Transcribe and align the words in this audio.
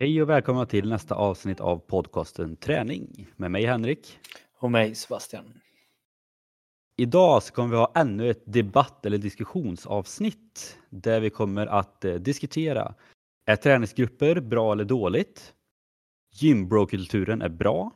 Hej 0.00 0.22
och 0.22 0.28
välkomna 0.28 0.66
till 0.66 0.88
nästa 0.88 1.14
avsnitt 1.14 1.60
av 1.60 1.78
podcasten 1.78 2.56
Träning 2.56 3.26
med 3.36 3.50
mig 3.50 3.66
Henrik. 3.66 4.18
Och 4.58 4.70
mig 4.70 4.94
Sebastian. 4.94 5.60
Idag 6.96 7.42
så 7.42 7.54
kommer 7.54 7.70
vi 7.70 7.76
ha 7.76 7.92
ännu 7.94 8.30
ett 8.30 8.42
debatt 8.44 9.06
eller 9.06 9.18
diskussionsavsnitt 9.18 10.78
där 10.90 11.20
vi 11.20 11.30
kommer 11.30 11.66
att 11.66 12.04
eh, 12.04 12.14
diskutera 12.14 12.94
är 13.46 13.56
träningsgrupper 13.56 14.40
bra 14.40 14.72
eller 14.72 14.84
dåligt? 14.84 15.54
Gymbrokulturen 16.32 17.42
är 17.42 17.48
bra. 17.48 17.90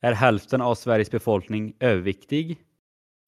Är 0.00 0.12
hälften 0.12 0.60
av 0.60 0.74
Sveriges 0.74 1.10
befolkning 1.10 1.76
överviktig? 1.80 2.60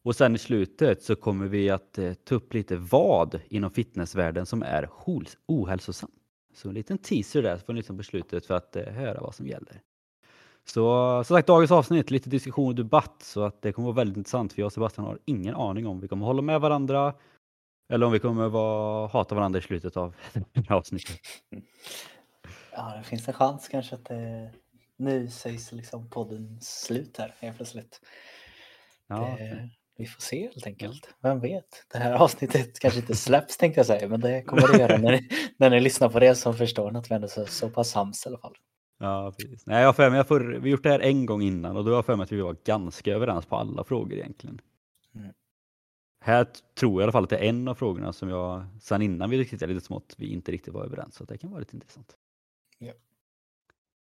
Och 0.05 0.17
sen 0.17 0.35
i 0.35 0.39
slutet 0.39 1.03
så 1.03 1.17
kommer 1.17 1.47
vi 1.47 1.71
att 1.71 1.99
eh, 1.99 2.13
ta 2.15 2.35
upp 2.35 2.55
lite 2.55 2.77
vad 2.77 3.41
inom 3.49 3.71
fitnessvärlden 3.71 4.47
som 4.47 4.63
är 4.63 4.91
ohälsosamt. 5.47 6.18
Så 6.59 6.69
en 6.69 6.75
liten 6.75 6.99
teaser 6.99 7.43
där 7.43 7.57
får 7.57 7.73
ni 7.73 7.77
liksom 7.77 7.97
på 7.97 8.03
slutet 8.03 8.47
för 8.47 8.55
att 8.55 8.77
eh, 8.77 8.85
höra 8.85 9.21
vad 9.21 9.35
som 9.35 9.47
gäller. 9.47 9.83
Så 10.65 11.25
som 11.25 11.37
sagt, 11.37 11.47
dagens 11.47 11.71
avsnitt, 11.71 12.11
lite 12.11 12.31
diskussion 12.31 12.69
och 12.69 12.75
debatt 12.75 13.23
så 13.23 13.45
att 13.45 13.63
det 13.63 13.73
kommer 13.73 13.87
vara 13.87 13.97
väldigt 13.97 14.17
intressant 14.17 14.53
för 14.53 14.61
jag 14.61 14.67
och 14.67 14.73
Sebastian 14.73 15.07
har 15.07 15.19
ingen 15.25 15.55
aning 15.55 15.87
om 15.87 16.01
vi 16.01 16.09
kommer 16.09 16.27
hålla 16.27 16.43
med 16.43 16.61
varandra 16.61 17.15
eller 17.89 18.07
om 18.07 18.13
vi 18.13 18.19
kommer 18.19 18.49
vara, 18.49 19.09
hata 19.09 19.35
varandra 19.35 19.59
i 19.59 19.63
slutet 19.63 19.97
av 19.97 20.15
det 20.33 20.69
här 20.69 20.77
avsnittet. 20.77 21.21
Ja, 22.73 22.95
det 22.97 23.05
finns 23.05 23.29
en 23.29 23.35
chans 23.35 23.69
kanske 23.69 23.95
att 23.95 24.05
det 24.05 24.51
nu 24.97 25.29
sägs 25.29 25.73
liksom 25.73 26.11
podden 26.11 26.61
slut 26.61 27.17
här 27.17 27.35
helt 27.39 27.57
plötsligt. 27.57 28.01
Ja. 29.07 29.37
Det, 29.39 29.71
vi 29.99 30.07
får 30.07 30.21
se 30.21 30.43
helt 30.43 30.67
enkelt. 30.67 31.15
Vem 31.23 31.41
vet? 31.41 31.87
Det 31.93 31.99
här 31.99 32.13
avsnittet 32.13 32.79
kanske 32.79 33.01
inte 33.01 33.15
släpps 33.15 33.57
tänkte 33.57 33.79
jag 33.79 33.87
säga, 33.87 34.09
men 34.09 34.21
det 34.21 34.43
kommer 34.43 34.69
det 34.69 34.79
göra 34.79 34.99
när 34.99 35.13
ni, 35.13 35.29
när 35.57 35.71
ni 35.71 35.81
lyssnar 35.81 36.09
på 36.09 36.19
det 36.19 36.35
som 36.35 36.55
förstår 36.55 36.97
att 36.97 37.11
vi 37.11 37.15
ändå 37.15 37.27
är 37.27 37.45
så 37.45 37.71
pass 37.71 37.91
sams 37.91 38.27
i 38.27 38.29
alla 38.29 38.39
fall. 38.39 38.57
Ja, 38.99 39.35
precis. 39.39 39.67
Nej, 39.67 39.83
jag 39.83 39.97
för 39.97 40.11
mig, 40.11 40.17
jag 40.17 40.29
får, 40.29 40.41
vi 40.41 40.59
har 40.59 40.67
gjort 40.67 40.83
det 40.83 40.91
här 40.91 41.01
en 41.01 41.27
gång 41.27 41.43
innan 41.43 41.77
och 41.77 41.85
då 41.85 41.91
har 41.91 41.97
jag 41.97 42.07
för 42.07 42.17
mig 42.17 42.25
att 42.25 42.33
vi 42.33 42.41
var 42.41 42.57
ganska 42.65 43.13
överens 43.13 43.47
på 43.47 43.57
alla 43.57 43.85
frågor 43.85 44.13
egentligen. 44.13 44.61
Mm. 45.15 45.33
Här 46.21 46.47
tror 46.79 46.93
jag 46.93 47.01
i 47.01 47.03
alla 47.03 47.13
fall 47.13 47.25
att 47.25 47.31
det 47.31 47.39
är 47.39 47.49
en 47.49 47.69
av 47.69 47.75
frågorna 47.75 48.13
som 48.13 48.29
jag 48.29 48.67
sen 48.81 49.03
innan 49.03 49.31
vi 49.31 49.37
diskuterade 49.37 49.75
lite 49.75 49.87
smått 49.87 50.15
vi 50.19 50.27
inte 50.27 50.53
riktigt 50.53 50.75
var 50.75 50.85
överens 50.85 51.15
så 51.15 51.25
det 51.25 51.39
kan 51.39 51.51
vara 51.51 51.61
lite 51.61 51.77
intressant. 51.77 52.17
Ja. 52.79 52.93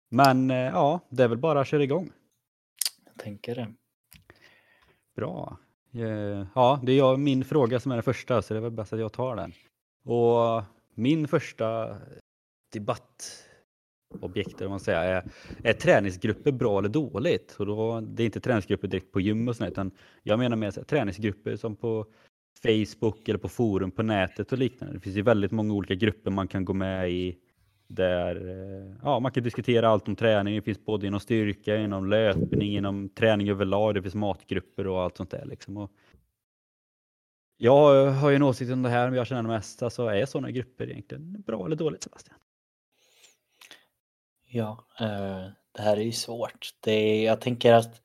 Men 0.09 0.51
eh, 0.51 0.57
ja, 0.57 0.99
det 1.09 1.23
är 1.23 1.27
väl 1.27 1.37
bara 1.37 1.61
att 1.61 1.67
köra 1.67 1.83
igång. 1.83 2.11
Jag 3.05 3.23
tänker 3.23 3.55
det. 3.55 3.73
Bra. 5.15 5.57
Eh, 5.95 6.47
ja, 6.55 6.79
det 6.83 6.91
är 6.91 6.97
jag, 6.97 7.19
min 7.19 7.45
fråga 7.45 7.79
som 7.79 7.91
är 7.91 7.95
den 7.95 8.03
första 8.03 8.41
så 8.41 8.53
det 8.53 8.57
är 8.57 8.61
väl 8.61 8.71
bäst 8.71 8.93
att 8.93 8.99
jag 8.99 9.13
tar 9.13 9.35
den. 9.35 9.53
Och 10.05 10.63
min 10.95 11.27
första 11.27 11.97
debattobjekt, 12.73 14.61
om 14.61 14.69
man 14.69 14.79
säger, 14.79 14.99
är, 15.01 15.23
är 15.63 15.73
träningsgrupper 15.73 16.51
bra 16.51 16.79
eller 16.79 16.89
dåligt? 16.89 17.55
Och 17.59 17.65
då, 17.65 18.01
det 18.01 18.23
är 18.23 18.25
inte 18.25 18.39
träningsgrupper 18.39 18.87
direkt 18.87 19.11
på 19.11 19.21
gym 19.21 19.47
och 19.47 19.55
sånt, 19.55 19.71
utan 19.71 19.91
jag 20.23 20.39
menar 20.39 20.57
med 20.57 20.87
träningsgrupper 20.87 21.55
som 21.55 21.75
på 21.75 22.05
Facebook 22.63 23.29
eller 23.29 23.39
på 23.39 23.49
forum 23.49 23.91
på 23.91 24.03
nätet 24.03 24.51
och 24.51 24.57
liknande. 24.57 24.93
Det 24.95 24.99
finns 24.99 25.15
ju 25.15 25.21
väldigt 25.21 25.51
många 25.51 25.73
olika 25.73 25.95
grupper 25.95 26.31
man 26.31 26.47
kan 26.47 26.65
gå 26.65 26.73
med 26.73 27.11
i 27.11 27.37
där 27.87 28.35
eh, 28.47 28.95
ja, 29.03 29.19
man 29.19 29.31
kan 29.31 29.43
diskutera 29.43 29.89
allt 29.89 30.07
om 30.07 30.15
träning. 30.15 30.55
Det 30.55 30.61
finns 30.61 30.85
både 30.85 31.07
inom 31.07 31.19
styrka, 31.19 31.77
inom 31.77 32.09
löpning, 32.09 32.75
inom 32.75 33.09
träning 33.09 33.49
överlag. 33.49 33.95
Det 33.95 34.01
finns 34.01 34.15
matgrupper 34.15 34.87
och 34.87 35.01
allt 35.01 35.17
sånt 35.17 35.31
där. 35.31 35.45
Liksom. 35.45 35.77
Och 35.77 35.91
jag 37.57 38.11
har 38.11 38.29
ju 38.29 38.35
en 38.35 38.43
åsikt 38.43 38.71
om 38.71 38.81
det 38.81 38.89
här, 38.89 39.09
men 39.09 39.17
jag 39.17 39.27
känner 39.27 39.41
mest, 39.41 39.83
alltså 39.83 40.07
är 40.07 40.25
sådana 40.25 40.51
grupper 40.51 40.89
egentligen 40.89 41.41
bra 41.41 41.65
eller 41.65 41.75
dåligt 41.75 42.03
Sebastian? 42.03 42.37
Ja, 44.45 44.87
eh, 44.99 45.45
det 45.71 45.81
här 45.81 45.97
är 45.97 46.01
ju 46.01 46.11
svårt. 46.11 46.69
Det 46.79 46.91
är, 46.91 47.25
jag 47.25 47.41
tänker 47.41 47.73
att 47.73 48.01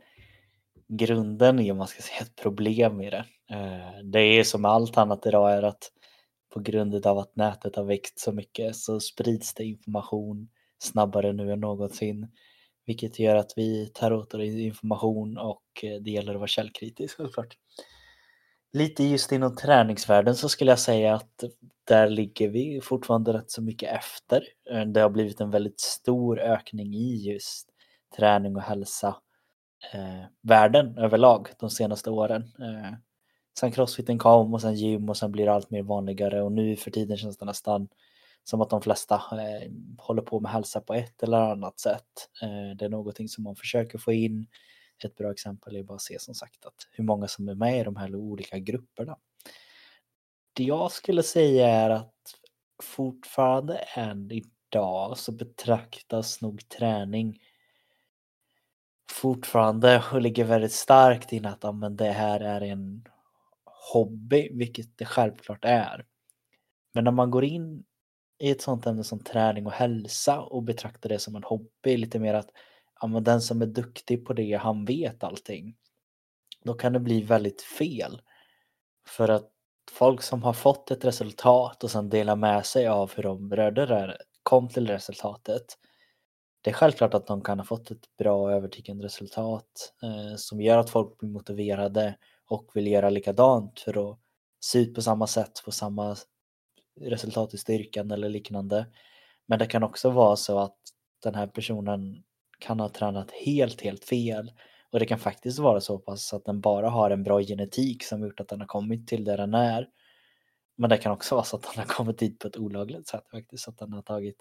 grunden 0.88 1.58
är, 1.58 1.72
om 1.72 1.78
man 1.78 1.86
ska 1.86 2.02
säga 2.02 2.20
ett 2.20 2.36
problem 2.42 3.00
i 3.00 3.10
det, 3.10 3.24
eh, 3.50 4.02
det 4.04 4.20
är 4.20 4.44
som 4.44 4.64
allt 4.64 4.98
annat 4.98 5.26
idag 5.26 5.52
är 5.52 5.62
att 5.62 5.92
på 6.50 6.60
grund 6.60 7.06
av 7.06 7.18
att 7.18 7.36
nätet 7.36 7.76
har 7.76 7.84
växt 7.84 8.18
så 8.18 8.32
mycket 8.32 8.76
så 8.76 9.00
sprids 9.00 9.54
det 9.54 9.64
information 9.64 10.48
snabbare 10.78 11.32
nu 11.32 11.52
än 11.52 11.60
någonsin. 11.60 12.28
Vilket 12.86 13.18
gör 13.18 13.36
att 13.36 13.52
vi 13.56 13.90
tar 13.94 14.12
åt 14.12 14.34
oss 14.34 14.42
information 14.42 15.38
och 15.38 15.64
eh, 15.82 16.00
det 16.00 16.10
gäller 16.10 16.32
att 16.32 16.38
vara 16.38 16.48
källkritisk 16.48 17.16
såklart. 17.16 17.56
Lite 18.72 19.04
just 19.04 19.32
inom 19.32 19.56
träningsvärlden 19.56 20.36
så 20.36 20.48
skulle 20.48 20.70
jag 20.70 20.78
säga 20.78 21.14
att 21.14 21.44
där 21.84 22.08
ligger 22.08 22.48
vi 22.48 22.80
fortfarande 22.82 23.32
rätt 23.32 23.50
så 23.50 23.62
mycket 23.62 23.92
efter. 23.92 24.44
Eh, 24.70 24.86
det 24.86 25.00
har 25.00 25.10
blivit 25.10 25.40
en 25.40 25.50
väldigt 25.50 25.80
stor 25.80 26.40
ökning 26.40 26.94
i 26.94 27.16
just 27.16 27.68
träning 28.16 28.56
och 28.56 28.62
hälsa 28.62 29.16
eh, 29.92 30.24
världen 30.42 30.98
överlag 30.98 31.48
de 31.58 31.70
senaste 31.70 32.10
åren. 32.10 32.42
Eh, 32.42 32.92
sen 33.58 33.72
crossfiten 33.72 34.18
kom 34.18 34.54
och 34.54 34.60
sen 34.60 34.74
gym 34.74 35.08
och 35.08 35.16
sen 35.16 35.32
blir 35.32 35.46
det 35.46 35.52
allt 35.52 35.70
mer 35.70 35.82
vanligare 35.82 36.42
och 36.42 36.52
nu 36.52 36.76
för 36.76 36.90
tiden 36.90 37.16
känns 37.16 37.36
det 37.36 37.44
nästan 37.44 37.88
som 38.44 38.60
att 38.60 38.70
de 38.70 38.82
flesta 38.82 39.14
eh, 39.14 39.70
håller 39.98 40.22
på 40.22 40.40
med 40.40 40.52
hälsa 40.52 40.80
på 40.80 40.94
ett 40.94 41.22
eller 41.22 41.40
annat 41.40 41.80
sätt. 41.80 42.28
Eh, 42.42 42.76
det 42.76 42.84
är 42.84 42.88
någonting 42.88 43.28
som 43.28 43.44
man 43.44 43.56
försöker 43.56 43.98
få 43.98 44.12
in. 44.12 44.46
Ett 45.04 45.16
bra 45.16 45.30
exempel 45.30 45.76
är 45.76 45.82
bara 45.82 45.94
att 45.94 46.02
se 46.02 46.18
som 46.18 46.34
sagt 46.34 46.64
att 46.66 46.88
hur 46.92 47.04
många 47.04 47.28
som 47.28 47.48
är 47.48 47.54
med 47.54 47.80
i 47.80 47.84
de 47.84 47.96
här 47.96 48.14
olika 48.14 48.58
grupperna. 48.58 49.16
Det 50.52 50.64
jag 50.64 50.92
skulle 50.92 51.22
säga 51.22 51.68
är 51.68 51.90
att 51.90 52.14
fortfarande 52.82 53.74
än 53.76 54.30
idag 54.30 55.18
så 55.18 55.32
betraktas 55.32 56.40
nog 56.40 56.68
träning 56.68 57.38
fortfarande 59.12 60.02
och 60.12 60.20
ligger 60.20 60.44
väldigt 60.44 60.72
starkt 60.72 61.32
in 61.32 61.46
att 61.46 61.58
ja, 61.62 61.72
men 61.72 61.96
det 61.96 62.10
här 62.10 62.40
är 62.40 62.60
en 62.60 63.04
hobby, 63.92 64.48
vilket 64.52 64.98
det 64.98 65.04
självklart 65.04 65.64
är. 65.64 66.04
Men 66.94 67.04
när 67.04 67.10
man 67.10 67.30
går 67.30 67.44
in 67.44 67.84
i 68.38 68.50
ett 68.50 68.62
sånt 68.62 68.86
ämne 68.86 69.04
som 69.04 69.24
träning 69.24 69.66
och 69.66 69.72
hälsa 69.72 70.40
och 70.40 70.62
betraktar 70.62 71.08
det 71.08 71.18
som 71.18 71.36
en 71.36 71.44
hobby, 71.44 71.96
lite 71.96 72.18
mer 72.18 72.34
att 72.34 72.50
ja, 73.00 73.06
men 73.06 73.24
den 73.24 73.40
som 73.40 73.62
är 73.62 73.66
duktig 73.66 74.26
på 74.26 74.32
det, 74.32 74.54
han 74.54 74.84
vet 74.84 75.24
allting. 75.24 75.76
Då 76.64 76.74
kan 76.74 76.92
det 76.92 77.00
bli 77.00 77.22
väldigt 77.22 77.62
fel. 77.62 78.22
För 79.06 79.28
att 79.28 79.50
folk 79.90 80.22
som 80.22 80.42
har 80.42 80.52
fått 80.52 80.90
ett 80.90 81.04
resultat 81.04 81.84
och 81.84 81.90
sedan 81.90 82.08
delar 82.08 82.36
med 82.36 82.66
sig 82.66 82.86
av 82.86 83.12
hur 83.14 83.22
de 83.22 83.52
rörde 83.52 83.86
det, 83.86 84.18
kom 84.42 84.68
till 84.68 84.86
resultatet. 84.86 85.64
Det 86.62 86.70
är 86.70 86.74
självklart 86.74 87.14
att 87.14 87.26
de 87.26 87.42
kan 87.42 87.58
ha 87.58 87.64
fått 87.64 87.90
ett 87.90 88.16
bra 88.18 88.52
övertygande 88.52 89.04
resultat 89.04 89.94
eh, 90.02 90.36
som 90.36 90.60
gör 90.60 90.78
att 90.78 90.90
folk 90.90 91.18
blir 91.18 91.30
motiverade 91.30 92.16
och 92.50 92.70
vill 92.74 92.86
göra 92.86 93.10
likadant 93.10 93.80
för 93.80 94.10
att 94.10 94.18
se 94.60 94.78
ut 94.78 94.94
på 94.94 95.02
samma 95.02 95.26
sätt, 95.26 95.58
få 95.58 95.70
samma 95.70 96.16
resultat 97.00 97.54
i 97.54 97.58
styrkan 97.58 98.10
eller 98.10 98.28
liknande. 98.28 98.86
Men 99.46 99.58
det 99.58 99.66
kan 99.66 99.82
också 99.82 100.10
vara 100.10 100.36
så 100.36 100.58
att 100.58 100.76
den 101.22 101.34
här 101.34 101.46
personen 101.46 102.22
kan 102.58 102.80
ha 102.80 102.88
tränat 102.88 103.30
helt, 103.30 103.80
helt 103.80 104.04
fel. 104.04 104.52
Och 104.92 104.98
det 104.98 105.06
kan 105.06 105.18
faktiskt 105.18 105.58
vara 105.58 105.80
så 105.80 105.98
pass 105.98 106.32
att 106.32 106.44
den 106.44 106.60
bara 106.60 106.90
har 106.90 107.10
en 107.10 107.22
bra 107.22 107.40
genetik 107.40 108.04
som 108.04 108.22
gjort 108.22 108.40
att 108.40 108.48
den 108.48 108.60
har 108.60 108.66
kommit 108.66 109.08
till 109.08 109.24
där 109.24 109.36
den 109.36 109.54
är. 109.54 109.88
Men 110.76 110.90
det 110.90 110.96
kan 110.96 111.12
också 111.12 111.34
vara 111.34 111.44
så 111.44 111.56
att 111.56 111.62
den 111.62 111.72
har 111.76 111.94
kommit 111.94 112.18
dit 112.18 112.38
på 112.38 112.48
ett 112.48 112.56
olagligt 112.56 113.08
sätt 113.08 113.30
faktiskt. 113.30 113.64
Så 113.64 113.70
att 113.70 113.78
den 113.78 113.92
har 113.92 114.02
tagit 114.02 114.36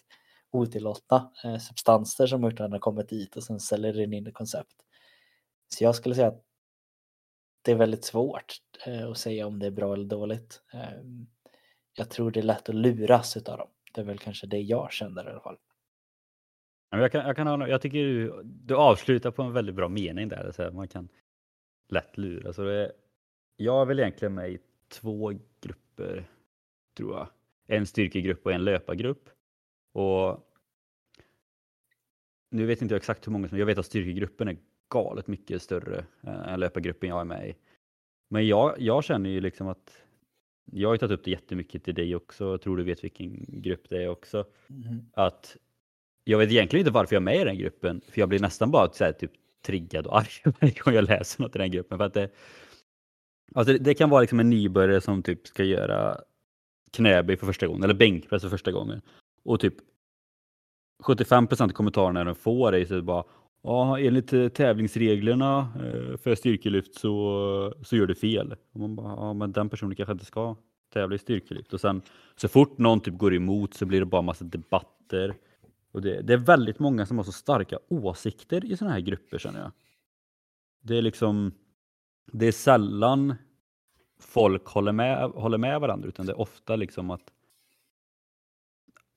otillåtna 0.52 1.32
eh, 1.44 1.58
substanser 1.58 2.28
som 2.28 2.44
gjort 2.44 2.54
att 2.54 2.58
den 2.58 2.72
har 2.72 2.80
kommit 2.80 3.10
dit 3.10 3.36
och 3.36 3.44
sen 3.44 3.60
säljer 3.60 3.94
den 3.94 4.14
in 4.14 4.28
ett 4.28 4.34
koncept. 4.34 4.76
Så 5.76 5.84
jag 5.84 5.96
skulle 5.96 6.16
säga 6.16 6.28
att 6.28 6.44
det 7.62 7.72
är 7.72 7.76
väldigt 7.76 8.06
svårt 8.06 8.54
eh, 8.86 9.10
att 9.10 9.18
säga 9.18 9.48
om 9.48 9.60
det 9.60 9.68
är 9.68 9.72
bra 9.72 9.94
eller 9.94 10.06
dåligt. 10.06 10.62
Eh, 10.74 11.02
jag 11.94 12.10
tror 12.10 12.32
det 12.32 12.40
är 12.40 12.44
lätt 12.44 12.70
att 12.70 12.76
luras 12.76 13.38
av 13.38 13.58
dem. 13.58 13.70
Det 13.94 14.02
är 14.02 14.06
väl 14.06 14.20
kanske 14.20 14.48
det 14.48 14.60
jag 14.60 14.92
känner 14.92 15.28
i 15.28 15.30
alla 15.30 15.42
fall. 15.42 15.58
Jag, 16.90 17.12
kan, 17.12 17.26
jag, 17.26 17.36
kan, 17.36 17.62
jag 17.62 17.82
tycker 17.82 17.98
du, 17.98 18.42
du 18.44 18.76
avslutar 18.76 19.32
på 19.32 19.44
en 19.44 19.54
väldigt 19.54 19.76
bra 19.76 19.90
mening 19.90 20.28
där. 20.28 20.46
Alltså, 20.46 20.70
Så 20.70 20.76
man 20.76 20.88
kan 20.88 21.10
lätt 21.90 22.18
luras. 22.18 22.56
Det, 22.56 22.92
jag 23.56 23.82
är 23.82 23.86
väl 23.86 24.00
egentligen 24.00 24.34
med 24.34 24.52
i 24.52 24.60
två 24.90 25.34
grupper, 25.62 26.30
tror 26.98 27.18
jag. 27.18 27.28
En 27.68 27.86
styrkegrupp 27.86 28.46
och 28.46 28.54
en 28.54 28.64
löpargrupp. 28.64 29.30
Och 29.94 30.50
nu 32.52 32.66
vet 32.66 32.82
inte 32.82 32.94
jag 32.94 33.00
exakt 33.00 33.28
hur 33.28 33.32
många 33.32 33.50
som, 33.50 33.58
jag 33.58 33.66
vet 33.66 33.78
att 33.78 33.86
styrkegruppen 33.86 34.48
är 34.48 34.58
galet 34.90 35.28
mycket 35.28 35.62
större 35.62 36.06
än 36.22 36.60
löpargruppen 36.60 37.10
jag 37.10 37.22
är 37.22 37.26
med 37.26 37.50
i. 37.50 37.56
Men 38.30 38.48
jag, 38.48 38.76
jag 38.80 39.04
känner 39.04 39.30
ju 39.30 39.42
liksom 39.42 39.68
att 39.68 40.04
jag 40.72 40.90
har 40.90 40.94
ju 40.94 40.98
tagit 40.98 41.20
upp 41.20 41.26
det 41.26 41.32
jättemycket 41.32 41.84
till 41.84 41.96
dig 41.96 42.16
också, 42.16 42.46
jag 42.46 42.62
tror 42.62 42.78
du 42.78 42.84
vet 42.84 43.04
vilken 43.04 43.46
grupp 43.62 43.90
det 43.90 44.04
är 44.04 44.10
också. 44.10 44.46
Mm. 44.70 45.06
Att 45.14 45.58
jag 46.24 46.38
vet 46.38 46.52
egentligen 46.52 46.82
inte 46.82 46.94
varför 46.94 47.16
jag 47.16 47.22
är 47.22 47.26
med 47.26 47.42
i 47.42 47.44
den 47.44 47.58
gruppen, 47.58 48.02
för 48.08 48.22
jag 48.22 48.30
blir 48.30 48.40
nästan 48.40 48.72
bara 48.72 48.92
så 48.92 49.04
här, 49.04 49.12
typ 49.12 49.32
triggad 49.66 50.08
och 50.08 50.18
arg 50.18 50.54
varje 50.62 50.74
gång 50.74 50.94
jag 50.94 51.04
läser 51.04 51.42
något 51.42 51.56
i 51.56 51.60
den 51.60 51.72
gruppen. 51.72 51.98
För 51.98 52.06
att 52.06 52.14
det, 52.14 52.30
alltså 53.56 53.74
det, 53.74 53.80
det 53.80 53.94
kan 53.94 54.10
vara 54.10 54.22
liksom 54.22 54.40
en 54.40 54.50
nybörjare 54.50 55.02
som 55.02 55.24
typ 55.24 55.48
ska 55.48 55.64
göra 55.64 56.22
knäböj 56.92 57.38
för 57.38 57.46
första 57.46 57.68
gången, 57.68 57.84
eller 57.84 57.94
bänkpress 57.94 58.42
för 58.42 58.50
första 58.50 58.72
gången. 58.72 59.02
Och 59.44 59.60
typ 59.60 59.74
75 61.04 61.48
procent 61.48 61.72
av 61.72 61.76
kommentarerna 61.76 62.24
de 62.24 62.36
får 62.36 62.76
är 62.76 62.86
så 62.86 63.02
bara 63.02 63.24
Ja, 63.62 64.00
enligt 64.00 64.34
eh, 64.34 64.48
tävlingsreglerna 64.48 65.60
eh, 65.60 66.18
för 66.18 66.36
styrkelyft 66.36 66.96
så, 66.96 67.74
så 67.84 67.96
gör 67.96 68.08
du 68.08 68.16
fel. 68.16 68.56
Och 68.72 68.80
man 68.80 68.96
bara, 68.96 69.16
ja, 69.16 69.34
men 69.34 69.52
den 69.52 69.70
personen 69.70 69.96
kanske 69.96 70.12
inte 70.12 70.26
ska 70.26 70.56
tävla 70.94 71.16
i 71.16 71.20
styrkelyft. 71.20 71.74
Och 71.74 71.82
sen 71.82 72.02
så 72.36 72.48
fort 72.48 72.78
någon 72.78 73.00
typ 73.00 73.18
går 73.18 73.34
emot 73.34 73.74
så 73.74 73.86
blir 73.86 74.00
det 74.00 74.06
bara 74.06 74.22
massa 74.22 74.46
debatter. 74.46 75.36
Och 75.92 76.02
det, 76.02 76.22
det 76.22 76.34
är 76.34 76.38
väldigt 76.38 76.80
många 76.80 77.06
som 77.06 77.18
har 77.18 77.24
så 77.24 77.32
starka 77.32 77.80
åsikter 77.88 78.66
i 78.66 78.78
sådana 78.78 78.94
här 78.94 79.02
grupper 79.02 79.38
känner 79.38 79.60
jag. 79.60 79.72
Det 80.82 80.98
är 80.98 81.02
liksom, 81.02 81.52
det 82.32 82.48
är 82.48 82.52
sällan 82.52 83.36
folk 84.20 84.68
håller 84.68 84.92
med, 84.92 85.30
håller 85.30 85.58
med 85.58 85.82
varandra 85.82 86.08
utan 86.08 86.26
det 86.26 86.32
är 86.32 86.40
ofta 86.40 86.76
liksom 86.76 87.10
att 87.10 87.34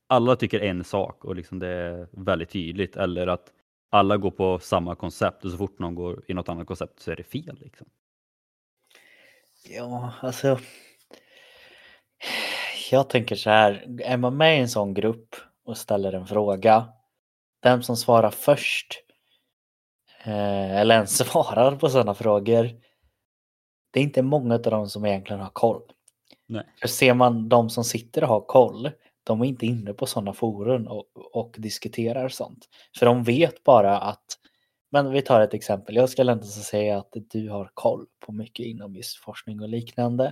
alla 0.06 0.36
tycker 0.36 0.60
en 0.60 0.84
sak 0.84 1.24
och 1.24 1.36
liksom 1.36 1.58
det 1.58 1.68
är 1.68 2.08
väldigt 2.12 2.50
tydligt 2.50 2.96
eller 2.96 3.26
att 3.26 3.52
alla 3.92 4.16
går 4.16 4.30
på 4.30 4.58
samma 4.58 4.94
koncept 4.94 5.44
och 5.44 5.50
så 5.50 5.56
fort 5.56 5.78
någon 5.78 5.94
går 5.94 6.24
i 6.28 6.34
något 6.34 6.48
annat 6.48 6.66
koncept 6.66 7.00
så 7.00 7.10
är 7.10 7.16
det 7.16 7.24
fel. 7.24 7.58
Liksom. 7.60 7.86
Ja, 9.68 10.12
alltså. 10.20 10.58
Jag 12.90 13.08
tänker 13.08 13.36
så 13.36 13.50
här, 13.50 14.00
är 14.02 14.16
man 14.16 14.36
med 14.36 14.58
i 14.58 14.60
en 14.60 14.68
sån 14.68 14.94
grupp 14.94 15.36
och 15.64 15.76
ställer 15.76 16.12
en 16.12 16.26
fråga, 16.26 16.88
vem 17.62 17.82
som 17.82 17.96
svarar 17.96 18.30
först 18.30 19.02
eh, 20.24 20.76
eller 20.76 20.94
ens 20.94 21.16
svarar 21.28 21.76
på 21.76 21.88
sådana 21.88 22.14
frågor, 22.14 22.70
det 23.90 24.00
är 24.00 24.04
inte 24.04 24.22
många 24.22 24.54
av 24.54 24.62
dem 24.62 24.88
som 24.88 25.06
egentligen 25.06 25.42
har 25.42 25.50
koll. 25.50 25.82
Nej. 26.46 26.66
För 26.80 26.88
ser 26.88 27.14
man 27.14 27.48
de 27.48 27.70
som 27.70 27.84
sitter 27.84 28.22
och 28.22 28.28
har 28.28 28.40
koll, 28.40 28.90
de 29.24 29.40
är 29.40 29.44
inte 29.44 29.66
inne 29.66 29.92
på 29.92 30.06
sådana 30.06 30.32
forum 30.32 30.86
och, 30.86 31.04
och 31.32 31.54
diskuterar 31.58 32.28
sånt. 32.28 32.68
För 32.98 33.06
de 33.06 33.24
vet 33.24 33.64
bara 33.64 33.98
att, 33.98 34.24
men 34.90 35.12
vi 35.12 35.22
tar 35.22 35.40
ett 35.40 35.54
exempel, 35.54 35.96
jag 35.96 36.08
skulle 36.08 36.32
ändå 36.32 36.44
säga 36.44 36.98
att 36.98 37.12
du 37.12 37.48
har 37.48 37.70
koll 37.74 38.06
på 38.26 38.32
mycket 38.32 38.66
inom 38.66 38.96
just 38.96 39.16
forskning 39.16 39.60
och 39.60 39.68
liknande. 39.68 40.26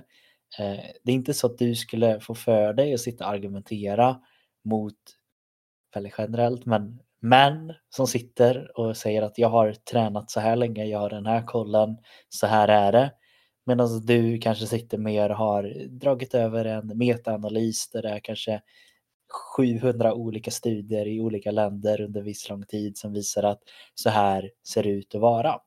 Eh, 0.59 0.85
det 1.03 1.11
är 1.11 1.15
inte 1.15 1.33
så 1.33 1.47
att 1.47 1.57
du 1.57 1.75
skulle 1.75 2.19
få 2.19 2.35
för 2.35 2.73
dig 2.73 2.93
att 2.93 2.99
sitta 2.99 3.25
och 3.25 3.31
argumentera 3.31 4.19
mot, 4.63 4.97
väldigt 5.93 6.15
generellt, 6.17 6.65
men 6.65 6.99
män 7.21 7.73
som 7.89 8.07
sitter 8.07 8.79
och 8.79 8.97
säger 8.97 9.21
att 9.21 9.37
jag 9.37 9.49
har 9.49 9.73
tränat 9.73 10.31
så 10.31 10.39
här 10.39 10.55
länge, 10.55 10.85
jag 10.85 10.99
har 10.99 11.09
den 11.09 11.25
här 11.25 11.45
kollen, 11.45 11.97
så 12.29 12.47
här 12.47 12.67
är 12.67 12.91
det. 12.91 13.11
Medan 13.65 14.05
du 14.05 14.37
kanske 14.37 14.65
sitter 14.65 14.97
mer 14.97 15.29
och 15.29 15.37
har 15.37 15.87
dragit 15.89 16.33
över 16.33 16.65
en 16.65 16.97
metaanalys 16.97 17.89
där 17.89 18.01
det 18.01 18.09
är 18.09 18.19
kanske 18.19 18.61
700 19.57 20.13
olika 20.13 20.51
studier 20.51 21.07
i 21.07 21.21
olika 21.21 21.51
länder 21.51 22.01
under 22.01 22.21
viss 22.21 22.49
lång 22.49 22.63
tid 22.63 22.97
som 22.97 23.13
visar 23.13 23.43
att 23.43 23.61
så 23.95 24.09
här 24.09 24.51
ser 24.67 24.83
det 24.83 24.89
ut 24.89 25.15
att 25.15 25.21
vara. 25.21 25.59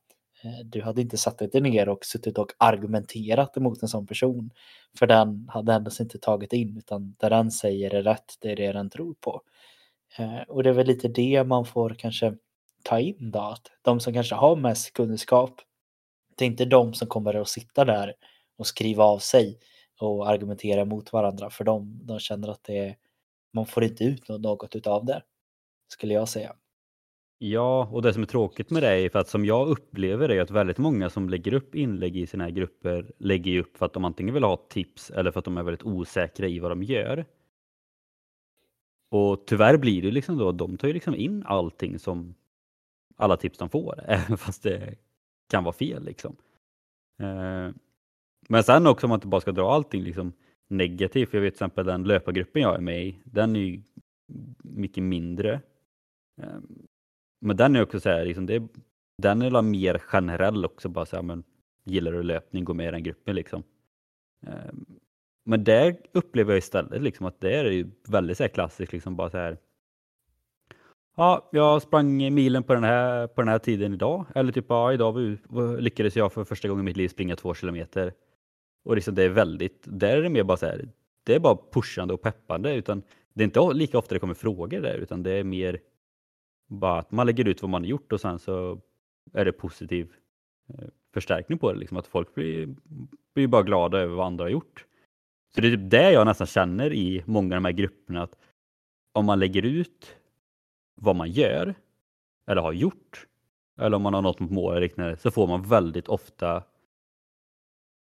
Eh, 0.45 0.65
du 0.65 0.83
hade 0.83 1.01
inte 1.01 1.17
satt 1.17 1.39
dig 1.39 1.61
ner 1.61 1.89
och 1.89 2.05
suttit 2.05 2.39
och 2.39 2.53
argumenterat 2.59 3.57
emot 3.57 3.83
en 3.83 3.89
sån 3.89 4.07
person. 4.07 4.51
För 4.99 5.07
den 5.07 5.49
hade 5.49 5.73
endast 5.73 6.01
inte 6.01 6.19
tagit 6.19 6.53
in 6.53 6.77
utan 6.77 7.17
det 7.21 7.29
den 7.29 7.51
säger 7.51 7.95
är 7.95 8.03
rätt, 8.03 8.35
det 8.41 8.53
är 8.53 8.57
det 8.57 8.73
den 8.73 8.91
tror 8.91 9.15
på. 9.21 9.43
Eh, 10.19 10.43
och 10.49 10.63
det 10.63 10.71
är 10.71 10.75
väl 10.75 10.87
lite 10.87 11.09
det 11.09 11.45
man 11.45 11.65
får 11.65 11.95
kanske 11.99 12.35
ta 12.83 13.01
in 13.01 13.31
då, 13.31 13.41
att 13.41 13.71
de 13.83 14.01
som 14.01 14.13
kanske 14.13 14.35
har 14.35 14.57
mest 14.57 14.93
kunskap 14.93 15.61
det 16.37 16.45
är 16.45 16.47
inte 16.47 16.65
de 16.65 16.95
som 16.95 17.09
kommer 17.09 17.35
att 17.35 17.49
sitta 17.49 17.85
där 17.85 18.15
och 18.57 18.67
skriva 18.67 19.05
av 19.05 19.19
sig 19.19 19.59
och 20.01 20.29
argumentera 20.29 20.85
mot 20.85 21.13
varandra 21.13 21.51
för 21.51 21.65
de, 21.65 22.01
de 22.03 22.19
känner 22.19 22.49
att 22.49 22.65
det 22.65 22.79
är, 22.79 22.97
man 23.53 23.67
får 23.67 23.85
inte 23.85 24.05
ut 24.05 24.29
något 24.29 24.77
utav 24.77 25.05
det. 25.05 25.23
Skulle 25.89 26.15
jag 26.15 26.29
säga. 26.29 26.55
Ja, 27.39 27.89
och 27.93 28.03
det 28.03 28.13
som 28.13 28.23
är 28.23 28.27
tråkigt 28.27 28.71
med 28.71 28.83
det 28.83 28.89
är 28.89 29.09
för 29.09 29.19
att 29.19 29.29
som 29.29 29.45
jag 29.45 29.69
upplever 29.69 30.29
det 30.29 30.37
är 30.37 30.41
att 30.41 30.51
väldigt 30.51 30.79
många 30.79 31.11
som 31.11 31.29
lägger 31.29 31.55
upp 31.55 31.75
inlägg 31.75 32.17
i 32.17 32.27
sina 32.27 32.51
grupper 32.51 33.13
lägger 33.19 33.61
upp 33.61 33.77
för 33.77 33.87
att 33.87 33.93
de 33.93 34.05
antingen 34.05 34.35
vill 34.35 34.45
ha 34.45 34.57
tips 34.57 35.11
eller 35.11 35.31
för 35.31 35.39
att 35.39 35.45
de 35.45 35.57
är 35.57 35.63
väldigt 35.63 35.87
osäkra 35.87 36.49
i 36.49 36.59
vad 36.59 36.71
de 36.71 36.83
gör. 36.83 37.25
Och 39.11 39.47
tyvärr 39.47 39.77
blir 39.77 40.03
det 40.03 40.11
liksom 40.11 40.39
då, 40.39 40.53
de 40.53 40.77
tar 40.77 40.89
ju 40.89 40.95
liksom 40.95 41.15
in 41.15 41.45
allting 41.47 41.99
som 41.99 42.35
alla 43.17 43.37
tips 43.37 43.59
de 43.59 43.71
får, 43.71 44.05
även 44.09 44.39
fast 44.39 44.63
det 44.63 44.95
kan 45.55 45.65
vara 45.65 45.73
fel 45.73 46.05
liksom. 46.05 46.37
Eh, 47.23 47.71
men 48.49 48.65
sen 48.65 48.87
också 48.87 49.07
om 49.07 49.09
man 49.09 49.17
inte 49.17 49.27
bara 49.27 49.41
ska 49.41 49.53
dra 49.53 49.73
allting 49.73 50.03
liksom 50.03 50.33
negativt, 50.69 51.31
för 51.31 51.39
jag 51.39 51.43
vet 51.43 51.55
till 51.55 51.57
exempel 51.57 51.87
den 51.87 52.05
löpargruppen 52.05 52.63
jag 52.63 52.75
är 52.75 52.81
med 52.81 53.07
i, 53.07 53.19
den 53.25 53.57
är 53.57 53.61
ju 53.61 53.83
mycket 54.63 55.03
mindre. 55.03 55.53
Eh, 56.43 56.61
men 57.41 57.57
den 57.57 57.77
är 57.77 57.83
också 57.83 58.01
så 58.01 58.09
här, 58.09 58.25
liksom 58.25 58.47
det, 58.47 58.63
den 59.23 59.43
är 59.43 59.63
mer 59.63 59.99
generell 59.99 60.65
också, 60.65 60.89
bara 60.89 61.07
så 61.07 61.17
här, 61.17 61.23
men 61.23 61.45
gillar 61.85 62.13
du 62.13 62.23
löpning, 62.23 62.65
gå 62.65 62.75
med 62.75 62.89
i 62.89 62.91
den 62.91 63.03
gruppen 63.03 63.37
liksom. 63.37 63.63
Eh, 64.47 64.73
men 65.45 65.65
där 65.65 65.97
upplever 66.13 66.53
jag 66.53 66.59
istället 66.59 67.03
liksom 67.03 67.27
att 67.27 67.41
det 67.41 67.57
är 67.57 67.65
ju 67.65 67.91
väldigt 68.09 68.37
så 68.37 68.45
här 68.45 68.49
klassiskt, 68.49 68.93
liksom 68.93 69.17
bara 69.17 69.31
så 69.31 69.39
här 69.39 69.59
Ja, 71.17 71.49
jag 71.53 71.83
sprang 71.83 72.35
milen 72.35 72.63
på 72.63 72.75
den 72.75 72.85
här, 72.85 73.27
på 73.27 73.41
den 73.41 73.49
här 73.49 73.59
tiden 73.59 73.95
idag. 73.95 74.27
Eller 74.35 74.53
typ, 74.53 74.65
ja, 74.69 74.93
idag 74.93 75.39
lyckades 75.79 76.17
jag 76.17 76.33
för 76.33 76.45
första 76.45 76.69
gången 76.69 76.85
i 76.85 76.85
mitt 76.85 76.97
liv 76.97 77.09
springa 77.09 77.37
två 77.37 77.55
kilometer. 77.55 78.13
Och 78.85 78.95
liksom 78.95 79.15
det 79.15 79.23
är 79.23 79.29
väldigt, 79.29 79.83
där 79.85 80.17
är 80.17 80.23
det 80.23 80.29
mer 80.29 80.45
bara 80.45 80.57
så 80.57 80.67
här, 80.67 80.89
det 81.25 81.35
är 81.35 81.41
bara 81.41 81.59
pushande 81.73 82.15
och 82.15 82.23
peppande. 82.23 82.75
Utan 82.75 83.03
det 83.35 83.43
är 83.43 83.45
inte 83.45 83.73
lika 83.73 83.99
ofta 83.99 84.15
det 84.15 84.19
kommer 84.19 84.35
frågor 84.35 84.81
där, 84.81 84.99
utan 84.99 85.23
det 85.23 85.31
är 85.31 85.45
mer 85.45 85.81
bara 86.69 86.99
att 86.99 87.11
man 87.11 87.27
lägger 87.27 87.49
ut 87.49 87.63
vad 87.63 87.71
man 87.71 87.83
har 87.83 87.89
gjort 87.89 88.13
och 88.13 88.21
sen 88.21 88.39
så 88.39 88.81
är 89.33 89.45
det 89.45 89.53
positiv 89.53 90.13
eh, 90.69 90.85
förstärkning 91.15 91.59
på 91.59 91.73
det. 91.73 91.79
Liksom 91.79 91.97
att 91.97 92.07
folk 92.07 92.35
blir, 92.35 92.75
blir 93.35 93.47
bara 93.47 93.63
glada 93.63 93.99
över 93.99 94.15
vad 94.15 94.27
andra 94.27 94.45
har 94.45 94.51
gjort. 94.51 94.85
Så 95.55 95.61
det 95.61 95.67
är 95.67 95.77
typ 95.77 95.91
det 95.91 96.13
jag 96.13 96.27
nästan 96.27 96.47
känner 96.47 96.93
i 96.93 97.23
många 97.27 97.57
av 97.57 97.63
de 97.63 97.65
här 97.65 97.73
grupperna. 97.73 98.23
att 98.23 98.39
Om 99.13 99.27
man 99.27 99.39
lägger 99.39 99.63
ut 99.63 100.17
vad 100.95 101.17
man 101.17 101.31
gör 101.31 101.75
eller 102.47 102.63
har 102.63 102.73
gjort 102.73 103.27
eller 103.81 103.97
om 103.97 104.03
man 104.03 104.15
har 104.15 104.23
nått 104.23 104.41
mot 104.41 104.51
mål 104.51 104.73
eller 104.73 104.81
liknande 104.81 105.17
så 105.17 105.31
får 105.31 105.47
man 105.47 105.63
väldigt 105.63 106.09
ofta 106.09 106.65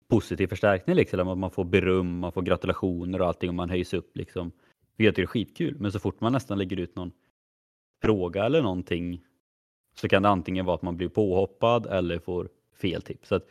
positiv 0.08 0.48
förstärkning 0.48 0.96
liksom. 0.96 1.40
Man 1.40 1.52
får 1.52 1.64
beröm, 1.64 2.20
man 2.20 2.32
får 2.32 2.42
gratulationer 2.42 3.22
och 3.22 3.28
allting 3.28 3.50
och 3.50 3.56
man 3.56 3.70
höjs 3.70 3.94
upp 3.94 4.18
liksom. 4.18 4.52
Vilket 4.98 5.06
jag 5.06 5.16
tycker 5.16 5.24
är 5.24 5.28
skitkul. 5.28 5.76
Men 5.80 5.92
så 5.92 6.00
fort 6.00 6.22
man 6.22 6.34
nästan 6.34 6.58
lägger 6.58 6.78
ut 6.78 6.96
någon 6.96 7.12
fråga 8.02 8.46
eller 8.46 8.62
någonting 8.62 9.26
så 9.96 10.10
kan 10.10 10.24
det 10.24 10.30
antingen 10.30 10.66
vara 10.66 10.76
att 10.76 10.82
man 10.82 10.98
blir 10.98 11.10
påhoppad 11.10 11.86
eller 11.86 12.20
får 12.20 12.50
fel 12.74 13.02
tips. 13.02 13.28
Så 13.28 13.36
att 13.36 13.50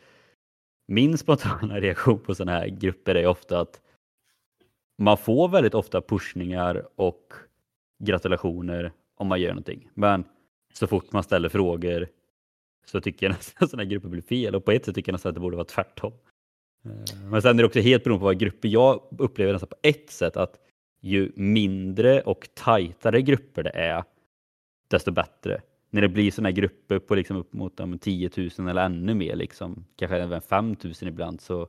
min 0.87 1.17
spontana 1.17 1.79
reaktion 1.79 2.19
på 2.19 2.35
sådana 2.35 2.59
här 2.59 2.67
grupper 2.67 3.15
är 3.15 3.27
ofta 3.27 3.59
att 3.59 3.81
man 4.97 5.17
får 5.17 5.49
väldigt 5.49 5.73
ofta 5.73 6.01
pushningar 6.01 6.87
och 6.95 7.33
gratulationer 8.03 8.91
om 9.19 9.27
man 9.27 9.41
gör 9.41 9.49
någonting. 9.49 9.89
Men 9.93 10.23
så 10.73 10.87
fort 10.87 11.11
man 11.11 11.23
ställer 11.23 11.49
frågor 11.49 12.07
så 12.85 13.01
tycker 13.01 13.25
jag 13.25 13.33
nästan 13.35 13.65
att 13.65 13.69
sådana 13.69 13.83
här 13.83 13.89
grupper 13.89 14.09
blir 14.09 14.21
fel 14.21 14.55
och 14.55 14.65
på 14.65 14.71
ett 14.71 14.85
sätt 14.85 14.95
tycker 14.95 15.11
jag 15.11 15.13
nästan 15.13 15.29
att 15.29 15.35
det 15.35 15.41
borde 15.41 15.55
vara 15.55 15.65
tvärtom. 15.65 16.13
Eh, 16.85 17.29
men 17.31 17.41
sen 17.41 17.59
är 17.59 17.63
det 17.63 17.67
också 17.67 17.79
helt 17.79 18.03
beroende 18.03 18.19
på 18.19 18.25
vad 18.25 18.39
grupper, 18.39 18.69
jag 18.69 19.01
upplever 19.17 19.53
nästan 19.53 19.69
på 19.69 19.75
ett 19.81 20.09
sätt 20.09 20.37
att 20.37 20.59
ju 21.01 21.31
mindre 21.35 22.21
och 22.21 22.49
tajtare 22.53 23.21
grupper 23.21 23.63
det 23.63 23.69
är, 23.69 24.03
desto 24.87 25.11
bättre. 25.11 25.61
När 25.89 26.01
det 26.01 26.09
blir 26.09 26.31
sådana 26.31 26.49
här 26.49 26.55
grupper 26.55 26.99
på 26.99 27.15
liksom 27.15 27.37
upp 27.37 27.53
mot 27.53 28.01
10 28.01 28.29
000 28.57 28.69
eller 28.69 28.85
ännu 28.85 29.13
mer, 29.13 29.35
liksom, 29.35 29.85
kanske 29.95 30.17
även 30.17 30.41
5 30.41 30.75
000 30.83 30.93
ibland, 31.01 31.41
så 31.41 31.67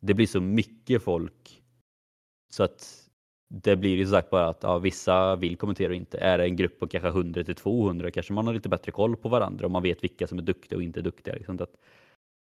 det 0.00 0.14
blir 0.14 0.26
så 0.26 0.40
mycket 0.40 1.02
folk 1.02 1.62
så 2.50 2.62
att 2.62 3.01
det 3.54 3.76
blir 3.76 3.96
ju 3.96 4.06
sagt 4.06 4.30
bara 4.30 4.48
att 4.48 4.62
ja, 4.62 4.78
vissa 4.78 5.36
vill 5.36 5.56
kommentera 5.56 5.88
och 5.88 5.94
inte. 5.94 6.18
Är 6.18 6.38
det 6.38 6.44
en 6.44 6.56
grupp 6.56 6.80
på 6.80 6.86
kanske 6.86 7.08
100 7.08 7.44
till 7.44 7.54
200 7.54 8.10
kanske 8.10 8.32
man 8.32 8.46
har 8.46 8.54
lite 8.54 8.68
bättre 8.68 8.92
koll 8.92 9.16
på 9.16 9.28
varandra 9.28 9.64
och 9.64 9.70
man 9.70 9.82
vet 9.82 10.04
vilka 10.04 10.26
som 10.26 10.38
är 10.38 10.42
duktiga 10.42 10.76
och 10.76 10.82
inte 10.82 11.00
duktiga. 11.00 11.34
Liksom. 11.34 11.60
Att 11.60 11.74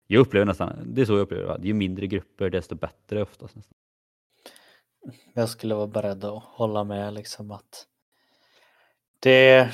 jag 0.08 0.20
upplever 0.20 0.46
nästan, 0.46 0.94
det 0.94 1.02
är 1.02 1.06
så 1.06 1.14
jag 1.14 1.20
upplever 1.20 1.58
det, 1.58 1.68
ju 1.68 1.74
mindre 1.74 2.08
grupper 2.08 2.50
desto 2.50 2.76
bättre 2.76 3.22
oftast. 3.22 3.56
Nästan. 3.56 3.74
Jag 5.34 5.50
skulle 5.50 5.76
vara 5.76 5.88
beredd 5.88 6.24
att 6.24 6.44
hålla 6.44 6.84
med 6.84 7.14
liksom 7.14 7.52
att 7.52 7.88
det, 9.20 9.70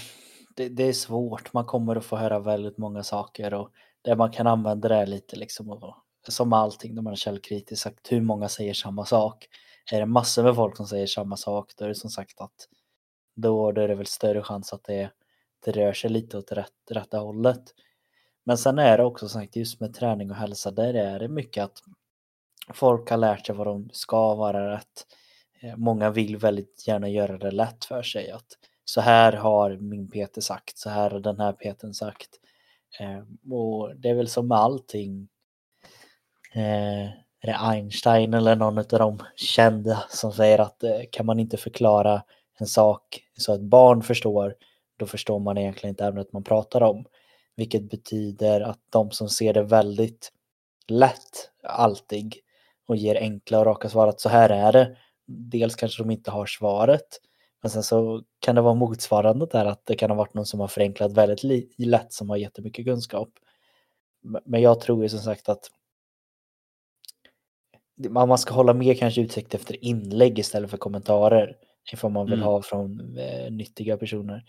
det, 0.55 0.69
det, 0.69 0.83
är 0.83 0.93
svårt, 0.93 1.53
man 1.53 1.65
kommer 1.65 1.95
att 1.95 2.05
få 2.05 2.15
höra 2.15 2.39
väldigt 2.39 2.77
många 2.77 3.03
saker 3.03 3.53
och 3.53 3.71
det 4.01 4.15
man 4.15 4.31
kan 4.31 4.47
använda 4.47 4.89
det 4.89 5.05
lite 5.05 5.35
liksom 5.35 5.69
och, 5.69 5.95
som 6.27 6.53
allting 6.53 6.95
när 6.95 7.01
man 7.01 7.13
är 7.13 7.17
källkritisk, 7.17 7.87
hur 8.09 8.21
många 8.21 8.49
säger 8.49 8.73
samma 8.73 9.05
sak 9.05 9.47
är 9.91 9.99
det 9.99 10.05
massor 10.05 10.43
med 10.43 10.55
folk 10.55 10.77
som 10.77 10.87
säger 10.87 11.07
samma 11.07 11.37
sak, 11.37 11.73
då 11.77 11.85
är 11.85 11.89
det 11.89 11.95
som 11.95 12.09
sagt 12.09 12.41
att 12.41 12.67
då, 13.35 13.71
då 13.71 13.81
är 13.81 13.87
det 13.87 13.95
väl 13.95 14.05
större 14.05 14.43
chans 14.43 14.73
att 14.73 14.83
det, 14.83 15.11
det 15.65 15.71
rör 15.71 15.93
sig 15.93 16.09
lite 16.09 16.37
åt 16.37 16.51
rätt, 16.51 16.91
rätta 16.91 17.17
hållet. 17.17 17.63
Men 18.43 18.57
sen 18.57 18.79
är 18.79 18.97
det 18.97 19.03
också 19.03 19.29
sagt 19.29 19.55
just 19.55 19.79
med 19.79 19.93
träning 19.93 20.31
och 20.31 20.37
hälsa, 20.37 20.71
där 20.71 20.93
är 20.93 21.19
det 21.19 21.27
mycket 21.27 21.63
att 21.63 21.83
folk 22.73 23.09
har 23.09 23.17
lärt 23.17 23.45
sig 23.45 23.55
vad 23.55 23.67
de 23.67 23.89
ska 23.93 24.35
vara 24.35 24.73
rätt. 24.73 25.07
Eh, 25.61 25.75
många 25.75 26.09
vill 26.09 26.37
väldigt 26.37 26.87
gärna 26.87 27.09
göra 27.09 27.37
det 27.37 27.51
lätt 27.51 27.85
för 27.85 28.01
sig 28.03 28.31
att 28.31 28.57
så 28.85 29.01
här 29.01 29.33
har 29.33 29.77
min 29.77 30.09
Peter 30.09 30.41
sagt, 30.41 30.77
så 30.77 30.89
här 30.89 31.11
har 31.11 31.19
den 31.19 31.39
här 31.39 31.53
Petern 31.53 31.93
sagt. 31.93 32.29
Eh, 32.99 33.51
och 33.53 33.95
det 33.95 34.09
är 34.09 34.13
väl 34.13 34.27
som 34.27 34.47
med 34.47 34.57
allting. 34.57 35.29
Eh, 36.53 37.09
är 37.41 37.47
det 37.47 37.57
Einstein 37.57 38.33
eller 38.33 38.55
någon 38.55 38.77
av 38.77 38.85
de 38.85 39.19
kända 39.35 40.03
som 40.09 40.31
säger 40.31 40.59
att 40.59 40.83
eh, 40.83 40.99
kan 41.11 41.25
man 41.25 41.39
inte 41.39 41.57
förklara 41.57 42.23
en 42.59 42.67
sak 42.67 43.21
så 43.37 43.53
att 43.53 43.61
barn 43.61 44.03
förstår, 44.03 44.55
då 44.97 45.05
förstår 45.05 45.39
man 45.39 45.57
egentligen 45.57 45.91
inte 45.91 46.05
ämnet 46.05 46.33
man 46.33 46.43
pratar 46.43 46.83
om. 46.83 47.05
Vilket 47.55 47.89
betyder 47.89 48.61
att 48.61 48.79
de 48.89 49.11
som 49.11 49.29
ser 49.29 49.53
det 49.53 49.63
väldigt 49.63 50.31
lätt 50.87 51.49
alltid 51.63 52.33
och 52.87 52.95
ger 52.95 53.15
enkla 53.15 53.59
och 53.59 53.65
raka 53.65 53.89
svar 53.89 54.07
att 54.07 54.21
så 54.21 54.29
här 54.29 54.49
är 54.49 54.71
det. 54.71 54.97
Dels 55.27 55.75
kanske 55.75 56.03
de 56.03 56.11
inte 56.11 56.31
har 56.31 56.45
svaret, 56.45 57.07
men 57.61 57.69
sen 57.69 57.83
så 57.83 58.23
kan 58.39 58.55
det 58.55 58.61
vara 58.61 58.73
motsvarande 58.73 59.45
där 59.45 59.65
att 59.65 59.85
det 59.85 59.95
kan 59.95 60.09
ha 60.09 60.17
varit 60.17 60.33
någon 60.33 60.45
som 60.45 60.59
har 60.59 60.67
förenklat 60.67 61.13
väldigt 61.13 61.73
lätt 61.77 62.13
som 62.13 62.29
har 62.29 62.37
jättemycket 62.37 62.85
kunskap. 62.85 63.29
Men 64.45 64.61
jag 64.61 64.81
tror 64.81 65.03
ju 65.03 65.09
som 65.09 65.19
sagt 65.19 65.49
att 65.49 65.69
man 68.09 68.37
ska 68.37 68.53
hålla 68.53 68.73
mer 68.73 68.93
kanske 68.93 69.21
utsikt 69.21 69.55
efter 69.55 69.85
inlägg 69.85 70.39
istället 70.39 70.69
för 70.69 70.77
kommentarer 70.77 71.55
ifall 71.93 72.11
man 72.11 72.25
vill 72.25 72.33
mm. 72.33 72.45
ha 72.45 72.61
från 72.61 73.17
eh, 73.17 73.51
nyttiga 73.51 73.97
personer. 73.97 74.43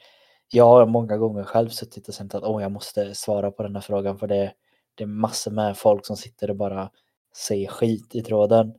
Jag 0.53 0.65
har 0.65 0.87
många 0.87 1.17
gånger 1.17 1.45
själv 1.45 1.69
suttit 1.69 2.09
och 2.09 2.15
känt 2.15 2.35
att 2.35 2.43
oh, 2.43 2.63
jag 2.63 2.73
måste 2.73 3.15
svara 3.15 3.51
på 3.51 3.63
den 3.63 3.75
här 3.75 3.83
frågan 3.83 4.19
för 4.19 4.27
det, 4.27 4.53
det 4.95 5.05
är 5.05 5.09
massor 5.09 5.51
med 5.51 5.77
folk 5.77 6.07
som 6.07 6.17
sitter 6.17 6.51
och 6.51 6.57
bara 6.57 6.91
säger 7.37 7.69
skit 7.69 8.15
i 8.15 8.23
tråden. 8.23 8.75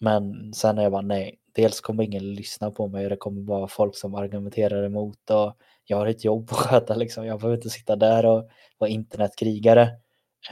Men 0.00 0.52
sen 0.54 0.78
är 0.78 0.82
jag 0.82 0.92
bara 0.92 1.02
nej, 1.02 1.38
dels 1.54 1.80
kommer 1.80 2.04
ingen 2.04 2.34
lyssna 2.34 2.70
på 2.70 2.88
mig 2.88 3.04
och 3.04 3.10
det 3.10 3.16
kommer 3.16 3.42
vara 3.42 3.68
folk 3.68 3.96
som 3.96 4.14
argumenterar 4.14 4.84
emot 4.84 5.30
och 5.30 5.56
jag 5.84 5.96
har 5.96 6.06
ett 6.06 6.24
jobb 6.24 6.48
att 6.50 6.56
sköta 6.56 6.94
liksom. 6.94 7.26
Jag 7.26 7.38
behöver 7.40 7.56
inte 7.56 7.70
sitta 7.70 7.96
där 7.96 8.26
och 8.26 8.48
vara 8.78 8.90
internetkrigare. 8.90 9.82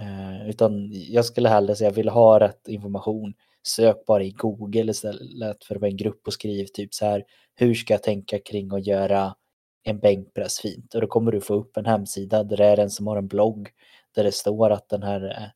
Eh, 0.00 0.48
utan 0.48 0.90
jag 0.92 1.24
skulle 1.24 1.48
hellre 1.48 1.76
säga, 1.76 1.90
jag 1.90 1.94
vill 1.94 2.08
ha 2.08 2.40
rätt 2.40 2.68
information. 2.68 3.34
Sök 3.62 4.06
bara 4.06 4.22
i 4.22 4.30
Google 4.30 4.90
istället 4.90 5.64
för 5.64 5.74
att 5.74 5.80
vara 5.80 5.90
en 5.90 5.96
grupp 5.96 6.26
och 6.26 6.32
skriv 6.32 6.66
typ 6.66 6.94
så 6.94 7.04
här. 7.04 7.24
Hur 7.54 7.74
ska 7.74 7.94
jag 7.94 8.02
tänka 8.02 8.38
kring 8.38 8.74
att 8.74 8.86
göra 8.86 9.34
en 9.82 9.98
bänkpress 9.98 10.60
fint? 10.60 10.94
Och 10.94 11.00
då 11.00 11.06
kommer 11.06 11.32
du 11.32 11.40
få 11.40 11.54
upp 11.54 11.76
en 11.76 11.86
hemsida 11.86 12.44
där 12.44 12.56
det 12.56 12.64
är 12.64 12.78
en 12.78 12.90
som 12.90 13.06
har 13.06 13.16
en 13.16 13.28
blogg 13.28 13.68
där 14.14 14.24
det 14.24 14.32
står 14.32 14.70
att 14.70 14.88
den 14.88 15.02
här 15.02 15.24
eh, 15.24 15.48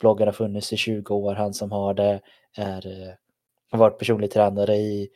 bloggen 0.00 0.28
har 0.28 0.32
funnits 0.32 0.72
i 0.72 0.76
20 0.76 1.14
år. 1.14 1.34
Han 1.34 1.54
som 1.54 1.72
har 1.72 1.94
det 1.94 2.20
är 2.56 3.16
har 3.72 3.78
varit 3.78 3.98
personlig 3.98 4.30
tränare 4.30 4.76
i 4.76 5.08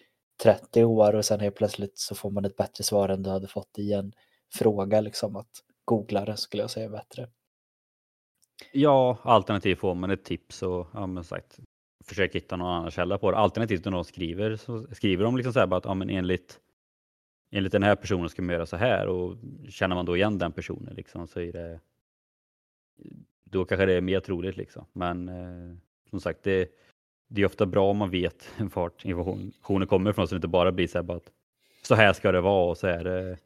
30 0.42 0.84
år 0.84 1.14
och 1.14 1.24
sen 1.24 1.40
helt 1.40 1.54
plötsligt 1.54 1.98
så 1.98 2.14
får 2.14 2.30
man 2.30 2.44
ett 2.44 2.56
bättre 2.56 2.84
svar 2.84 3.08
än 3.08 3.22
du 3.22 3.30
hade 3.30 3.48
fått 3.48 3.78
i 3.78 3.92
en 3.92 4.12
fråga 4.54 5.00
liksom 5.00 5.36
att 5.36 5.50
googla 5.84 6.24
det 6.24 6.36
skulle 6.36 6.62
jag 6.62 6.70
säga 6.70 6.88
bättre. 6.88 7.28
Ja, 8.72 9.18
alternativt 9.22 9.78
får 9.78 9.94
man 9.94 10.10
ett 10.10 10.24
tips 10.24 10.62
och 10.62 10.86
ja, 10.94 11.06
men 11.06 11.24
sagt, 11.24 11.58
försök 12.08 12.34
hitta 12.34 12.56
någon 12.56 12.68
annan 12.68 12.90
källa 12.90 13.18
på 13.18 13.30
det. 13.30 13.36
Alternativt 13.36 13.84
när 13.84 13.92
någon 13.92 14.04
skriver 14.04 14.56
så 14.56 14.86
skriver 14.92 15.24
de 15.24 15.36
liksom 15.36 15.52
så 15.52 15.58
här 15.60 15.66
bara 15.66 15.76
att 15.76 15.84
ja, 15.84 15.94
men 15.94 16.10
enligt, 16.10 16.60
enligt 17.50 17.72
den 17.72 17.82
här 17.82 17.96
personen 17.96 18.28
ska 18.28 18.42
man 18.42 18.54
göra 18.54 18.66
så 18.66 18.76
här 18.76 19.06
och 19.06 19.36
känner 19.68 19.96
man 19.96 20.06
då 20.06 20.16
igen 20.16 20.38
den 20.38 20.52
personen 20.52 20.94
liksom 20.94 21.28
så 21.28 21.40
är 21.40 21.52
det 21.52 21.80
då 23.44 23.64
kanske 23.64 23.86
det 23.86 23.92
är 23.92 24.00
mer 24.00 24.20
troligt 24.20 24.56
liksom. 24.56 24.84
Men 24.92 25.28
eh, 25.28 25.76
som 26.10 26.20
sagt, 26.20 26.42
det, 26.42 26.70
det 27.28 27.42
är 27.42 27.46
ofta 27.46 27.66
bra 27.66 27.90
om 27.90 27.96
man 27.96 28.10
vet 28.10 28.48
vart 28.74 29.04
informationen 29.04 29.88
kommer 29.88 30.10
ifrån 30.10 30.28
så 30.28 30.34
det 30.34 30.36
inte 30.36 30.48
bara 30.48 30.72
blir 30.72 30.86
så 30.86 30.98
här 30.98 31.02
bara 31.02 31.16
att 31.16 31.30
så 31.82 31.94
här 31.94 32.12
ska 32.12 32.32
det 32.32 32.40
vara 32.40 32.70
och 32.70 32.78
så 32.78 32.86
är 32.86 33.04
det 33.04 33.36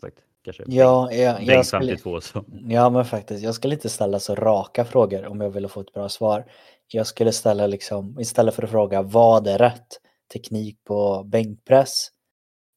sagt, 0.00 0.16
kanske 0.44 0.62
ja, 0.66 1.12
jag, 1.12 1.42
jag 1.42 1.66
skulle, 1.66 1.86
52. 1.86 2.20
Så. 2.20 2.44
Ja, 2.68 2.90
men 2.90 3.04
faktiskt, 3.04 3.44
jag 3.44 3.54
skulle 3.54 3.74
inte 3.74 3.88
ställa 3.88 4.18
så 4.18 4.34
raka 4.34 4.84
frågor 4.84 5.26
om 5.26 5.40
jag 5.40 5.50
ville 5.50 5.68
få 5.68 5.80
ett 5.80 5.92
bra 5.92 6.08
svar. 6.08 6.44
Jag 6.88 7.06
skulle 7.06 7.32
ställa 7.32 7.66
liksom, 7.66 8.20
istället 8.20 8.54
för 8.54 8.62
att 8.62 8.70
fråga 8.70 9.02
vad 9.02 9.46
är 9.46 9.58
rätt 9.58 10.00
teknik 10.32 10.84
på 10.84 11.24
bänkpress, 11.24 12.08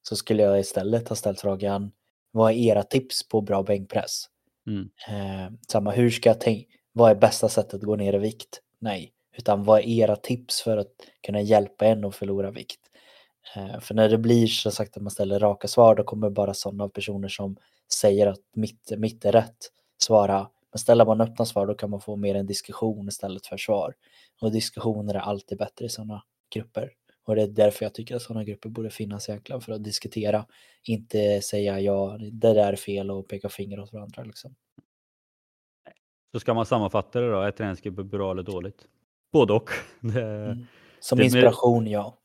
så 0.02 0.16
skulle 0.16 0.44
jag 0.44 0.60
istället 0.60 1.10
ha 1.10 1.16
ställt 1.16 1.42
frågan 1.42 1.92
vad 2.32 2.52
är 2.52 2.56
era 2.56 2.84
tips 2.84 3.28
på 3.28 3.42
bra 3.42 3.64
bänkpress? 3.64 4.26
Mm. 4.68 4.90
Eh, 5.08 5.52
samma, 5.68 5.92
hur 5.92 6.10
ska 6.10 6.30
jag 6.30 6.40
tänka, 6.40 6.68
vad 6.94 7.12
är 7.12 7.16
bästa 7.16 7.50
sättet 7.50 7.74
att 7.74 7.82
gå 7.82 7.96
ner 7.96 8.14
i 8.14 8.18
vikt? 8.18 8.62
Nej, 8.82 9.12
utan 9.38 9.64
vad 9.64 9.80
är 9.80 9.88
era 9.88 10.16
tips 10.16 10.62
för 10.62 10.78
att 10.78 10.94
kunna 11.26 11.42
hjälpa 11.42 11.86
en 11.86 12.06
att 12.06 12.16
förlora 12.16 12.52
vikt? 12.52 12.80
Eh, 13.56 13.80
för 13.80 13.96
när 13.96 14.10
det 14.10 14.18
blir 14.18 14.48
så 14.48 14.72
sagt 14.72 14.98
att 14.98 15.04
man 15.04 15.12
ställer 15.12 15.40
raka 15.40 15.68
svar, 15.68 15.96
då 15.96 16.04
kommer 16.04 16.30
bara 16.30 16.54
sådana 16.54 16.90
personer 16.90 17.28
som 17.28 17.58
säger 17.94 18.28
att 18.28 18.42
mitt, 18.56 18.92
mitt 18.98 19.26
är 19.26 19.32
rätt 19.32 19.58
svara. 20.02 20.48
Men 20.77 20.81
ställer 20.81 21.05
man 21.05 21.22
öppna 21.22 21.46
svar, 21.46 21.67
då 21.67 21.74
kan 21.74 21.89
man 21.89 22.01
få 22.01 22.15
mer 22.15 22.36
en 22.36 22.46
diskussion 22.46 23.07
istället 23.07 23.48
för 23.48 23.57
svar. 23.57 23.93
Och 24.41 24.51
diskussioner 24.51 25.15
är 25.15 25.19
alltid 25.19 25.57
bättre 25.57 25.86
i 25.86 25.89
sådana 25.89 26.24
grupper. 26.53 26.91
Och 27.24 27.36
det 27.36 27.41
är 27.41 27.48
därför 27.48 27.86
jag 27.86 27.93
tycker 27.93 28.15
att 28.15 28.22
sådana 28.22 28.43
grupper 28.43 28.69
borde 28.69 28.89
finnas 28.89 29.29
egentligen, 29.29 29.62
för 29.62 29.72
att 29.72 29.84
diskutera. 29.84 30.46
Inte 30.84 31.41
säga 31.41 31.79
ja, 31.79 32.17
det 32.19 32.53
där 32.53 32.74
är 32.74 32.75
fel 32.75 33.12
och 33.12 33.27
peka 33.27 33.50
finger 33.50 33.79
åt 33.79 33.93
varandra. 33.93 34.24
Liksom. 34.24 34.55
Så 36.31 36.39
ska 36.39 36.53
man 36.53 36.65
sammanfatta 36.65 37.22
det 37.22 37.31
då, 37.31 37.41
är 37.41 37.51
träningsgrupper 37.51 38.03
bra 38.03 38.31
eller 38.31 38.43
dåligt? 38.43 38.88
Både 39.31 39.53
och. 39.53 39.69
Det, 40.00 40.24
mm. 40.24 40.65
Som 41.00 41.22
inspiration, 41.22 41.88
ja. 41.88 42.17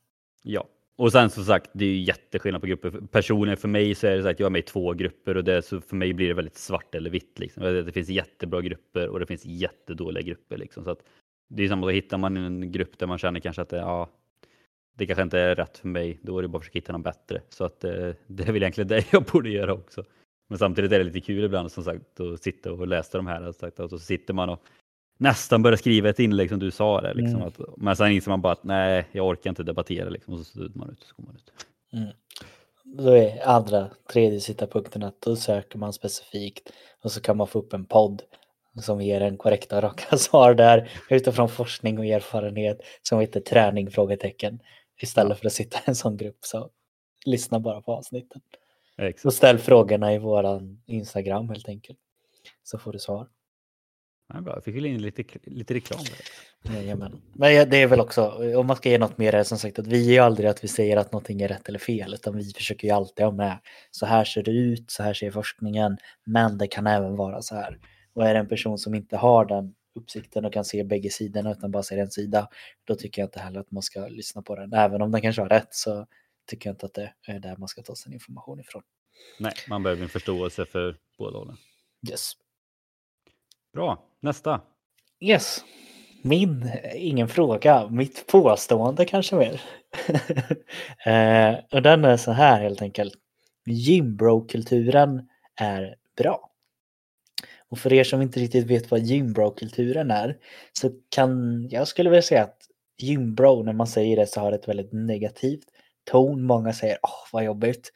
Ja, 0.43 0.67
och 0.95 1.11
sen 1.11 1.29
som 1.29 1.43
sagt, 1.43 1.69
det 1.73 1.85
är 1.85 1.89
ju 1.89 2.01
jätteskillnad 2.01 2.61
på 2.61 2.67
grupper. 2.67 2.91
Personligen 2.91 3.57
för 3.57 3.67
mig 3.67 3.95
så 3.95 4.07
är 4.07 4.15
det 4.15 4.23
så 4.23 4.29
att 4.29 4.39
jag 4.39 4.45
är 4.45 4.51
med 4.51 4.59
i 4.59 4.63
två 4.63 4.93
grupper 4.93 5.37
och 5.37 5.43
det, 5.43 5.61
så 5.61 5.81
för 5.81 5.95
mig 5.95 6.13
blir 6.13 6.27
det 6.27 6.33
väldigt 6.33 6.57
svart 6.57 6.95
eller 6.95 7.09
vitt. 7.09 7.39
Liksom. 7.39 7.63
Det 7.63 7.91
finns 7.91 8.09
jättebra 8.09 8.61
grupper 8.61 9.07
och 9.07 9.19
det 9.19 9.25
finns 9.25 9.45
jättedåliga 9.45 10.23
grupper. 10.23 10.57
Liksom. 10.57 10.83
Så 10.83 10.91
att 10.91 11.03
det 11.49 11.63
är 11.63 11.67
samma, 11.67 11.87
sak, 11.87 11.93
hittar 11.93 12.17
man 12.17 12.37
en 12.37 12.71
grupp 12.71 12.99
där 12.99 13.07
man 13.07 13.17
känner 13.17 13.39
kanske 13.39 13.61
att 13.61 13.69
det, 13.69 13.77
ja, 13.77 14.09
det 14.97 15.05
kanske 15.05 15.23
inte 15.23 15.39
är 15.39 15.55
rätt 15.55 15.77
för 15.77 15.87
mig, 15.87 16.19
då 16.21 16.37
är 16.37 16.41
det 16.41 16.47
bara 16.47 16.57
att 16.57 16.63
försöka 16.63 16.77
hitta 16.77 16.91
någon 16.91 17.03
bättre. 17.03 17.41
Så 17.49 17.65
att 17.65 17.83
eh, 17.83 17.91
det 18.27 18.43
är 18.43 18.51
väl 18.51 18.63
egentligen 18.63 18.87
det 18.87 19.05
jag 19.11 19.23
borde 19.23 19.49
göra 19.49 19.73
också. 19.73 20.03
Men 20.49 20.59
samtidigt 20.59 20.91
är 20.91 20.97
det 20.97 21.03
lite 21.03 21.21
kul 21.21 21.43
ibland 21.43 21.71
som 21.71 21.83
sagt 21.83 22.19
att 22.19 22.43
sitta 22.43 22.71
och 22.71 22.87
läsa 22.87 23.17
de 23.17 23.27
här. 23.27 23.47
Och 23.81 23.89
så 23.89 23.99
sitter 23.99 24.33
man 24.33 24.49
och 24.49 24.63
nästan 25.17 25.63
börja 25.63 25.77
skriva 25.77 26.09
ett 26.09 26.19
inlägg 26.19 26.49
som 26.49 26.59
du 26.59 26.71
sa. 26.71 27.01
Det, 27.01 27.13
liksom, 27.13 27.35
mm. 27.35 27.47
att, 27.47 27.59
men 27.77 27.95
sen 27.95 28.11
inser 28.11 28.29
man 28.29 28.41
bara 28.41 28.53
att 28.53 28.63
nej, 28.63 29.07
jag 29.11 29.27
orkar 29.27 29.49
inte 29.49 29.63
debattera 29.63 30.09
liksom, 30.09 30.33
och 30.33 30.39
så 30.39 30.45
studerar 30.45 30.71
man 30.75 30.89
ut. 30.89 31.03
Så 31.03 31.13
går 31.17 31.23
man 31.25 31.35
ut. 31.35 31.53
Mm. 31.93 32.13
Då 32.83 33.11
är 33.11 33.47
andra, 33.47 33.89
tredje 34.13 34.39
sista 34.39 34.67
punkten 34.67 35.03
att 35.03 35.21
då 35.21 35.35
söker 35.35 35.79
man 35.79 35.93
specifikt 35.93 36.71
och 37.03 37.11
så 37.11 37.21
kan 37.21 37.37
man 37.37 37.47
få 37.47 37.59
upp 37.59 37.73
en 37.73 37.85
podd 37.85 38.21
som 38.81 39.01
ger 39.01 39.21
en 39.21 39.37
korrekta 39.37 39.81
raka 39.81 40.17
svar 40.17 40.53
där 40.53 40.89
utifrån 41.09 41.49
forskning 41.49 41.99
och 41.99 42.05
erfarenhet 42.05 42.81
som 43.01 43.19
heter 43.19 43.39
träning? 43.39 43.91
frågetecken 43.91 44.59
istället 45.01 45.39
för 45.39 45.45
att 45.45 45.53
sitta 45.53 45.77
i 45.77 45.81
en 45.85 45.95
sån 45.95 46.17
grupp. 46.17 46.37
Så 46.39 46.69
lyssna 47.25 47.59
bara 47.59 47.81
på 47.81 47.93
avsnitten. 47.93 48.41
Exakt. 48.97 49.25
Och 49.25 49.33
ställ 49.33 49.57
frågorna 49.57 50.13
i 50.13 50.17
våran 50.17 50.81
Instagram 50.85 51.49
helt 51.49 51.69
enkelt. 51.69 51.99
Så 52.63 52.77
får 52.77 52.91
du 52.91 52.99
svar. 52.99 53.27
Ja, 54.27 54.41
bra, 54.41 54.53
jag 54.53 54.63
fick 54.63 54.75
in 54.75 55.01
lite, 55.01 55.23
lite 55.43 55.73
reklam. 55.73 55.99
Jajamän. 56.63 57.21
Men 57.33 57.69
det 57.69 57.77
är 57.77 57.87
väl 57.87 57.99
också, 57.99 58.55
om 58.57 58.67
man 58.67 58.75
ska 58.75 58.89
ge 58.89 58.97
något 58.97 59.17
mer, 59.17 59.43
som 59.43 59.57
sagt 59.57 59.79
att 59.79 59.87
vi 59.87 60.07
är 60.09 60.13
ju 60.13 60.19
aldrig 60.19 60.49
att 60.49 60.63
vi 60.63 60.67
säger 60.67 60.97
att 60.97 61.11
någonting 61.11 61.41
är 61.41 61.47
rätt 61.47 61.69
eller 61.69 61.79
fel, 61.79 62.13
utan 62.13 62.37
vi 62.37 62.53
försöker 62.53 62.87
ju 62.87 62.93
alltid 62.93 63.25
ha 63.25 63.31
med 63.31 63.59
så 63.91 64.05
här 64.05 64.23
ser 64.23 64.43
det 64.43 64.51
ut, 64.51 64.91
så 64.91 65.03
här 65.03 65.13
ser 65.13 65.31
forskningen, 65.31 65.97
men 66.23 66.57
det 66.57 66.67
kan 66.67 66.87
även 66.87 67.15
vara 67.15 67.41
så 67.41 67.55
här. 67.55 67.79
Och 68.13 68.27
är 68.27 68.33
det 68.33 68.39
en 68.39 68.47
person 68.47 68.77
som 68.77 68.95
inte 68.95 69.17
har 69.17 69.45
den 69.45 69.75
uppsikten 69.95 70.45
och 70.45 70.53
kan 70.53 70.65
se 70.65 70.83
bägge 70.83 71.09
sidorna 71.09 71.51
utan 71.51 71.71
bara 71.71 71.83
ser 71.83 71.97
en 71.97 72.11
sida, 72.11 72.49
då 72.83 72.95
tycker 72.95 73.21
jag 73.21 73.27
inte 73.27 73.39
heller 73.39 73.59
att 73.59 73.71
man 73.71 73.83
ska 73.83 74.07
lyssna 74.07 74.41
på 74.41 74.55
den. 74.55 74.73
Även 74.73 75.01
om 75.01 75.11
den 75.11 75.21
kanske 75.21 75.41
har 75.41 75.49
rätt 75.49 75.73
så 75.73 76.07
tycker 76.47 76.69
jag 76.69 76.73
inte 76.73 76.85
att 76.85 76.93
det 76.93 77.13
är 77.27 77.39
där 77.39 77.57
man 77.57 77.67
ska 77.67 77.81
ta 77.81 77.95
sin 77.95 78.13
information 78.13 78.59
ifrån. 78.59 78.83
Nej, 79.39 79.53
man 79.69 79.83
behöver 79.83 80.03
en 80.03 80.09
förståelse 80.09 80.65
för 80.65 80.97
båda 81.17 81.37
hållen. 81.37 81.57
Yes. 82.09 82.31
Bra, 83.73 84.05
nästa. 84.23 84.61
Yes. 85.19 85.63
Min, 86.21 86.71
ingen 86.95 87.27
fråga, 87.27 87.87
mitt 87.89 88.27
påstående 88.27 89.05
kanske 89.05 89.35
mer. 89.35 89.61
eh, 91.05 91.59
och 91.71 91.81
den 91.81 92.05
är 92.05 92.17
så 92.17 92.31
här 92.31 92.61
helt 92.61 92.81
enkelt. 92.81 93.13
Gymbro-kulturen 93.65 95.27
är 95.55 95.95
bra. 96.17 96.49
Och 97.69 97.79
för 97.79 97.93
er 97.93 98.03
som 98.03 98.21
inte 98.21 98.39
riktigt 98.39 98.65
vet 98.65 98.91
vad 98.91 98.99
gymbro-kulturen 98.99 100.11
är 100.11 100.37
så 100.73 100.91
kan 101.09 101.63
jag 101.69 101.87
skulle 101.87 102.09
vilja 102.09 102.21
säga 102.21 102.43
att 102.43 102.57
gymbro, 102.97 103.63
när 103.63 103.73
man 103.73 103.87
säger 103.87 104.17
det 104.17 104.27
så 104.27 104.39
har 104.39 104.51
det 104.51 104.57
ett 104.57 104.67
väldigt 104.67 104.93
negativt 104.93 105.65
ton. 106.03 106.43
Många 106.43 106.73
säger 106.73 106.97
åh 107.03 107.27
vad 107.31 107.43
jobbigt. 107.43 107.91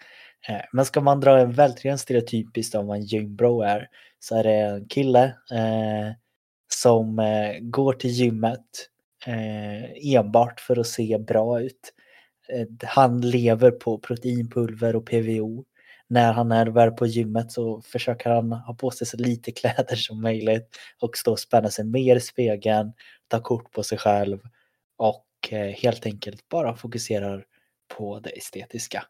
Eh, 0.49 0.61
men 0.73 0.85
ska 0.85 1.01
man 1.01 1.19
dra 1.19 1.39
en 1.39 1.51
väldigt 1.51 1.99
stereotypiskt 1.99 2.75
om 2.75 2.87
vad 2.87 2.97
en 2.97 3.03
gymbro 3.03 3.61
är 3.61 3.87
så 4.19 4.35
är 4.35 4.43
det 4.43 4.53
en 4.53 4.87
kille 4.87 5.23
eh, 5.51 6.11
som 6.73 7.19
eh, 7.19 7.59
går 7.61 7.93
till 7.93 8.09
gymmet 8.09 8.89
eh, 9.25 10.15
enbart 10.15 10.59
för 10.59 10.79
att 10.79 10.87
se 10.87 11.17
bra 11.17 11.61
ut. 11.61 11.93
Eh, 12.49 12.87
han 12.87 13.21
lever 13.21 13.71
på 13.71 13.99
proteinpulver 13.99 14.95
och 14.95 15.05
PVO. 15.05 15.65
när 16.09 16.33
han 16.33 16.51
är 16.51 16.67
väl 16.67 16.91
på 16.91 17.05
gymmet 17.07 17.51
så 17.51 17.81
försöker 17.81 18.29
han 18.29 18.51
ha 18.51 18.73
på 18.73 18.91
sig 18.91 19.07
så 19.07 19.17
lite 19.17 19.51
kläder 19.61 19.95
som 19.95 20.21
möjligt 20.21 20.69
och 20.99 21.17
stå 21.17 21.31
och 21.31 21.39
spänna 21.39 21.69
sig 21.69 21.85
mer 21.85 22.15
i 22.15 22.19
spegeln, 22.19 22.93
ta 23.27 23.41
kort 23.41 23.71
på 23.71 23.83
sig 23.83 23.97
själv 23.97 24.39
och 24.97 25.25
eh, 25.49 25.67
helt 25.67 26.05
enkelt 26.05 26.49
bara 26.49 26.75
fokuserar 26.75 27.45
på 27.97 28.19
det 28.19 28.29
estetiska. 28.29 29.03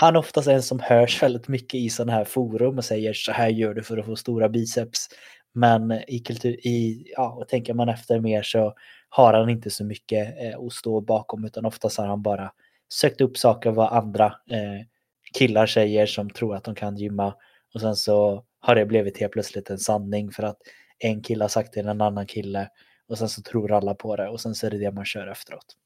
Han 0.00 0.16
är 0.16 0.18
oftast 0.18 0.48
en 0.48 0.62
som 0.62 0.80
hörs 0.80 1.22
väldigt 1.22 1.48
mycket 1.48 1.74
i 1.74 1.90
sådana 1.90 2.12
här 2.12 2.24
forum 2.24 2.78
och 2.78 2.84
säger 2.84 3.12
så 3.12 3.32
här 3.32 3.48
gör 3.48 3.74
du 3.74 3.82
för 3.82 3.98
att 3.98 4.06
få 4.06 4.16
stora 4.16 4.48
biceps. 4.48 5.08
Men 5.52 5.92
i 5.92 6.18
kultur, 6.18 6.66
i, 6.66 7.04
ja, 7.16 7.32
och 7.32 7.48
tänker 7.48 7.74
man 7.74 7.88
efter 7.88 8.20
mer 8.20 8.42
så 8.42 8.74
har 9.08 9.34
han 9.34 9.50
inte 9.50 9.70
så 9.70 9.84
mycket 9.84 10.38
eh, 10.40 10.60
att 10.60 10.72
stå 10.72 11.00
bakom 11.00 11.44
utan 11.44 11.64
oftast 11.64 11.98
har 11.98 12.06
han 12.06 12.22
bara 12.22 12.52
sökt 12.92 13.20
upp 13.20 13.38
saker 13.38 13.70
vad 13.70 13.92
andra 13.92 14.26
eh, 14.26 14.86
killar 15.38 15.66
säger 15.66 16.06
som 16.06 16.30
tror 16.30 16.56
att 16.56 16.64
de 16.64 16.74
kan 16.74 16.96
gymma 16.96 17.34
och 17.74 17.80
sen 17.80 17.96
så 17.96 18.44
har 18.60 18.74
det 18.74 18.86
blivit 18.86 19.20
helt 19.20 19.32
plötsligt 19.32 19.70
en 19.70 19.78
sanning 19.78 20.30
för 20.30 20.42
att 20.42 20.58
en 20.98 21.22
kille 21.22 21.44
har 21.44 21.48
sagt 21.48 21.72
till 21.72 21.88
en 21.88 22.00
annan 22.00 22.26
kille 22.26 22.68
och 23.08 23.18
sen 23.18 23.28
så 23.28 23.42
tror 23.42 23.72
alla 23.72 23.94
på 23.94 24.16
det 24.16 24.28
och 24.28 24.40
sen 24.40 24.54
så 24.54 24.66
är 24.66 24.70
det 24.70 24.78
det 24.78 24.92
man 24.92 25.04
kör 25.04 25.26
efteråt. 25.26 25.76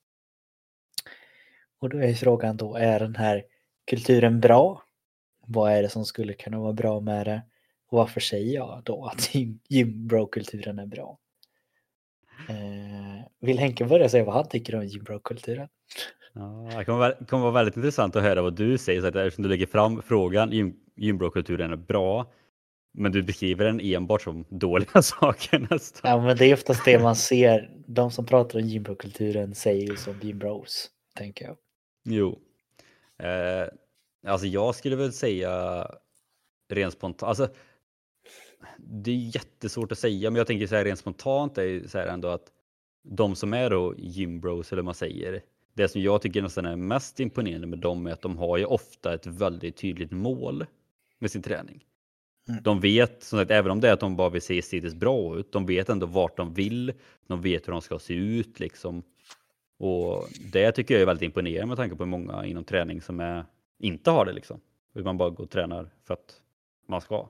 Och 1.81 1.89
då 1.89 1.99
är 1.99 2.15
frågan 2.15 2.57
då, 2.57 2.77
är 2.77 3.01
den 3.01 3.17
här 3.17 3.45
kulturen 3.85 4.41
bra? 4.41 4.83
Vad 5.47 5.73
är 5.73 5.83
det 5.83 5.89
som 5.89 6.05
skulle 6.05 6.33
kunna 6.33 6.59
vara 6.59 6.73
bra 6.73 7.01
med 7.01 7.27
det? 7.27 7.43
Och 7.91 7.99
varför 7.99 8.21
säger 8.21 8.55
jag 8.55 8.83
då 8.85 9.05
att 9.05 9.31
gymbro-kulturen 9.69 10.79
är 10.79 10.87
bra? 10.87 11.19
Eh, 12.49 13.27
vill 13.41 13.59
Henke 13.59 13.85
börja 13.85 14.09
säga 14.09 14.25
vad 14.25 14.35
han 14.35 14.49
tycker 14.49 14.75
om 14.75 14.87
gymbro-kulturen? 14.87 15.69
Ja, 16.33 16.79
det 16.79 16.85
kommer, 16.85 17.27
kommer 17.27 17.43
vara 17.43 17.53
väldigt 17.53 17.77
intressant 17.77 18.17
att 18.17 18.23
höra 18.23 18.43
vad 18.43 18.57
du 18.57 18.79
säger, 18.79 19.01
så 19.01 19.07
att 19.07 19.17
eftersom 19.17 19.43
du 19.43 19.49
lägger 19.49 19.67
fram 19.67 20.03
frågan 20.03 20.53
gym, 20.53 20.75
gymbro-kulturen 20.97 21.73
är 21.73 21.77
bra, 21.77 22.33
men 22.95 23.13
du 23.13 23.23
beskriver 23.23 23.65
den 23.65 23.81
enbart 23.81 24.23
som 24.23 24.45
dåliga 24.49 25.03
saker 25.03 25.67
nästan. 25.71 26.11
Ja, 26.11 26.23
men 26.23 26.37
det 26.37 26.47
är 26.47 26.55
oftast 26.55 26.85
det 26.85 26.99
man 26.99 27.17
ser. 27.17 27.71
De 27.87 28.11
som 28.11 28.27
pratar 28.27 28.59
om 28.59 28.65
gymbro-kulturen 28.65 29.55
säger 29.55 29.91
ju 29.91 29.97
som 29.97 30.21
gymbros, 30.21 30.91
tänker 31.17 31.45
jag. 31.45 31.57
Jo. 32.05 32.39
Eh, 33.23 33.69
alltså 34.27 34.47
jag 34.47 34.75
skulle 34.75 34.97
väl 34.97 35.13
säga 35.13 35.87
rent 36.69 36.93
spontant, 36.93 37.23
alltså 37.23 37.49
det 38.79 39.11
är 39.11 39.37
jättesvårt 39.37 39.93
att 39.93 39.99
säga, 39.99 40.31
men 40.31 40.39
jag 40.39 40.47
tänker 40.47 40.67
så 40.67 40.75
här 40.75 40.85
rent 40.85 40.99
spontant 40.99 41.59
är 41.59 41.89
så 41.89 41.99
här 41.99 42.07
ändå 42.07 42.29
att 42.29 42.53
de 43.03 43.37
som 43.37 43.55
är 43.55 43.71
då 43.71 43.95
gymbros 43.97 44.73
eller 44.73 44.83
vad 44.83 44.85
man 44.85 44.95
säger, 44.95 45.43
det 45.75 45.89
som 45.89 46.01
jag 46.03 46.23
tycker 46.23 46.43
nästan 46.43 46.67
är 46.67 46.77
mest 46.77 47.21
imponerande 47.21 47.67
med 47.67 47.79
dem 47.79 48.07
är 48.07 48.13
att 48.13 48.23
de 48.23 48.39
har 48.39 48.57
ju 48.57 48.65
ofta 48.65 49.15
ett 49.15 49.27
väldigt 49.27 49.77
tydligt 49.77 50.11
mål 50.11 50.67
med 51.19 51.31
sin 51.31 51.43
träning. 51.43 51.85
Mm. 52.49 52.63
De 52.63 52.81
vet, 52.81 53.23
som 53.23 53.39
sagt, 53.39 53.51
även 53.51 53.71
om 53.71 53.81
det 53.81 53.89
är 53.89 53.93
att 53.93 54.01
de 54.01 54.17
bara 54.17 54.29
vill 54.29 54.43
se 54.43 54.59
estetiskt 54.59 54.97
bra 54.97 55.39
ut, 55.39 55.53
de 55.53 55.67
vet 55.67 55.89
ändå 55.89 56.07
vart 56.07 56.37
de 56.37 56.55
vill, 56.55 56.93
de 57.27 57.41
vet 57.41 57.69
hur 57.69 57.73
de 57.73 57.83
ska 57.83 57.99
se 57.99 58.15
ut 58.15 58.61
liksom. 58.61 59.03
Och 59.79 60.29
det 60.53 60.73
tycker 60.73 60.95
jag 60.95 61.03
är 61.03 61.07
väldigt 61.07 61.27
imponerande 61.27 61.67
med 61.67 61.77
tanke 61.77 61.97
på 61.97 62.05
hur 62.05 62.11
många 62.11 62.47
inom 62.47 62.65
träning 62.65 63.01
som 63.01 63.21
är, 63.21 63.45
inte 63.79 64.11
har 64.11 64.25
det 64.25 64.33
liksom. 64.33 64.61
Hur 64.95 65.05
man 65.05 65.19
bara 65.19 65.31
går 65.31 65.45
och 65.45 65.51
tränar 65.51 65.91
för 66.05 66.15
att 66.15 66.43
man 66.89 67.01
ska. 67.01 67.29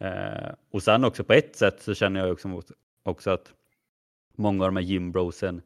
Eh, 0.00 0.54
och 0.70 0.82
sen 0.82 1.04
också 1.04 1.24
på 1.24 1.32
ett 1.32 1.56
sätt 1.56 1.82
så 1.82 1.94
känner 1.94 2.20
jag 2.20 2.32
också, 2.32 2.62
också 3.02 3.30
att 3.30 3.54
många 4.36 4.64
av 4.64 4.68
de 4.68 4.76
här 4.76 4.84
gymbrosen 4.84 5.62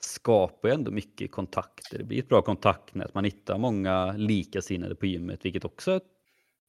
skapar 0.00 0.68
ju 0.68 0.74
ändå 0.74 0.90
mycket 0.90 1.30
kontakter. 1.30 1.98
Det 1.98 2.04
blir 2.04 2.18
ett 2.18 2.28
bra 2.28 2.42
kontaktnät. 2.42 3.14
Man 3.14 3.24
hittar 3.24 3.58
många 3.58 4.12
likasinnade 4.12 4.94
på 4.94 5.06
gymmet, 5.06 5.44
vilket 5.44 5.64
också 5.64 6.00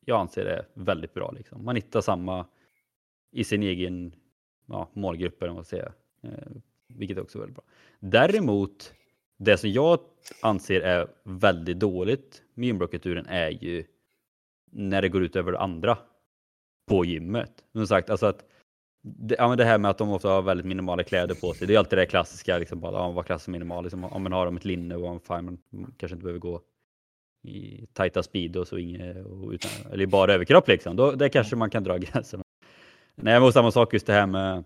jag 0.06 0.20
anser 0.20 0.46
är 0.46 0.68
väldigt 0.74 1.14
bra. 1.14 1.32
Liksom. 1.32 1.66
Man 1.66 1.76
hittar 1.76 2.02
samma 2.02 2.46
i 3.32 3.44
sin 3.44 3.64
egen 3.64 4.16
ja, 4.66 4.90
målgrupp, 4.94 5.42
eller 5.42 5.50
vad 5.50 5.56
man 5.56 5.66
säga. 5.66 5.94
Eh, 6.24 6.52
vilket 6.96 7.18
också 7.18 7.38
är 7.38 7.40
väldigt 7.40 7.56
bra. 7.56 7.66
Däremot, 8.00 8.94
det 9.38 9.58
som 9.58 9.70
jag 9.70 10.00
anser 10.42 10.82
är 10.82 11.08
väldigt 11.24 11.80
dåligt 11.80 12.42
med 12.54 12.68
gymbrokulturen 12.68 13.26
är 13.26 13.50
ju 13.50 13.86
när 14.72 15.02
det 15.02 15.10
går 15.10 15.24
ut 15.24 15.36
över 15.36 15.54
andra 15.54 15.98
på 16.88 17.06
gymmet. 17.06 17.64
Som 17.74 17.88
sagt, 17.88 18.10
alltså 18.10 18.26
att 18.26 18.46
det, 19.02 19.36
ja, 19.38 19.48
men 19.48 19.58
det 19.58 19.66
här 19.66 19.78
med 19.78 19.92
att 19.92 19.98
de 19.98 20.12
ofta 20.12 20.30
har 20.30 20.42
väldigt 20.42 20.66
minimala 20.66 21.04
kläder 21.04 21.36
på 21.36 21.54
sig. 21.54 21.68
Det 21.68 21.76
är 21.76 21.80
alltid 21.80 22.00
det 22.00 22.06
klassiska, 22.06 22.58
liksom 22.58 22.80
bara, 22.80 22.94
ja, 22.94 23.12
vad 23.12 23.26
klassar 23.26 23.52
minimal? 23.52 23.84
Liksom, 23.84 24.04
om 24.04 24.24
man 24.24 24.32
har 24.32 24.46
de 24.46 24.58
ett 24.58 24.66
linne 24.66 24.96
och 24.96 25.24
fine, 25.28 25.46
man 25.46 25.58
kanske 25.98 26.16
inte 26.16 26.24
behöver 26.24 26.40
gå 26.40 26.62
i 27.44 27.88
tajta 27.94 28.24
speedos 28.24 28.72
och 28.72 28.80
inget, 28.80 29.26
och 29.26 29.50
utan, 29.52 29.92
eller 29.92 30.06
bara 30.06 30.34
överkropp 30.34 30.68
liksom. 30.68 30.96
Då, 30.96 31.12
där 31.12 31.30
kanske 31.30 31.56
man 31.56 31.70
kan 31.70 31.84
dra 31.84 31.98
gränsen. 31.98 32.42
Nej, 33.16 33.40
men 33.40 33.52
samma 33.52 33.72
sak 33.72 33.94
just 33.94 34.08
det 34.08 34.14
här 34.14 34.28
med 34.28 34.64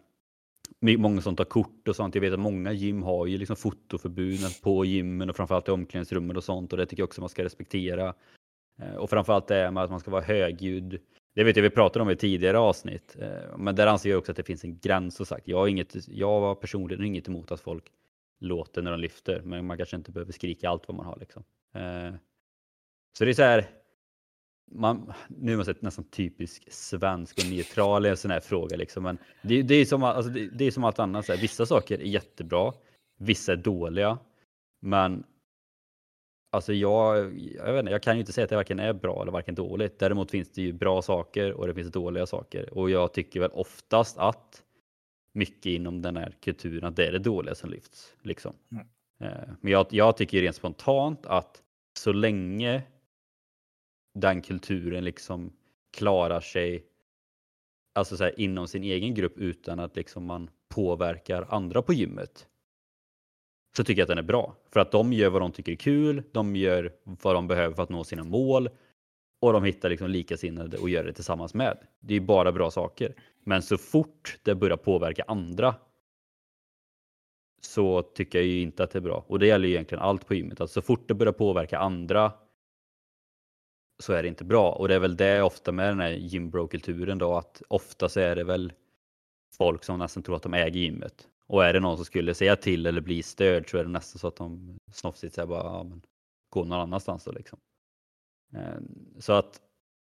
många 0.82 1.22
som 1.22 1.36
tar 1.36 1.46
kort 1.46 1.88
och 1.88 1.96
sånt. 1.96 2.16
Jag 2.16 2.22
vet 2.22 2.34
att 2.34 2.40
många 2.40 2.72
gym 2.72 3.04
har 3.04 3.26
ju 3.26 3.38
liksom 3.38 3.56
fotoförbud 3.56 4.40
på 4.64 4.86
gymmen 4.86 5.30
och 5.30 5.36
framförallt 5.36 5.68
i 5.68 5.72
omklädningsrummen 5.72 6.38
och 6.38 6.44
sånt 6.44 6.72
och 6.72 6.78
det 6.78 6.86
tycker 6.86 7.02
jag 7.02 7.08
också 7.08 7.22
man 7.22 7.30
ska 7.30 7.44
respektera. 7.44 8.14
Eh, 8.82 8.96
och 8.96 9.10
framförallt 9.10 9.48
det 9.48 9.72
med 9.72 9.84
att 9.84 9.90
man 9.90 10.00
ska 10.00 10.12
vara 10.12 10.22
högljudd 10.22 11.00
det 11.40 11.44
vet 11.44 11.56
jag 11.56 11.64
vi 11.64 11.70
pratade 11.70 12.04
om 12.04 12.10
i 12.10 12.16
tidigare 12.16 12.60
avsnitt, 12.60 13.16
eh, 13.20 13.58
men 13.58 13.76
där 13.76 13.88
anser 13.88 14.10
jag 14.10 14.20
också 14.20 14.32
att 14.32 14.36
det 14.36 14.44
finns 14.44 14.64
en 14.64 14.80
gräns. 14.80 15.16
Så 15.16 15.26
sagt. 15.26 15.48
Jag 15.48 15.58
har, 15.58 15.68
inget, 15.68 16.08
jag 16.08 16.40
har 16.40 16.56
personligen 16.56 17.06
inget 17.06 17.28
emot 17.28 17.52
att 17.52 17.62
folk 17.62 17.84
låter 18.40 18.82
när 18.82 18.92
de 18.92 19.00
lyfter, 19.00 19.42
men 19.42 19.66
man 19.66 19.78
kanske 19.78 19.96
inte 19.96 20.12
behöver 20.12 20.32
skrika 20.32 20.70
allt 20.70 20.88
vad 20.88 20.98
man 20.98 21.06
har. 21.06 21.18
Liksom. 21.20 21.44
Eh, 21.76 22.16
så 23.18 23.26
det 23.26 23.32
är 23.32 23.34
så 23.34 23.44
här, 23.44 23.66
man, 24.72 25.14
nu 25.28 25.52
är 25.52 25.56
man 25.56 25.66
sett 25.66 25.82
nästan 25.82 26.06
typisk 26.06 26.72
svensk 26.72 27.38
och 27.38 27.50
neutral 27.50 28.06
i 28.06 28.10
en 28.10 28.18
sån 28.18 28.32
här 28.32 28.40
fråga. 28.40 28.78
Liksom. 28.78 29.04
Men 29.04 29.18
det, 29.42 29.62
det 29.62 29.76
är 29.76 29.86
som, 29.86 30.04
alltså, 30.04 30.32
det, 30.32 30.50
det, 30.50 30.66
är 30.66 30.72
som 30.72 30.84
allt 30.84 31.00
annat, 31.00 31.26
så 31.26 31.34
här. 31.34 31.42
vissa 31.42 31.66
saker 31.66 32.00
är 32.00 32.04
jättebra, 32.04 32.74
vissa 33.18 33.52
är 33.52 33.58
dåliga. 33.58 34.18
Men 34.82 35.24
Alltså 36.52 36.74
jag, 36.74 37.18
jag, 37.40 37.74
vet 37.74 37.80
inte, 37.80 37.92
jag 37.92 38.04
kan 38.04 38.16
ju 38.16 38.20
inte 38.20 38.34
säga 38.34 38.44
att 38.44 38.50
det 38.50 38.56
varken 38.56 38.80
är 38.80 38.94
bra 38.94 39.22
eller 39.22 39.32
varken 39.32 39.56
dåligt. 39.56 40.00
Däremot 40.00 40.32
finns 40.32 40.52
det 40.52 40.62
ju 40.62 40.74
bra 40.74 41.02
saker 41.02 41.54
och 41.54 41.68
det 41.68 41.74
finns 41.74 41.92
dåliga 41.92 42.26
saker. 42.26 42.74
Och 42.78 42.90
jag 42.90 43.14
tycker 43.14 43.40
väl 43.40 43.52
oftast 43.52 44.18
att 44.18 44.64
mycket 45.34 45.66
inom 45.66 46.02
den 46.02 46.18
här 46.18 46.36
kulturen, 46.42 46.84
att 46.84 46.96
det 46.96 47.08
är 47.08 47.12
det 47.12 47.20
dåliga 47.20 47.56
som 47.56 47.70
lyfts. 47.70 48.16
Liksom. 48.22 48.54
Mm. 48.72 48.88
Eh, 49.24 49.50
men 49.62 49.72
jag, 49.72 49.88
jag 49.90 50.18
tycker 50.18 50.42
rent 50.42 50.56
spontant 50.56 51.26
att 51.26 51.62
så 52.00 52.12
länge 52.12 52.84
den 54.14 54.42
kulturen 54.42 55.04
liksom 55.04 55.54
klarar 55.98 56.40
sig 56.42 56.86
alltså 57.96 58.18
så 58.18 58.24
här, 58.24 58.40
inom 58.40 58.68
sin 58.68 58.84
egen 58.84 59.14
grupp 59.14 59.38
utan 59.38 59.80
att 59.80 59.96
liksom 59.96 60.26
man 60.26 60.50
påverkar 60.70 61.46
andra 61.50 61.82
på 61.82 61.94
gymmet 61.94 62.48
så 63.78 63.84
tycker 63.84 64.02
jag 64.02 64.06
att 64.06 64.10
den 64.10 64.18
är 64.18 64.24
bra. 64.24 64.56
För 64.74 64.80
att 64.80 64.92
de 64.92 65.14
gör 65.14 65.30
vad 65.30 65.42
de 65.42 65.52
tycker 65.52 65.72
är 65.72 65.76
kul, 65.76 66.24
de 66.32 66.56
gör 66.56 66.94
vad 67.04 67.36
de 67.36 67.48
behöver 67.48 67.76
för 67.76 67.84
att 67.84 67.90
nå 67.90 68.04
sina 68.04 68.24
mål 68.24 68.70
och 69.42 69.54
de 69.54 69.64
hittar 69.64 69.90
liksom 69.90 70.10
likasinnade 70.10 70.78
och 70.78 70.90
gör 70.90 71.04
det 71.04 71.14
tillsammans 71.14 71.54
med. 71.54 71.78
Det 72.00 72.16
är 72.16 72.20
bara 72.20 72.52
bra 72.52 72.72
saker. 72.72 73.16
Men 73.44 73.62
så 73.62 73.78
fort 73.78 74.40
det 74.44 74.56
börjar 74.56 74.78
påverka 74.78 75.24
andra 75.28 75.76
så 77.62 78.02
tycker 78.02 78.40
jag 78.40 78.48
ju 78.48 78.62
inte 78.62 78.84
att 78.84 78.92
det 78.92 79.00
är 79.00 79.02
bra. 79.02 79.26
Och 79.28 79.40
det 79.40 79.48
gäller 79.48 79.68
ju 79.68 79.74
egentligen 79.74 80.04
allt 80.04 80.28
på 80.28 80.36
gymmet. 80.36 80.62
Att 80.62 80.72
så 80.72 80.82
fort 80.82 81.08
det 81.08 81.14
börjar 81.14 81.34
påverka 81.34 81.80
andra 81.80 82.34
så 84.00 84.14
är 84.14 84.24
det 84.24 84.30
inte 84.30 84.44
bra. 84.44 84.72
Och 84.72 84.88
det 84.88 84.96
är 84.96 85.00
väl 85.00 85.18
det 85.18 85.42
ofta 85.42 85.72
med 85.72 85.90
den 85.90 86.00
här 86.00 86.12
gymbro-kulturen 86.12 87.18
då 87.18 87.38
att 87.38 87.62
ofta 87.68 88.10
så 88.10 88.20
är 88.20 88.36
det 88.36 88.44
väl 88.44 88.74
folk 89.58 89.84
som 89.84 90.00
nästan 90.00 90.24
tror 90.24 90.36
att 90.36 90.44
de 90.44 90.54
äger 90.54 90.80
gymmet. 90.80 91.28
Och 91.48 91.66
är 91.66 91.74
det 91.74 91.80
någon 91.80 91.98
som 91.98 92.06
skulle 92.06 92.34
säga 92.34 92.56
till 92.56 92.86
eller 92.86 93.02
bli 93.02 93.24
störd 93.24 93.70
så 93.70 93.78
är 93.78 93.84
det 93.84 93.90
nästan 93.90 94.20
så 94.20 94.28
att 94.28 94.36
de 94.36 94.78
snofsigt 94.92 95.36
säger 95.36 95.48
bara 95.48 95.64
ja, 95.64 95.84
men, 95.84 96.02
gå 96.50 96.64
någon 96.64 96.80
annanstans 96.80 97.24
då 97.24 97.32
liksom. 97.32 97.60
Ehm, 98.54 99.16
så 99.20 99.34
att 99.34 99.62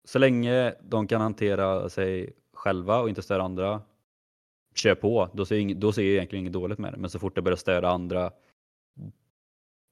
så 0.03 0.19
länge 0.19 0.75
de 0.81 1.07
kan 1.07 1.21
hantera 1.21 1.89
sig 1.89 2.33
själva 2.53 2.99
och 2.99 3.09
inte 3.09 3.21
störa 3.21 3.43
andra, 3.43 3.81
kör 4.75 4.95
på. 4.95 5.29
Då 5.33 5.45
ser, 5.45 5.55
jag, 5.55 5.77
då 5.77 5.91
ser 5.91 6.01
jag 6.01 6.11
egentligen 6.11 6.43
inget 6.43 6.53
dåligt 6.53 6.79
med 6.79 6.93
det. 6.93 6.97
Men 6.97 7.09
så 7.09 7.19
fort 7.19 7.35
det 7.35 7.41
börjar 7.41 7.57
störa 7.57 7.89
andra, 7.89 8.31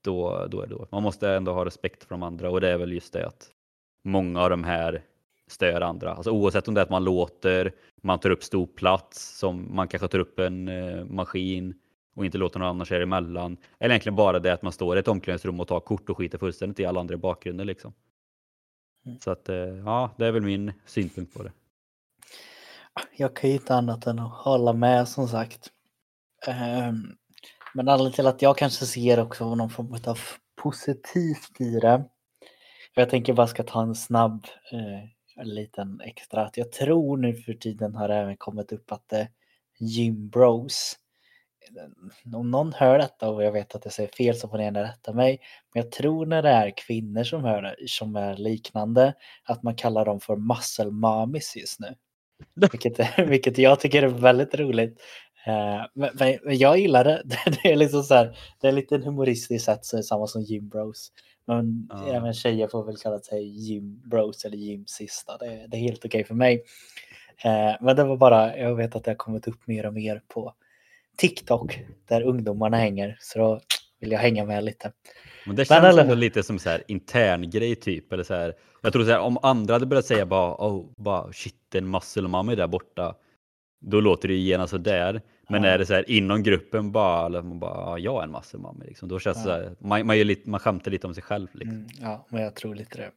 då, 0.03 0.47
då 0.51 0.61
är 0.61 0.67
det 0.67 0.75
dåligt. 0.75 0.91
Man 0.91 1.03
måste 1.03 1.29
ändå 1.29 1.53
ha 1.53 1.65
respekt 1.65 2.03
för 2.03 2.09
de 2.09 2.23
andra 2.23 2.49
och 2.49 2.61
det 2.61 2.69
är 2.69 2.77
väl 2.77 2.93
just 2.93 3.13
det 3.13 3.27
att 3.27 3.51
många 4.03 4.41
av 4.41 4.49
de 4.49 4.63
här 4.63 5.03
stör 5.47 5.81
andra. 5.81 6.13
Alltså 6.13 6.31
oavsett 6.31 6.67
om 6.67 6.73
det 6.73 6.81
är 6.81 6.83
att 6.83 6.89
man 6.89 7.03
låter, 7.03 7.73
man 8.01 8.19
tar 8.19 8.29
upp 8.29 8.43
stor 8.43 8.67
plats, 8.67 9.37
som 9.39 9.75
man 9.75 9.87
kanske 9.87 10.07
tar 10.07 10.19
upp 10.19 10.39
en 10.39 10.67
eh, 10.67 11.05
maskin 11.05 11.73
och 12.15 12.25
inte 12.25 12.37
låter 12.37 12.59
någon 12.59 12.69
annan 12.69 12.85
köra 12.85 13.03
emellan. 13.03 13.57
Eller 13.79 13.93
egentligen 13.93 14.15
bara 14.15 14.39
det 14.39 14.53
att 14.53 14.61
man 14.61 14.71
står 14.71 14.95
i 14.97 14.99
ett 14.99 15.07
omklädningsrum 15.07 15.59
och 15.59 15.67
tar 15.67 15.79
kort 15.79 16.09
och 16.09 16.17
skiter 16.17 16.37
fullständigt 16.37 16.79
i 16.79 16.85
alla 16.85 16.99
andra 16.99 17.13
i 17.13 17.17
bakgrunden. 17.17 17.67
Liksom. 17.67 17.93
Mm. 19.05 19.19
Så 19.19 19.31
att 19.31 19.49
eh, 19.49 19.55
ja, 19.55 20.11
det 20.17 20.25
är 20.25 20.31
väl 20.31 20.41
min 20.41 20.73
synpunkt 20.85 21.33
på 21.33 21.43
det. 21.43 21.51
Jag 23.17 23.35
kan 23.35 23.49
ju 23.49 23.55
inte 23.55 23.75
annat 23.75 24.07
än 24.07 24.19
att 24.19 24.33
hålla 24.33 24.73
med 24.73 25.07
som 25.07 25.27
sagt. 25.27 25.69
Um, 26.47 27.17
men 27.73 27.89
anledningen 27.89 28.13
till 28.13 28.27
att 28.27 28.41
jag 28.41 28.57
kanske 28.57 28.85
ser 28.85 29.19
också 29.19 29.55
någon 29.55 29.69
form 29.69 29.93
av 30.07 30.19
positivt 30.61 31.61
i 31.61 31.79
det 31.79 32.05
jag 32.99 33.09
tänker 33.09 33.33
bara 33.33 33.47
ska 33.47 33.63
ta 33.63 33.81
en 33.81 33.95
snabb 33.95 34.45
eh, 34.71 35.09
en 35.39 35.49
liten 35.49 36.01
extra. 36.01 36.45
Att 36.45 36.57
jag 36.57 36.71
tror 36.71 37.17
nu 37.17 37.35
för 37.35 37.53
tiden 37.53 37.95
har 37.95 38.07
det 38.07 38.15
även 38.15 38.37
kommit 38.37 38.71
upp 38.71 38.91
att 38.91 39.09
det 39.09 39.27
gym 39.79 40.29
bros. 40.29 40.95
Om 42.35 42.51
någon 42.51 42.73
hör 42.73 42.97
detta 42.97 43.29
och 43.29 43.43
jag 43.43 43.51
vet 43.51 43.75
att 43.75 43.85
jag 43.85 43.93
säger 43.93 44.09
fel 44.09 44.35
så 44.35 44.47
får 44.47 44.57
ni 44.57 44.63
gärna 44.63 44.83
rätta 44.83 45.13
mig. 45.13 45.39
Men 45.73 45.83
jag 45.83 45.91
tror 45.91 46.25
när 46.25 46.41
det 46.41 46.49
är 46.49 46.73
kvinnor 46.77 47.23
som 47.23 47.43
hör 47.43 47.75
som 47.87 48.15
är 48.15 48.35
liknande, 48.35 49.13
att 49.43 49.63
man 49.63 49.75
kallar 49.75 50.05
dem 50.05 50.19
för 50.19 50.35
muscle 50.35 50.91
mommies 50.91 51.55
just 51.55 51.79
nu. 51.79 51.95
Vilket, 52.71 53.19
vilket 53.29 53.57
jag 53.57 53.79
tycker 53.79 54.03
är 54.03 54.07
väldigt 54.07 54.55
roligt. 54.55 55.01
Uh, 55.47 55.85
men, 55.93 56.09
men, 56.13 56.57
jag 56.57 56.79
gillar 56.79 57.03
det. 57.03 57.23
Det 57.63 57.71
är 57.71 57.75
liksom 57.75 58.03
så 58.03 58.13
här, 58.13 58.37
det 58.61 58.67
är 58.67 58.71
lite 58.71 58.97
humoristiskt 58.97 59.65
sätt, 59.65 59.85
så 59.85 59.95
är 59.95 59.97
det 59.97 60.03
samma 60.03 60.27
som 60.27 60.41
gym 60.41 60.69
bros. 60.69 61.11
Men 61.49 61.87
ja. 61.89 62.07
även 62.13 62.33
tjejer 62.33 62.67
får 62.67 62.83
väl 62.83 62.97
kalla 62.97 63.19
sig 63.19 63.43
gym 63.43 64.01
bros 64.05 64.45
eller 64.45 64.57
gym 64.57 64.85
sista. 64.87 65.37
Det, 65.37 65.67
det 65.67 65.77
är 65.77 65.81
helt 65.81 66.05
okej 66.05 66.07
okay 66.07 66.23
för 66.23 66.35
mig. 66.35 66.63
Uh, 67.45 67.85
men 67.85 67.95
det 67.95 68.03
var 68.03 68.17
bara, 68.17 68.57
jag 68.57 68.75
vet 68.75 68.95
att 68.95 69.03
det 69.03 69.11
har 69.11 69.15
kommit 69.15 69.47
upp 69.47 69.67
mer 69.67 69.85
och 69.85 69.93
mer 69.93 70.21
på 70.27 70.53
TikTok 71.17 71.79
där 72.07 72.21
ungdomarna 72.21 72.77
hänger. 72.77 73.17
Så 73.19 73.39
då 73.39 73.61
vill 73.99 74.11
jag 74.11 74.19
hänga 74.19 74.45
med 74.45 74.63
lite. 74.63 74.91
Men 75.45 75.55
det 75.55 75.65
känns 75.65 75.95
men, 75.95 75.99
ändå 75.99 76.15
lite 76.15 76.43
som 76.43 76.59
så 76.59 76.69
här 76.69 76.83
intern 76.87 77.49
grej 77.49 77.75
typ. 77.75 78.13
Eller 78.13 78.23
så 78.23 78.33
här, 78.33 78.53
jag 78.81 78.93
tror 78.93 79.03
så 79.03 79.09
här, 79.09 79.19
om 79.19 79.37
andra 79.41 79.73
hade 79.73 79.85
börjat 79.85 80.05
säga 80.05 80.25
bara, 80.25 80.55
oh, 80.55 80.85
bara 80.97 81.33
shit 81.33 81.75
en 81.75 81.91
muscle 81.91 82.27
mommy 82.27 82.55
där 82.55 82.67
borta. 82.67 83.15
Då 83.79 84.01
låter 84.01 84.27
det 84.27 84.33
ju 84.33 84.39
genast 84.39 84.71
sådär. 84.71 85.21
Men 85.49 85.63
ja. 85.63 85.69
är 85.69 85.77
det 85.77 85.85
så 85.85 85.93
här 85.93 86.09
inom 86.09 86.43
gruppen 86.43 86.91
bara, 86.91 87.25
eller 87.25 87.41
man 87.41 87.59
bara, 87.59 87.73
ja, 87.75 87.97
jag 87.97 88.19
är 88.19 88.23
en 88.23 88.31
muscle 88.31 88.59
mommy 88.59 88.85
liksom. 88.85 89.09
Då 89.09 89.19
känns 89.19 89.45
ja. 89.45 89.51
det 89.51 89.63
så 89.63 89.63
här, 89.63 89.75
man, 89.79 90.07
man, 90.07 90.17
lite, 90.17 90.49
man 90.49 90.59
skämtar 90.59 90.91
lite 90.91 91.07
om 91.07 91.13
sig 91.13 91.23
själv. 91.23 91.47
Liksom. 91.53 91.77
Mm, 91.77 91.87
ja, 92.01 92.25
men 92.29 92.41
jag 92.41 92.55
tror 92.55 92.75
lite 92.75 92.97
det. 92.97 93.11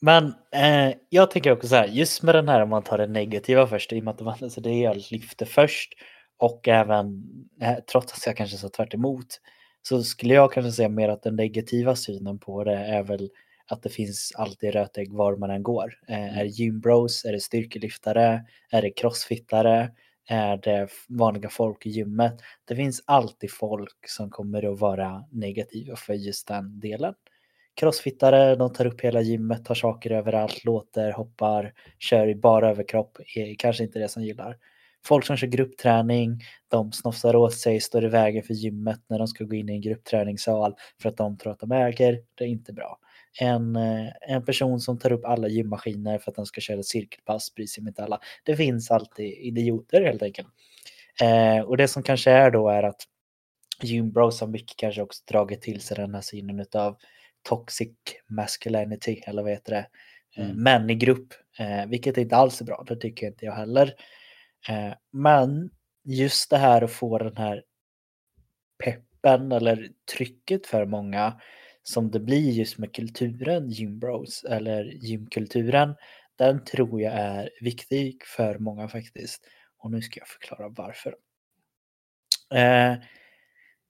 Men 0.00 0.34
eh, 0.52 0.96
jag 1.08 1.30
tänker 1.30 1.52
också 1.52 1.68
så 1.68 1.74
här, 1.74 1.86
just 1.86 2.22
med 2.22 2.34
den 2.34 2.48
här 2.48 2.62
om 2.62 2.68
man 2.68 2.82
tar 2.82 2.98
det 2.98 3.06
negativa 3.06 3.66
först, 3.66 3.92
i 3.92 4.00
och 4.00 4.04
med 4.04 4.12
att 4.12 4.18
det 4.18 4.24
var 4.24 4.60
det 4.60 4.78
jag 4.78 4.96
lyfte 5.10 5.46
först 5.46 5.94
och 6.38 6.68
även, 6.68 7.24
eh, 7.62 7.74
trots 7.92 8.12
att 8.12 8.26
jag 8.26 8.36
kanske 8.36 8.56
sa 8.56 8.68
tvärt 8.68 8.94
emot, 8.94 9.40
så 9.82 10.02
skulle 10.02 10.34
jag 10.34 10.52
kanske 10.52 10.72
säga 10.72 10.88
mer 10.88 11.08
att 11.08 11.22
den 11.22 11.36
negativa 11.36 11.96
synen 11.96 12.38
på 12.38 12.64
det 12.64 12.76
är 12.76 13.02
väl 13.02 13.30
att 13.68 13.82
det 13.82 13.88
finns 13.88 14.32
alltid 14.34 14.72
rötägg 14.72 15.12
var 15.12 15.36
man 15.36 15.50
än 15.50 15.62
går. 15.62 15.94
Eh, 16.08 16.22
mm. 16.22 16.38
Är 16.38 16.44
det 16.44 16.50
gymbros? 16.50 17.24
Är 17.24 17.32
det 17.32 17.40
styrkelyftare? 17.40 18.44
Är 18.70 18.82
det 18.82 18.90
crossfittare? 18.90 19.90
Är 20.28 20.56
det 20.56 20.88
vanliga 21.08 21.48
folk 21.48 21.86
i 21.86 21.90
gymmet? 21.90 22.40
Det 22.64 22.76
finns 22.76 23.02
alltid 23.04 23.52
folk 23.52 24.08
som 24.08 24.30
kommer 24.30 24.72
att 24.72 24.80
vara 24.80 25.24
negativa 25.30 25.96
för 25.96 26.14
just 26.14 26.48
den 26.48 26.80
delen. 26.80 27.14
Crossfittare, 27.74 28.56
de 28.56 28.72
tar 28.72 28.86
upp 28.86 29.00
hela 29.00 29.20
gymmet, 29.20 29.64
tar 29.64 29.74
saker 29.74 30.10
överallt, 30.10 30.64
låter, 30.64 31.12
hoppar, 31.12 31.72
kör 31.98 32.28
i 32.28 32.34
bara 32.34 32.70
överkropp, 32.70 33.18
är 33.36 33.54
kanske 33.58 33.84
inte 33.84 33.98
det 33.98 34.08
som 34.08 34.22
gillar. 34.22 34.56
Folk 35.04 35.26
som 35.26 35.36
kör 35.36 35.46
gruppträning, 35.46 36.40
de 36.68 36.92
snofsar 36.92 37.36
åt 37.36 37.54
sig, 37.54 37.80
står 37.80 38.04
i 38.04 38.08
vägen 38.08 38.42
för 38.42 38.54
gymmet 38.54 39.00
när 39.08 39.18
de 39.18 39.26
ska 39.28 39.44
gå 39.44 39.54
in 39.54 39.68
i 39.68 39.72
en 39.72 39.80
gruppträningssal 39.80 40.74
för 41.02 41.08
att 41.08 41.16
de 41.16 41.38
tror 41.38 41.52
att 41.52 41.60
de 41.60 41.72
äger. 41.72 42.22
Det 42.34 42.44
är 42.44 42.48
inte 42.48 42.72
bra. 42.72 42.98
En, 43.40 43.76
eh, 43.76 44.08
en 44.20 44.44
person 44.44 44.80
som 44.80 44.98
tar 44.98 45.12
upp 45.12 45.24
alla 45.24 45.48
gymmaskiner 45.48 46.18
för 46.18 46.30
att 46.30 46.36
de 46.36 46.46
ska 46.46 46.60
köra 46.60 46.78
ett 46.78 46.86
cirkelpass 46.86 47.54
bryr 47.54 47.66
sig 47.66 47.88
inte 47.88 48.04
alla. 48.04 48.20
Det 48.44 48.56
finns 48.56 48.90
alltid 48.90 49.26
idioter 49.26 50.04
helt 50.04 50.22
enkelt. 50.22 50.48
Eh, 51.22 51.60
och 51.60 51.76
det 51.76 51.88
som 51.88 52.02
kanske 52.02 52.30
är 52.30 52.50
då 52.50 52.68
är 52.68 52.82
att 52.82 53.02
gymbros 53.82 54.40
har 54.40 54.48
mycket 54.48 54.76
kanske 54.76 55.02
också 55.02 55.22
dragit 55.28 55.62
till 55.62 55.80
sig 55.80 55.96
den 55.96 56.14
här 56.14 56.20
synen 56.20 56.66
av 56.74 56.96
toxic 57.42 57.92
masculinity 58.26 59.22
eller 59.26 59.42
vad 59.42 59.50
heter 59.50 59.72
det? 59.72 59.86
Eh, 60.36 60.50
mm. 60.50 60.62
Män 60.62 60.90
i 60.90 60.94
grupp, 60.94 61.34
eh, 61.58 61.86
vilket 61.86 62.16
inte 62.16 62.36
alls 62.36 62.60
är 62.60 62.64
bra. 62.64 62.84
Det 62.88 62.96
tycker 62.96 63.26
inte 63.26 63.44
jag 63.44 63.52
heller. 63.52 63.94
Eh, 64.68 64.92
men 65.12 65.70
just 66.04 66.50
det 66.50 66.56
här 66.56 66.82
att 66.82 66.92
få 66.92 67.18
den 67.18 67.36
här 67.36 67.62
peppen 68.84 69.52
eller 69.52 69.88
trycket 70.16 70.66
för 70.66 70.86
många 70.86 71.40
som 71.92 72.10
det 72.10 72.20
blir 72.20 72.50
just 72.50 72.78
med 72.78 72.94
kulturen 72.94 73.70
gymbros 73.70 74.44
eller 74.44 74.84
gymkulturen. 74.84 75.94
Den 76.36 76.64
tror 76.64 77.00
jag 77.00 77.12
är 77.12 77.50
viktig 77.60 78.22
för 78.36 78.58
många 78.58 78.88
faktiskt. 78.88 79.44
Och 79.78 79.90
nu 79.90 80.02
ska 80.02 80.20
jag 80.20 80.28
förklara 80.28 80.68
varför. 80.68 81.14
Eh, 82.54 82.92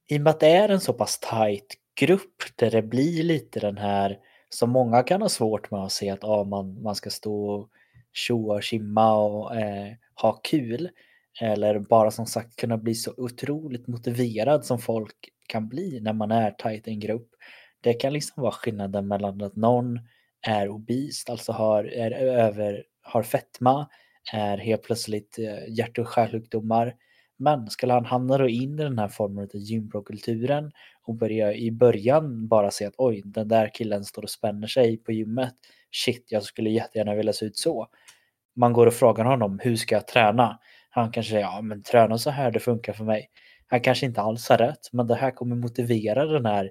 I 0.09 0.19
och 0.19 0.21
med 0.21 0.31
att 0.31 0.41
det 0.41 0.49
är 0.49 0.69
en 0.69 0.81
så 0.81 0.93
pass 0.93 1.19
tight 1.19 1.75
grupp 2.01 2.43
där 2.57 2.71
det 2.71 2.83
blir 2.83 3.23
lite 3.23 3.61
den 3.61 3.79
här 3.79 4.19
som 4.49 4.71
många 4.71 5.03
kan 5.03 5.23
ha 5.23 5.29
svårt 5.29 5.71
med 5.71 5.81
att 5.81 5.93
se 5.93 6.11
att 6.11 6.25
ah, 6.25 6.45
man, 6.45 6.83
man 6.83 6.95
ska 6.95 7.11
stå 7.11 7.51
och 7.51 7.71
tjoa 8.13 8.55
och 8.55 8.63
kimma 8.63 9.17
och 9.17 9.57
eh, 9.57 9.93
ha 10.15 10.33
kul. 10.33 10.91
Eller 11.41 11.79
bara 11.79 12.11
som 12.11 12.27
sagt 12.27 12.57
kunna 12.57 12.77
bli 12.77 12.95
så 12.95 13.13
otroligt 13.17 13.87
motiverad 13.87 14.65
som 14.65 14.79
folk 14.79 15.29
kan 15.47 15.69
bli 15.69 16.01
när 16.01 16.13
man 16.13 16.31
är 16.31 16.51
tajt 16.51 16.89
i 16.89 16.91
en 16.91 17.01
grupp. 17.01 17.31
Det 17.81 17.95
kan 17.95 18.13
liksom 18.13 18.43
vara 18.43 18.53
skillnaden 18.53 19.09
mellan 19.09 19.43
att 19.43 19.57
någon 19.57 20.01
är 20.47 20.69
obist, 20.69 21.31
alltså 21.31 21.53
har, 21.53 21.85
är 21.85 22.11
över, 22.11 22.85
har 23.03 23.23
fetma, 23.23 23.89
är 24.33 24.59
helt 24.59 24.83
plötsligt 24.83 25.39
eh, 25.39 25.75
hjärt 25.79 25.99
och 25.99 26.09
kärlsjukdomar. 26.15 26.95
Men 27.37 27.71
skulle 27.71 27.93
han 27.93 28.05
hamna 28.05 28.39
då 28.39 28.49
in 28.49 28.79
i 28.79 28.83
den 28.83 28.99
här 28.99 29.09
formen 29.09 29.45
av 29.45 29.61
gymprokulturen 29.61 30.73
och 31.03 31.15
börja 31.15 31.55
i 31.55 31.71
början 31.71 32.49
bara 32.49 32.71
se 32.71 32.87
att 32.87 32.95
oj, 32.99 33.23
den 33.25 33.49
där 33.49 33.71
killen 33.75 34.05
står 34.05 34.23
och 34.23 34.31
spänner 34.31 34.67
sig 34.67 34.97
på 34.97 35.13
gymmet. 35.13 35.55
Shit, 35.91 36.27
jag 36.29 36.43
skulle 36.43 36.71
jättegärna 36.71 37.15
vilja 37.15 37.33
se 37.33 37.47
ut 37.47 37.57
så 37.57 37.89
man 38.59 38.73
går 38.73 38.87
och 38.87 38.95
frågar 38.95 39.25
honom 39.25 39.59
hur 39.63 39.77
ska 39.77 39.95
jag 39.95 40.07
träna? 40.07 40.59
Han 40.91 41.11
kanske 41.11 41.31
säger 41.31 41.45
ja 41.45 41.61
men 41.63 41.83
träna 41.83 42.19
så 42.19 42.31
här 42.31 42.51
det 42.51 42.61
funkar 42.61 42.93
för 42.93 43.05
mig. 43.05 43.31
Han 43.67 43.81
kanske 43.81 44.07
inte 44.07 44.21
alls 44.21 44.49
har 44.49 44.59
rätt 44.59 44.93
men 44.93 45.07
det 45.07 45.15
här 45.15 45.31
kommer 45.31 45.57
motivera 45.57 46.27
den 46.27 46.47
här 46.47 46.71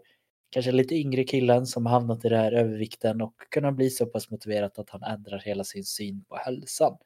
kanske 0.49 0.71
lite 0.71 0.95
yngre 0.95 1.23
killen 1.23 1.65
som 1.65 1.85
har 1.85 1.93
hamnat 1.93 2.25
i 2.25 2.29
den 2.29 2.39
här 2.39 2.51
övervikten 2.51 3.21
och 3.21 3.33
kunna 3.51 3.71
bli 3.71 3.89
så 3.89 4.05
pass 4.05 4.31
motiverad 4.31 4.71
att 4.75 4.89
han 4.89 5.03
ändrar 5.03 5.39
hela 5.39 5.63
sin 5.63 5.83
syn 5.83 6.23
på 6.23 6.35
hälsan. 6.35 6.97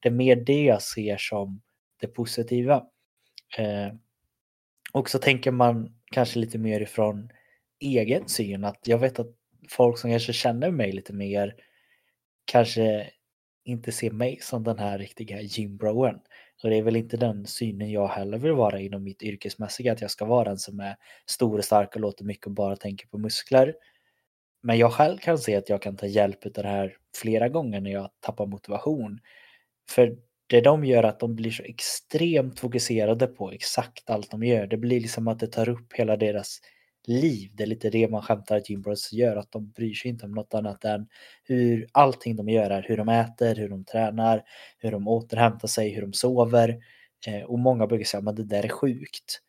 Det 0.00 0.08
är 0.08 0.12
mer 0.12 0.36
det 0.36 0.62
jag 0.62 0.82
ser 0.82 1.16
som 1.16 1.62
det 2.00 2.06
positiva. 2.06 2.86
Eh, 3.58 3.88
och 4.92 5.10
så 5.10 5.18
tänker 5.18 5.50
man 5.50 5.94
kanske 6.12 6.38
lite 6.38 6.58
mer 6.58 6.80
ifrån 6.80 7.30
egen 7.80 8.28
syn 8.28 8.64
att 8.64 8.86
jag 8.86 8.98
vet 8.98 9.18
att 9.18 9.30
folk 9.68 9.98
som 9.98 10.10
kanske 10.10 10.32
känner 10.32 10.70
mig 10.70 10.92
lite 10.92 11.12
mer 11.12 11.54
kanske 12.44 13.10
inte 13.64 13.92
ser 13.92 14.10
mig 14.10 14.38
som 14.40 14.64
den 14.64 14.78
här 14.78 14.98
riktiga 14.98 15.40
gymbroen. 15.40 16.20
Och 16.62 16.70
det 16.70 16.76
är 16.76 16.82
väl 16.82 16.96
inte 16.96 17.16
den 17.16 17.46
synen 17.46 17.90
jag 17.90 18.08
heller 18.08 18.38
vill 18.38 18.52
vara 18.52 18.80
inom 18.80 19.02
mitt 19.02 19.22
yrkesmässiga, 19.22 19.92
att 19.92 20.00
jag 20.00 20.10
ska 20.10 20.24
vara 20.24 20.48
den 20.48 20.58
som 20.58 20.80
är 20.80 20.96
stor 21.26 21.58
och 21.58 21.64
stark 21.64 21.94
och 21.94 22.00
låter 22.00 22.24
mycket 22.24 22.46
och 22.46 22.52
bara 22.52 22.76
tänker 22.76 23.06
på 23.06 23.18
muskler. 23.18 23.74
Men 24.62 24.78
jag 24.78 24.92
själv 24.92 25.18
kan 25.18 25.38
se 25.38 25.56
att 25.56 25.68
jag 25.68 25.82
kan 25.82 25.96
ta 25.96 26.06
hjälp 26.06 26.46
av 26.46 26.52
det 26.52 26.68
här 26.68 26.96
flera 27.16 27.48
gånger 27.48 27.80
när 27.80 27.90
jag 27.90 28.10
tappar 28.20 28.46
motivation. 28.46 29.18
För 29.90 30.16
det 30.46 30.60
de 30.60 30.84
gör 30.84 31.02
är 31.02 31.08
att 31.08 31.20
de 31.20 31.36
blir 31.36 31.50
så 31.50 31.62
extremt 31.62 32.60
fokuserade 32.60 33.26
på 33.26 33.50
exakt 33.50 34.10
allt 34.10 34.30
de 34.30 34.42
gör. 34.42 34.66
Det 34.66 34.76
blir 34.76 35.00
liksom 35.00 35.28
att 35.28 35.38
det 35.38 35.46
tar 35.46 35.68
upp 35.68 35.92
hela 35.92 36.16
deras 36.16 36.60
liv. 37.08 37.50
Det 37.54 37.62
är 37.62 37.66
lite 37.66 37.90
det 37.90 38.08
man 38.08 38.22
skämtar 38.22 38.56
att 38.56 38.70
Jim 38.70 38.82
Bros 38.82 39.12
gör, 39.12 39.36
att 39.36 39.52
de 39.52 39.70
bryr 39.70 39.94
sig 39.94 40.10
inte 40.10 40.26
om 40.26 40.32
något 40.32 40.54
annat 40.54 40.84
än 40.84 41.06
hur 41.44 41.86
allting 41.92 42.36
de 42.36 42.48
gör 42.48 42.70
är 42.70 42.82
hur 42.82 42.96
de 42.96 43.08
äter, 43.08 43.54
hur 43.54 43.68
de 43.68 43.84
tränar, 43.84 44.42
hur 44.78 44.90
de 44.90 45.08
återhämtar 45.08 45.68
sig, 45.68 45.94
hur 45.94 46.02
de 46.02 46.12
sover. 46.12 46.78
Eh, 47.26 47.42
och 47.42 47.58
många 47.58 47.86
brukar 47.86 48.04
säga 48.04 48.30
att 48.30 48.36
det 48.36 48.44
där 48.44 48.64
är 48.64 48.68
sjukt. 48.68 49.40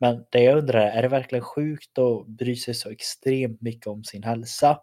Men 0.00 0.24
det 0.30 0.42
jag 0.42 0.58
undrar 0.58 0.80
är, 0.80 0.90
är 0.90 1.02
det 1.02 1.08
verkligen 1.08 1.44
sjukt 1.44 1.98
att 1.98 2.26
bry 2.26 2.56
sig 2.56 2.74
så 2.74 2.90
extremt 2.90 3.60
mycket 3.60 3.86
om 3.86 4.04
sin 4.04 4.22
hälsa? 4.22 4.80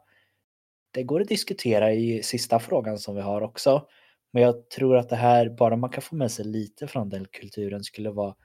Det 0.91 1.03
går 1.03 1.21
att 1.21 1.27
diskutera 1.27 1.93
i 1.93 2.23
sista 2.23 2.59
frågan 2.59 2.97
som 2.97 3.15
vi 3.15 3.21
har 3.21 3.41
också. 3.41 3.87
Men 4.33 4.43
jag 4.43 4.69
tror 4.69 4.97
att 4.97 5.09
det 5.09 5.15
här, 5.15 5.49
bara 5.49 5.75
man 5.75 5.89
kan 5.89 6.01
få 6.01 6.15
med 6.15 6.31
sig 6.31 6.45
lite 6.45 6.87
från 6.87 7.09
den 7.09 7.25
kulturen 7.25 7.83
skulle 7.83 8.09
vara 8.09 8.35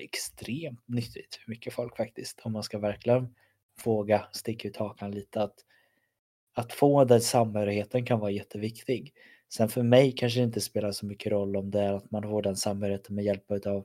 extremt 0.00 0.88
nyttigt 0.88 1.34
för 1.34 1.50
mycket 1.50 1.72
folk 1.72 1.96
faktiskt. 1.96 2.40
Om 2.40 2.52
man 2.52 2.62
ska 2.62 2.78
verkligen 2.78 3.34
våga 3.84 4.26
sticka 4.32 4.68
ut 4.68 4.76
hakan 4.76 5.10
lite. 5.10 5.42
Att, 5.42 5.54
att 6.52 6.72
få 6.72 7.04
den 7.04 7.20
samhörigheten 7.20 8.06
kan 8.06 8.20
vara 8.20 8.30
jätteviktig. 8.30 9.14
Sen 9.48 9.68
för 9.68 9.82
mig 9.82 10.12
kanske 10.12 10.40
det 10.40 10.44
inte 10.44 10.60
spelar 10.60 10.92
så 10.92 11.06
mycket 11.06 11.32
roll 11.32 11.56
om 11.56 11.70
det 11.70 11.80
är 11.80 11.92
att 11.92 12.10
man 12.10 12.22
får 12.22 12.42
den 12.42 12.56
samhörigheten 12.56 13.14
med 13.14 13.24
hjälp 13.24 13.50
av 13.66 13.84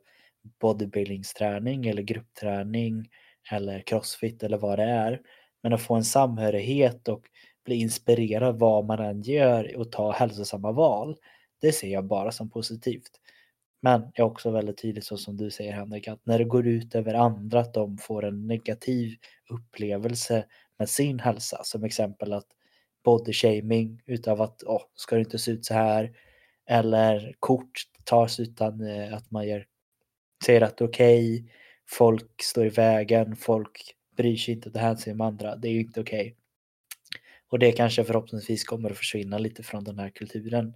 bodybuildingsträning 0.61 1.87
eller 1.87 2.01
gruppträning 2.01 3.09
eller 3.51 3.79
crossfit 3.79 4.43
eller 4.43 4.57
vad 4.57 4.79
det 4.79 4.83
är. 4.83 5.21
Men 5.61 5.73
att 5.73 5.81
få 5.81 5.95
en 5.95 6.03
samhörighet 6.03 7.07
och 7.07 7.25
bli 7.65 7.75
inspirerad 7.75 8.59
vad 8.59 8.85
man 8.85 8.99
än 8.99 9.21
gör 9.21 9.77
och 9.77 9.91
ta 9.91 10.11
hälsosamma 10.11 10.71
val. 10.71 11.17
Det 11.61 11.71
ser 11.71 11.87
jag 11.87 12.05
bara 12.05 12.31
som 12.31 12.49
positivt. 12.49 13.11
Men 13.81 14.01
jag 14.01 14.25
är 14.25 14.31
också 14.31 14.51
väldigt 14.51 14.81
tydligt 14.81 15.05
så 15.05 15.17
som 15.17 15.37
du 15.37 15.51
säger 15.51 15.73
Henrik, 15.73 16.07
att 16.07 16.25
när 16.25 16.37
det 16.37 16.45
går 16.45 16.67
ut 16.67 16.95
över 16.95 17.13
andra, 17.13 17.59
att 17.59 17.73
de 17.73 17.97
får 17.97 18.25
en 18.25 18.47
negativ 18.47 19.15
upplevelse 19.49 20.45
med 20.77 20.89
sin 20.89 21.19
hälsa, 21.19 21.63
som 21.63 21.83
exempel 21.83 22.33
att 22.33 22.47
body 23.03 23.33
shaming 23.33 24.01
utav 24.05 24.41
att 24.41 24.63
åh, 24.63 24.81
ska 24.95 25.15
du 25.15 25.21
inte 25.21 25.39
se 25.39 25.51
ut 25.51 25.65
så 25.65 25.73
här? 25.73 26.11
Eller 26.65 27.35
kort 27.39 27.83
tas 28.03 28.39
utan 28.39 28.87
eh, 28.87 29.13
att 29.13 29.31
man 29.31 29.47
gör, 29.47 29.65
säger 30.45 30.61
att 30.61 30.77
det 30.77 30.83
är 30.83 30.89
okej. 30.89 31.35
Okay. 31.35 31.51
Folk 31.89 32.41
står 32.43 32.65
i 32.65 32.69
vägen, 32.69 33.35
folk 33.35 33.95
bryr 34.17 34.37
sig 34.37 34.53
inte 34.53 34.69
och 34.69 34.73
tar 34.73 34.81
hänsyn 34.81 35.17
med 35.17 35.27
andra. 35.27 35.55
Det 35.55 35.67
är 35.67 35.71
ju 35.71 35.79
inte 35.79 36.01
okej. 36.01 36.21
Okay. 36.21 36.33
Och 37.49 37.59
det 37.59 37.71
kanske 37.71 38.03
förhoppningsvis 38.03 38.63
kommer 38.63 38.91
att 38.91 38.97
försvinna 38.97 39.37
lite 39.37 39.63
från 39.63 39.83
den 39.83 39.99
här 39.99 40.09
kulturen. 40.09 40.73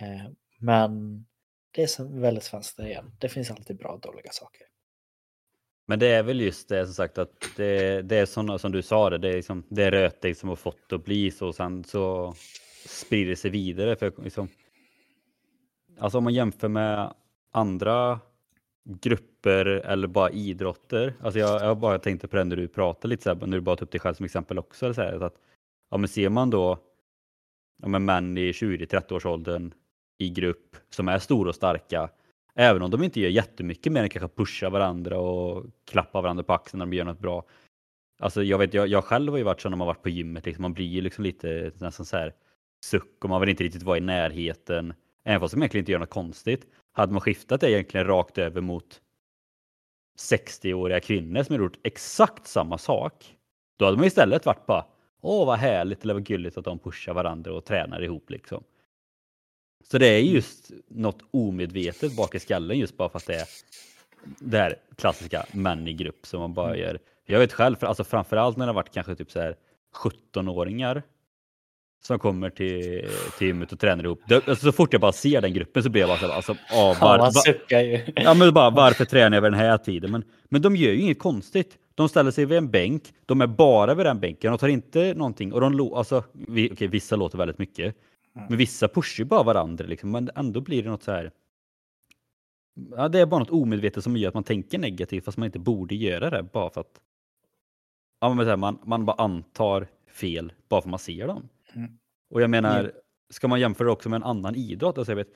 Eh, 0.00 0.30
men 0.58 1.24
det 1.70 1.82
är 1.82 2.20
väldigt 2.20 2.44
svenskt 2.44 2.78
igen. 2.78 3.12
Det 3.18 3.28
finns 3.28 3.50
alltid 3.50 3.76
bra 3.76 3.88
och 3.88 4.00
dåliga 4.00 4.30
saker. 4.32 4.66
Men 5.86 5.98
det 5.98 6.06
är 6.06 6.22
väl 6.22 6.40
just 6.40 6.68
det 6.68 6.84
som 6.84 6.94
sagt 6.94 7.18
att 7.18 7.50
det, 7.56 8.02
det 8.02 8.16
är 8.16 8.26
sådana 8.26 8.58
som 8.58 8.72
du 8.72 8.82
sa 8.82 9.10
det, 9.10 9.18
det 9.18 9.28
är, 9.28 9.36
liksom, 9.36 9.64
det 9.68 9.82
är 9.84 9.90
rötägg 9.90 10.36
som 10.36 10.48
har 10.48 10.56
fått 10.56 10.92
att 10.92 11.04
bli 11.04 11.30
så 11.30 11.48
och 11.48 11.54
sen 11.54 11.84
så 11.84 12.34
sprider 12.86 13.30
det 13.30 13.36
sig 13.36 13.50
vidare. 13.50 13.96
För 13.96 14.22
liksom, 14.22 14.48
alltså 15.98 16.18
om 16.18 16.24
man 16.24 16.34
jämför 16.34 16.68
med 16.68 17.14
andra 17.50 18.20
grupper 18.84 19.66
eller 19.66 20.08
bara 20.08 20.30
idrotter. 20.30 21.14
Alltså 21.20 21.40
jag, 21.40 21.62
jag 21.62 21.78
bara 21.78 21.98
tänkte 21.98 22.28
på 22.28 22.36
det 22.36 22.44
när 22.44 22.56
du 22.56 22.68
pratade 22.68 23.08
lite 23.08 23.22
så 23.22 23.34
här, 23.34 23.46
när 23.46 23.56
du 23.56 23.60
bara 23.60 23.76
tog 23.76 23.86
upp 23.86 23.92
dig 23.92 24.00
själv 24.00 24.14
som 24.14 24.24
exempel 24.24 24.58
också. 24.58 24.94
Så 24.94 25.02
här, 25.02 25.20
att, 25.20 25.34
ja, 25.90 25.96
men 25.96 26.08
ser 26.08 26.28
man 26.28 26.50
då 26.50 26.78
ja, 27.82 27.88
men 27.88 28.04
män 28.04 28.38
i 28.38 28.52
20-30 28.52 29.12
års 29.12 29.26
åldern 29.26 29.74
i 30.20 30.28
grupp 30.28 30.76
som 30.90 31.08
är 31.08 31.18
stora 31.18 31.48
och 31.48 31.54
starka 31.54 32.10
Även 32.54 32.82
om 32.82 32.90
de 32.90 33.02
inte 33.02 33.20
gör 33.20 33.28
jättemycket 33.28 33.92
mer 33.92 34.02
än 34.02 34.08
kanske 34.08 34.36
pusha 34.36 34.70
varandra 34.70 35.18
och 35.18 35.66
klappa 35.90 36.20
varandra 36.20 36.44
på 36.44 36.52
axeln 36.52 36.78
när 36.78 36.86
de 36.86 36.96
gör 36.96 37.04
något 37.04 37.18
bra. 37.18 37.44
Alltså 38.18 38.42
jag 38.42 38.58
vet, 38.58 38.74
jag, 38.74 38.88
jag 38.88 39.04
själv 39.04 39.32
har 39.32 39.38
ju 39.38 39.44
varit 39.44 39.60
så 39.60 39.68
när 39.68 39.76
man 39.76 39.86
varit 39.86 40.02
på 40.02 40.08
gymmet, 40.08 40.46
liksom, 40.46 40.62
man 40.62 40.74
blir 40.74 40.86
ju 40.86 41.00
liksom 41.00 41.24
lite 41.24 41.72
nästan 41.78 42.06
så 42.06 42.16
här 42.16 42.34
suck 42.84 43.24
och 43.24 43.30
man 43.30 43.40
vill 43.40 43.50
inte 43.50 43.64
riktigt 43.64 43.82
vara 43.82 43.98
i 43.98 44.00
närheten. 44.00 44.94
Även 45.24 45.40
fast 45.40 45.54
man 45.54 45.62
egentligen 45.62 45.82
inte 45.82 45.92
gör 45.92 45.98
något 45.98 46.10
konstigt. 46.10 46.66
Hade 46.92 47.12
man 47.12 47.20
skiftat 47.20 47.60
det 47.60 47.70
egentligen 47.70 48.06
rakt 48.06 48.38
över 48.38 48.60
mot 48.60 49.00
60-åriga 50.18 51.00
kvinnor 51.00 51.42
som 51.42 51.54
har 51.54 51.62
gjort 51.62 51.78
exakt 51.82 52.46
samma 52.46 52.78
sak. 52.78 53.36
Då 53.78 53.84
hade 53.84 53.96
man 53.96 54.06
istället 54.06 54.46
varit 54.46 54.66
bara 54.66 54.84
Åh 55.22 55.46
vad 55.46 55.58
härligt 55.58 56.04
eller 56.04 56.14
vad 56.14 56.26
gulligt 56.26 56.58
att 56.58 56.64
de 56.64 56.78
pushar 56.78 57.14
varandra 57.14 57.52
och 57.52 57.64
tränar 57.64 58.02
ihop 58.02 58.30
liksom. 58.30 58.64
Så 59.90 59.98
det 59.98 60.06
är 60.06 60.18
just 60.18 60.70
något 60.88 61.18
omedvetet 61.30 62.16
bak 62.16 62.34
i 62.34 62.38
skallen 62.38 62.78
just 62.78 62.96
bara 62.96 63.08
för 63.08 63.18
att 63.18 63.26
det 63.26 63.34
är 63.34 63.46
det 64.38 64.58
här 64.58 64.76
klassiska 64.96 65.46
män 65.52 65.88
i 65.88 65.92
grupp 65.92 66.26
som 66.26 66.40
man 66.40 66.54
bara 66.54 66.68
mm. 66.68 66.80
gör. 66.80 66.98
Jag 67.26 67.38
vet 67.38 67.52
själv, 67.52 67.76
för, 67.76 67.86
alltså 67.86 68.04
framförallt 68.04 68.56
när 68.56 68.66
det 68.66 68.70
har 68.70 68.74
varit 68.74 68.94
kanske 68.94 69.14
typ 69.14 69.30
så 69.30 69.40
här 69.40 69.56
17-åringar 70.34 71.02
som 72.02 72.18
kommer 72.18 72.50
till, 72.50 73.08
till 73.38 73.46
gymmet 73.46 73.72
och 73.72 73.80
tränar 73.80 74.04
ihop. 74.04 74.20
Det, 74.28 74.48
alltså 74.48 74.66
så 74.66 74.72
fort 74.72 74.92
jag 74.92 75.00
bara 75.00 75.12
ser 75.12 75.40
den 75.40 75.54
gruppen 75.54 75.82
så 75.82 75.88
blir 75.88 76.00
jag 76.02 76.08
bara 76.08 76.18
så 76.18 76.26
här, 76.26 76.34
alltså, 76.34 76.56
ah, 76.72 76.94
var, 77.00 77.82
ju. 77.82 78.00
Ja, 78.16 78.34
men 78.34 78.54
bara 78.54 78.70
varför 78.70 79.04
tränar 79.04 79.36
jag 79.36 79.42
vid 79.42 79.52
den 79.52 79.60
här 79.60 79.78
tiden? 79.78 80.10
Men, 80.10 80.24
men 80.48 80.62
de 80.62 80.76
gör 80.76 80.92
ju 80.92 81.00
inget 81.00 81.18
konstigt. 81.18 81.78
De 81.94 82.08
ställer 82.08 82.30
sig 82.30 82.44
vid 82.44 82.58
en 82.58 82.70
bänk, 82.70 83.02
de 83.26 83.40
är 83.40 83.46
bara 83.46 83.94
vid 83.94 84.06
den 84.06 84.20
bänken, 84.20 84.50
de 84.50 84.58
tar 84.58 84.68
inte 84.68 85.14
någonting 85.14 85.52
och 85.52 85.60
de, 85.60 85.92
alltså, 85.94 86.24
vi, 86.32 86.70
okej, 86.72 86.88
vissa 86.88 87.16
låter 87.16 87.38
väldigt 87.38 87.58
mycket. 87.58 87.96
Men 88.32 88.58
vissa 88.58 88.88
pushar 88.88 89.24
ju 89.24 89.28
bara 89.28 89.42
varandra 89.42 89.86
liksom, 89.86 90.10
men 90.10 90.30
ändå 90.34 90.60
blir 90.60 90.82
det 90.82 90.90
något 90.90 91.02
så 91.02 91.12
här. 91.12 91.32
Ja, 92.96 93.08
det 93.08 93.20
är 93.20 93.26
bara 93.26 93.40
något 93.40 93.50
omedvetet 93.50 94.04
som 94.04 94.16
gör 94.16 94.28
att 94.28 94.34
man 94.34 94.44
tänker 94.44 94.78
negativt 94.78 95.24
fast 95.24 95.38
man 95.38 95.46
inte 95.46 95.58
borde 95.58 95.94
göra 95.94 96.30
det 96.30 96.42
bara 96.42 96.70
för 96.70 96.80
att 96.80 97.00
ja, 98.20 98.34
men 98.34 98.46
här, 98.46 98.56
man, 98.56 98.78
man 98.84 99.04
bara 99.04 99.22
antar 99.22 99.86
fel 100.06 100.52
bara 100.68 100.80
för 100.80 100.88
att 100.88 100.90
man 100.90 100.98
ser 100.98 101.26
dem. 101.26 101.48
Mm. 101.72 101.98
Och 102.30 102.42
jag 102.42 102.50
menar, 102.50 102.92
ska 103.30 103.48
man 103.48 103.60
jämföra 103.60 103.92
också 103.92 104.08
med 104.08 104.16
en 104.16 104.22
annan 104.22 104.54
idrott? 104.54 104.98
Alltså 104.98 105.12
jag, 105.12 105.16
vet, 105.16 105.28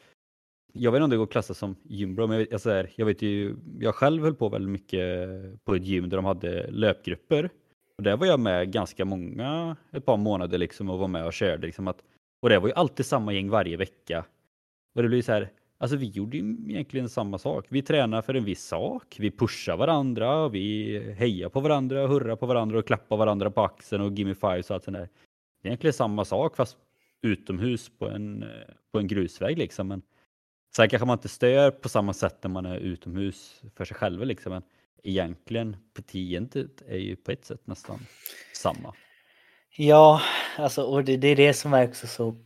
jag 0.72 0.92
vet 0.92 0.98
inte 0.98 1.04
om 1.04 1.10
det 1.10 1.16
går 1.16 1.24
att 1.24 1.30
klassa 1.30 1.54
som 1.54 1.76
gymbro, 1.82 2.26
men 2.26 2.38
jag 2.38 2.52
alltså 2.52 2.70
här, 2.70 2.92
jag 2.96 3.06
vet 3.06 3.22
ju, 3.22 3.56
jag 3.80 3.94
själv 3.94 4.22
höll 4.22 4.34
på 4.34 4.48
väldigt 4.48 4.70
mycket 4.70 5.28
på 5.64 5.74
ett 5.74 5.84
gym 5.84 6.08
där 6.08 6.16
de 6.16 6.24
hade 6.24 6.70
löpgrupper. 6.70 7.50
Och 7.96 8.02
där 8.02 8.16
var 8.16 8.26
jag 8.26 8.40
med 8.40 8.72
ganska 8.72 9.04
många, 9.04 9.76
ett 9.92 10.06
par 10.06 10.16
månader 10.16 10.58
liksom 10.58 10.90
och 10.90 10.98
var 10.98 11.08
med 11.08 11.26
och 11.26 11.32
körde. 11.32 11.66
Liksom 11.66 11.88
att 11.88 12.02
och 12.44 12.50
det 12.50 12.58
var 12.58 12.68
ju 12.68 12.74
alltid 12.74 13.06
samma 13.06 13.32
gäng 13.32 13.50
varje 13.50 13.76
vecka. 13.76 14.24
Och 14.94 15.02
det 15.02 15.08
blir 15.08 15.22
så 15.22 15.32
här, 15.32 15.50
alltså 15.78 15.96
vi 15.96 16.06
gjorde 16.06 16.36
ju 16.36 16.56
egentligen 16.68 17.08
samma 17.08 17.38
sak. 17.38 17.66
Vi 17.68 17.82
tränar 17.82 18.22
för 18.22 18.34
en 18.34 18.44
viss 18.44 18.64
sak, 18.64 19.16
vi 19.18 19.30
pushar 19.30 19.76
varandra, 19.76 20.48
vi 20.48 20.98
hejar 21.18 21.48
på 21.48 21.60
varandra, 21.60 22.06
hurrar 22.06 22.36
på 22.36 22.46
varandra 22.46 22.78
och 22.78 22.86
klappar 22.86 23.16
varandra 23.16 23.50
på 23.50 23.62
axeln 23.62 24.02
och 24.02 24.12
gimme 24.12 24.34
fives 24.34 24.70
och 24.70 24.74
allt 24.74 24.84
sånt 24.84 24.96
där. 24.96 25.08
Det 25.62 25.68
är 25.68 25.70
egentligen 25.70 25.92
samma 25.92 26.24
sak 26.24 26.56
fast 26.56 26.76
utomhus 27.22 27.90
på 27.98 28.08
en, 28.08 28.44
på 28.92 28.98
en 28.98 29.06
grusväg 29.06 29.58
liksom. 29.58 29.88
Men 29.88 30.02
sen 30.76 30.88
kanske 30.88 31.06
man 31.06 31.18
inte 31.18 31.28
stör 31.28 31.70
på 31.70 31.88
samma 31.88 32.12
sätt 32.12 32.38
när 32.42 32.50
man 32.50 32.66
är 32.66 32.76
utomhus 32.76 33.62
för 33.76 33.84
sig 33.84 33.96
själv 33.96 34.26
liksom. 34.26 34.52
Men 34.52 34.62
egentligen 35.02 35.76
beteendet 35.94 36.82
är 36.88 36.98
ju 36.98 37.16
på 37.16 37.32
ett 37.32 37.44
sätt 37.44 37.66
nästan 37.66 37.98
samma. 38.52 38.94
Ja, 39.76 40.20
alltså, 40.58 40.82
och 40.82 41.04
det, 41.04 41.16
det, 41.16 41.28
är 41.28 41.36
det 41.36 41.54
som 41.54 41.74
är 41.74 41.88
också 41.88 42.06
så 42.06 42.36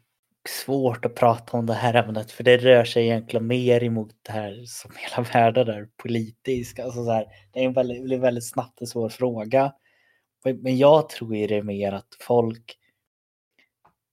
svårt 0.48 1.04
att 1.04 1.14
prata 1.14 1.56
om 1.56 1.66
det 1.66 1.74
här 1.74 1.94
ämnet, 1.94 2.32
för 2.32 2.44
det 2.44 2.56
rör 2.56 2.84
sig 2.84 3.04
egentligen 3.04 3.46
mer 3.46 3.84
emot 3.84 4.10
det 4.22 4.32
här 4.32 4.64
som 4.66 4.92
hela 4.96 5.28
världen 5.32 5.68
är 5.68 5.88
politisk. 5.96 6.78
Alltså 6.78 7.04
så 7.04 7.10
här, 7.10 7.26
det 7.52 7.60
är 7.60 7.64
en 7.64 7.72
väldigt, 7.72 8.20
väldigt 8.20 8.48
snabbt 8.48 8.80
en 8.80 8.86
svår 8.86 9.08
fråga. 9.08 9.72
Men 10.44 10.78
jag 10.78 11.08
tror 11.08 11.36
ju 11.36 11.46
det 11.46 11.56
är 11.56 11.62
mer 11.62 11.92
att 11.92 12.16
folk, 12.20 12.78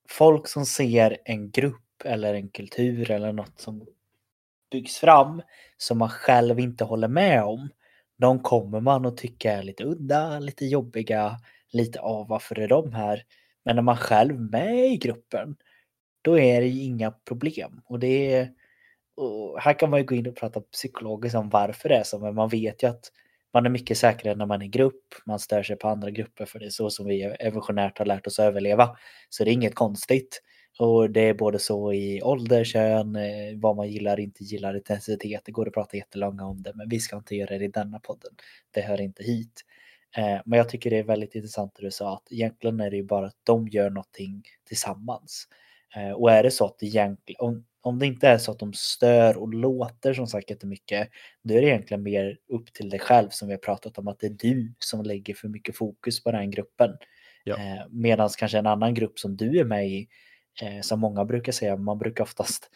folk 0.10 0.48
som 0.48 0.66
ser 0.66 1.18
en 1.26 1.52
grupp 1.52 2.02
eller 2.06 2.34
en 2.34 2.50
kultur 2.50 3.12
eller 3.12 3.34
något 3.34 3.60
som 3.60 3.86
byggs 4.72 4.98
fram 4.98 5.42
som 5.78 5.98
man 5.98 6.10
själv 6.10 6.60
inte 6.60 6.84
håller 6.84 7.08
med 7.08 7.44
om, 7.44 7.70
de 8.18 8.40
kommer 8.40 8.80
man 8.80 9.06
att 9.06 9.18
tycka 9.18 9.54
är 9.54 9.64
lite 9.64 9.84
udda, 9.84 10.40
lite 10.40 10.66
jobbiga, 10.66 11.38
lite 11.76 12.00
av 12.00 12.28
varför 12.28 12.60
är 12.60 12.68
de 12.68 12.94
här? 12.94 13.24
Men 13.66 13.76
när 13.76 13.84
man 13.84 13.98
själv 13.98 14.36
är 14.36 14.40
med 14.40 14.92
i 14.92 14.98
gruppen, 14.98 15.56
då 16.22 16.40
är 16.40 16.62
det 16.62 16.68
ju 16.68 16.84
inga 16.84 17.12
problem. 17.12 17.82
Och 17.86 18.00
det 18.00 18.34
är, 18.34 18.50
och 19.18 19.62
här 19.62 19.80
kan 19.80 19.90
man 19.90 20.00
ju 20.00 20.06
gå 20.06 20.16
in 20.16 20.28
och 20.28 20.36
prata 20.36 20.62
psykologiskt 20.62 21.36
om 21.36 21.50
varför 21.50 21.90
det 21.90 21.96
är 21.96 22.04
så, 22.04 22.20
men 22.20 22.36
man 22.36 22.50
vet 22.50 22.84
ju 22.84 22.88
att 22.88 23.12
man 23.54 23.66
är 23.66 23.70
mycket 23.70 23.98
säkrare 23.98 24.36
när 24.36 24.46
man 24.46 24.62
är 24.62 24.66
i 24.66 24.70
grupp. 24.70 25.14
Man 25.26 25.40
stör 25.40 25.64
sig 25.64 25.76
på 25.76 25.88
andra 25.88 26.12
grupper 26.12 26.46
för 26.46 26.60
det 26.60 26.66
är 26.66 26.70
så 26.70 26.90
som 26.90 27.06
vi 27.06 27.24
evolutionärt 27.24 27.98
har 27.98 28.06
lärt 28.06 28.28
oss 28.28 28.40
att 28.40 28.46
överleva. 28.46 28.98
Så 29.30 29.44
det 29.44 29.52
är 29.52 29.54
inget 29.54 29.76
konstigt. 29.76 30.42
Och 30.80 31.10
det 31.10 31.22
är 31.22 31.34
både 31.34 31.60
så 31.60 31.94
i 31.94 32.22
ålder, 32.22 32.64
kön, 32.64 33.16
eh, 33.16 33.56
vad 33.56 33.76
man 33.76 33.90
gillar, 33.90 34.20
inte 34.20 34.44
gillar, 34.44 34.76
intensitet. 34.76 35.42
Det 35.46 35.52
går 35.52 35.68
att 35.68 35.74
prata 35.74 35.98
jättelånga 35.98 36.46
om 36.46 36.64
det, 36.64 36.72
men 36.76 36.90
vi 36.90 37.00
ska 37.00 37.18
inte 37.18 37.36
göra 37.36 37.58
det 37.58 37.66
i 37.66 37.68
denna 37.68 38.00
podden. 38.00 38.32
Det 38.72 38.82
hör 38.82 39.02
inte 39.02 39.24
hit. 39.24 39.62
Eh, 40.18 40.42
men 40.46 40.58
jag 40.58 40.70
tycker 40.70 40.90
det 40.90 40.98
är 40.98 41.04
väldigt 41.04 41.36
intressant 41.36 41.76
det 41.76 41.86
du 41.86 41.92
sa 41.92 42.14
att 42.14 42.32
egentligen 42.32 42.80
är 42.80 42.90
det 42.90 42.98
ju 42.98 43.04
bara 43.04 43.26
att 43.26 43.38
de 43.44 43.68
gör 43.68 43.90
någonting 43.90 44.44
tillsammans. 44.68 45.48
Eh, 45.96 46.12
och 46.12 46.32
är 46.32 46.44
det 46.44 46.52
så 46.52 46.66
att 46.66 46.84
egentligen, 46.84 47.40
om, 47.40 47.66
om 47.82 48.00
det 48.00 48.06
inte 48.06 48.28
är 48.28 48.38
så 48.38 48.52
att 48.52 48.60
de 48.60 48.74
stör 48.74 49.38
och 49.38 49.54
låter 49.54 50.14
som 50.14 50.28
sagt 50.28 50.50
jättemycket, 50.50 51.10
då 51.44 51.54
är 51.54 51.62
det 51.62 51.68
egentligen 51.68 52.04
mer 52.04 52.38
upp 52.48 52.74
till 52.74 52.90
dig 52.90 53.00
själv 53.00 53.30
som 53.30 53.48
vi 53.48 53.54
har 53.54 53.60
pratat 53.60 53.98
om 53.98 54.08
att 54.08 54.20
det 54.20 54.28
är 54.28 54.36
du 54.40 54.74
som 54.80 55.04
lägger 55.04 55.34
för 55.34 55.48
mycket 55.48 55.78
fokus 55.78 56.24
på 56.24 56.32
den 56.32 56.52
gruppen. 56.52 56.92
Ja. 57.44 57.58
Eh, 57.58 57.84
Medan 57.90 58.30
kanske 58.38 58.58
en 58.58 58.68
annan 58.68 58.94
grupp 58.94 59.20
som 59.20 59.38
du 59.38 59.60
är 59.60 59.64
med 59.64 59.88
i, 59.88 60.08
som 60.82 61.00
många 61.00 61.26
brukar 61.26 61.52
säga, 61.52 61.76
man 61.78 61.98
brukar 61.98 62.24
oftast 62.24 62.70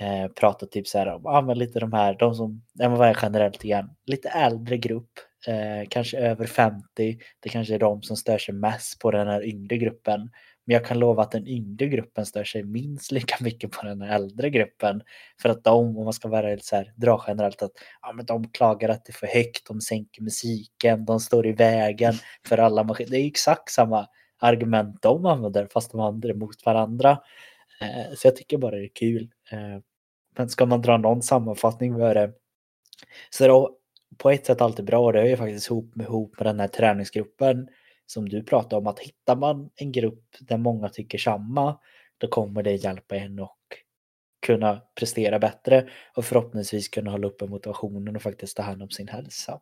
eh, 0.00 0.28
prata 0.28 0.66
typ 0.66 0.88
så 0.88 0.98
här 0.98 1.06
om, 1.06 1.26
ah, 1.26 1.40
men 1.40 1.58
lite 1.58 1.80
de 1.80 1.92
här, 1.92 2.16
de 2.18 2.34
som, 2.34 2.62
ja 2.74 2.88
men 2.88 2.98
vad 2.98 3.08
är 3.08 3.18
generellt 3.22 3.64
igen, 3.64 3.90
lite 4.06 4.28
äldre 4.28 4.76
grupp 4.76 5.10
eh, 5.46 5.88
kanske 5.88 6.18
över 6.18 6.46
50. 6.46 7.18
Det 7.40 7.48
kanske 7.48 7.74
är 7.74 7.78
de 7.78 8.02
som 8.02 8.16
stör 8.16 8.38
sig 8.38 8.54
mest 8.54 8.98
på 8.98 9.10
den 9.10 9.28
här 9.28 9.44
yngre 9.44 9.76
gruppen. 9.76 10.30
Men 10.66 10.74
jag 10.74 10.84
kan 10.84 10.98
lova 10.98 11.22
att 11.22 11.30
den 11.30 11.46
yngre 11.46 11.86
gruppen 11.86 12.26
stör 12.26 12.44
sig 12.44 12.62
minst 12.62 13.12
lika 13.12 13.36
mycket 13.40 13.70
på 13.70 13.86
den 13.86 14.02
äldre 14.02 14.50
gruppen. 14.50 15.02
För 15.42 15.48
att 15.48 15.64
de, 15.64 15.96
om 15.96 16.04
man 16.04 16.12
ska 16.12 16.28
vara 16.28 16.58
så 16.58 16.76
här, 16.76 16.92
dra 16.96 17.24
generellt, 17.28 17.62
att 17.62 17.72
ja, 18.02 18.12
men 18.12 18.26
de 18.26 18.48
klagar 18.50 18.88
att 18.88 19.04
det 19.04 19.10
är 19.10 19.14
för 19.14 19.26
högt, 19.26 19.68
de 19.68 19.80
sänker 19.80 20.22
musiken, 20.22 21.04
de 21.04 21.20
står 21.20 21.46
i 21.46 21.52
vägen 21.52 22.14
för 22.48 22.58
alla 22.58 22.84
maskiner. 22.84 23.10
Det 23.10 23.18
är 23.20 23.26
exakt 23.26 23.70
samma 23.70 24.06
argument 24.38 25.02
de 25.02 25.26
använder 25.26 25.68
fast 25.72 25.92
de 25.92 26.00
använder 26.00 26.28
det 26.28 26.34
mot 26.34 26.66
varandra. 26.66 27.18
Eh, 27.80 28.14
så 28.14 28.26
jag 28.26 28.36
tycker 28.36 28.58
bara 28.58 28.76
det 28.76 28.84
är 28.84 28.94
kul. 28.94 29.30
Eh, 29.50 29.80
men 30.36 30.48
ska 30.48 30.66
man 30.66 30.82
dra 30.82 30.96
någon 30.96 31.22
sammanfattning 31.22 31.98
med 31.98 32.16
det 32.16 32.32
så 33.30 33.48
då 33.48 33.78
på 34.18 34.30
ett 34.30 34.46
sätt 34.46 34.60
alltid 34.60 34.84
bra. 34.84 35.12
Det 35.12 35.20
är 35.20 35.26
ju 35.26 35.36
faktiskt 35.36 35.70
ihop 35.70 35.94
med, 35.94 36.04
ihop 36.04 36.38
med 36.38 36.46
den 36.46 36.60
här 36.60 36.68
träningsgruppen 36.68 37.68
som 38.06 38.28
du 38.28 38.42
pratade 38.42 38.76
om. 38.76 38.86
Att 38.86 38.98
hittar 38.98 39.36
man 39.36 39.70
en 39.74 39.92
grupp 39.92 40.36
där 40.40 40.56
många 40.56 40.88
tycker 40.88 41.18
samma, 41.18 41.78
då 42.18 42.28
kommer 42.28 42.62
det 42.62 42.72
hjälpa 42.72 43.16
en 43.16 43.38
och 43.38 43.58
kunna 44.46 44.82
prestera 44.94 45.38
bättre 45.38 45.88
och 46.14 46.24
förhoppningsvis 46.24 46.88
kunna 46.88 47.10
hålla 47.10 47.26
uppe 47.26 47.46
motivationen 47.46 48.16
och 48.16 48.22
faktiskt 48.22 48.56
ta 48.56 48.62
hand 48.62 48.82
om 48.82 48.90
sin 48.90 49.08
hälsa. 49.08 49.60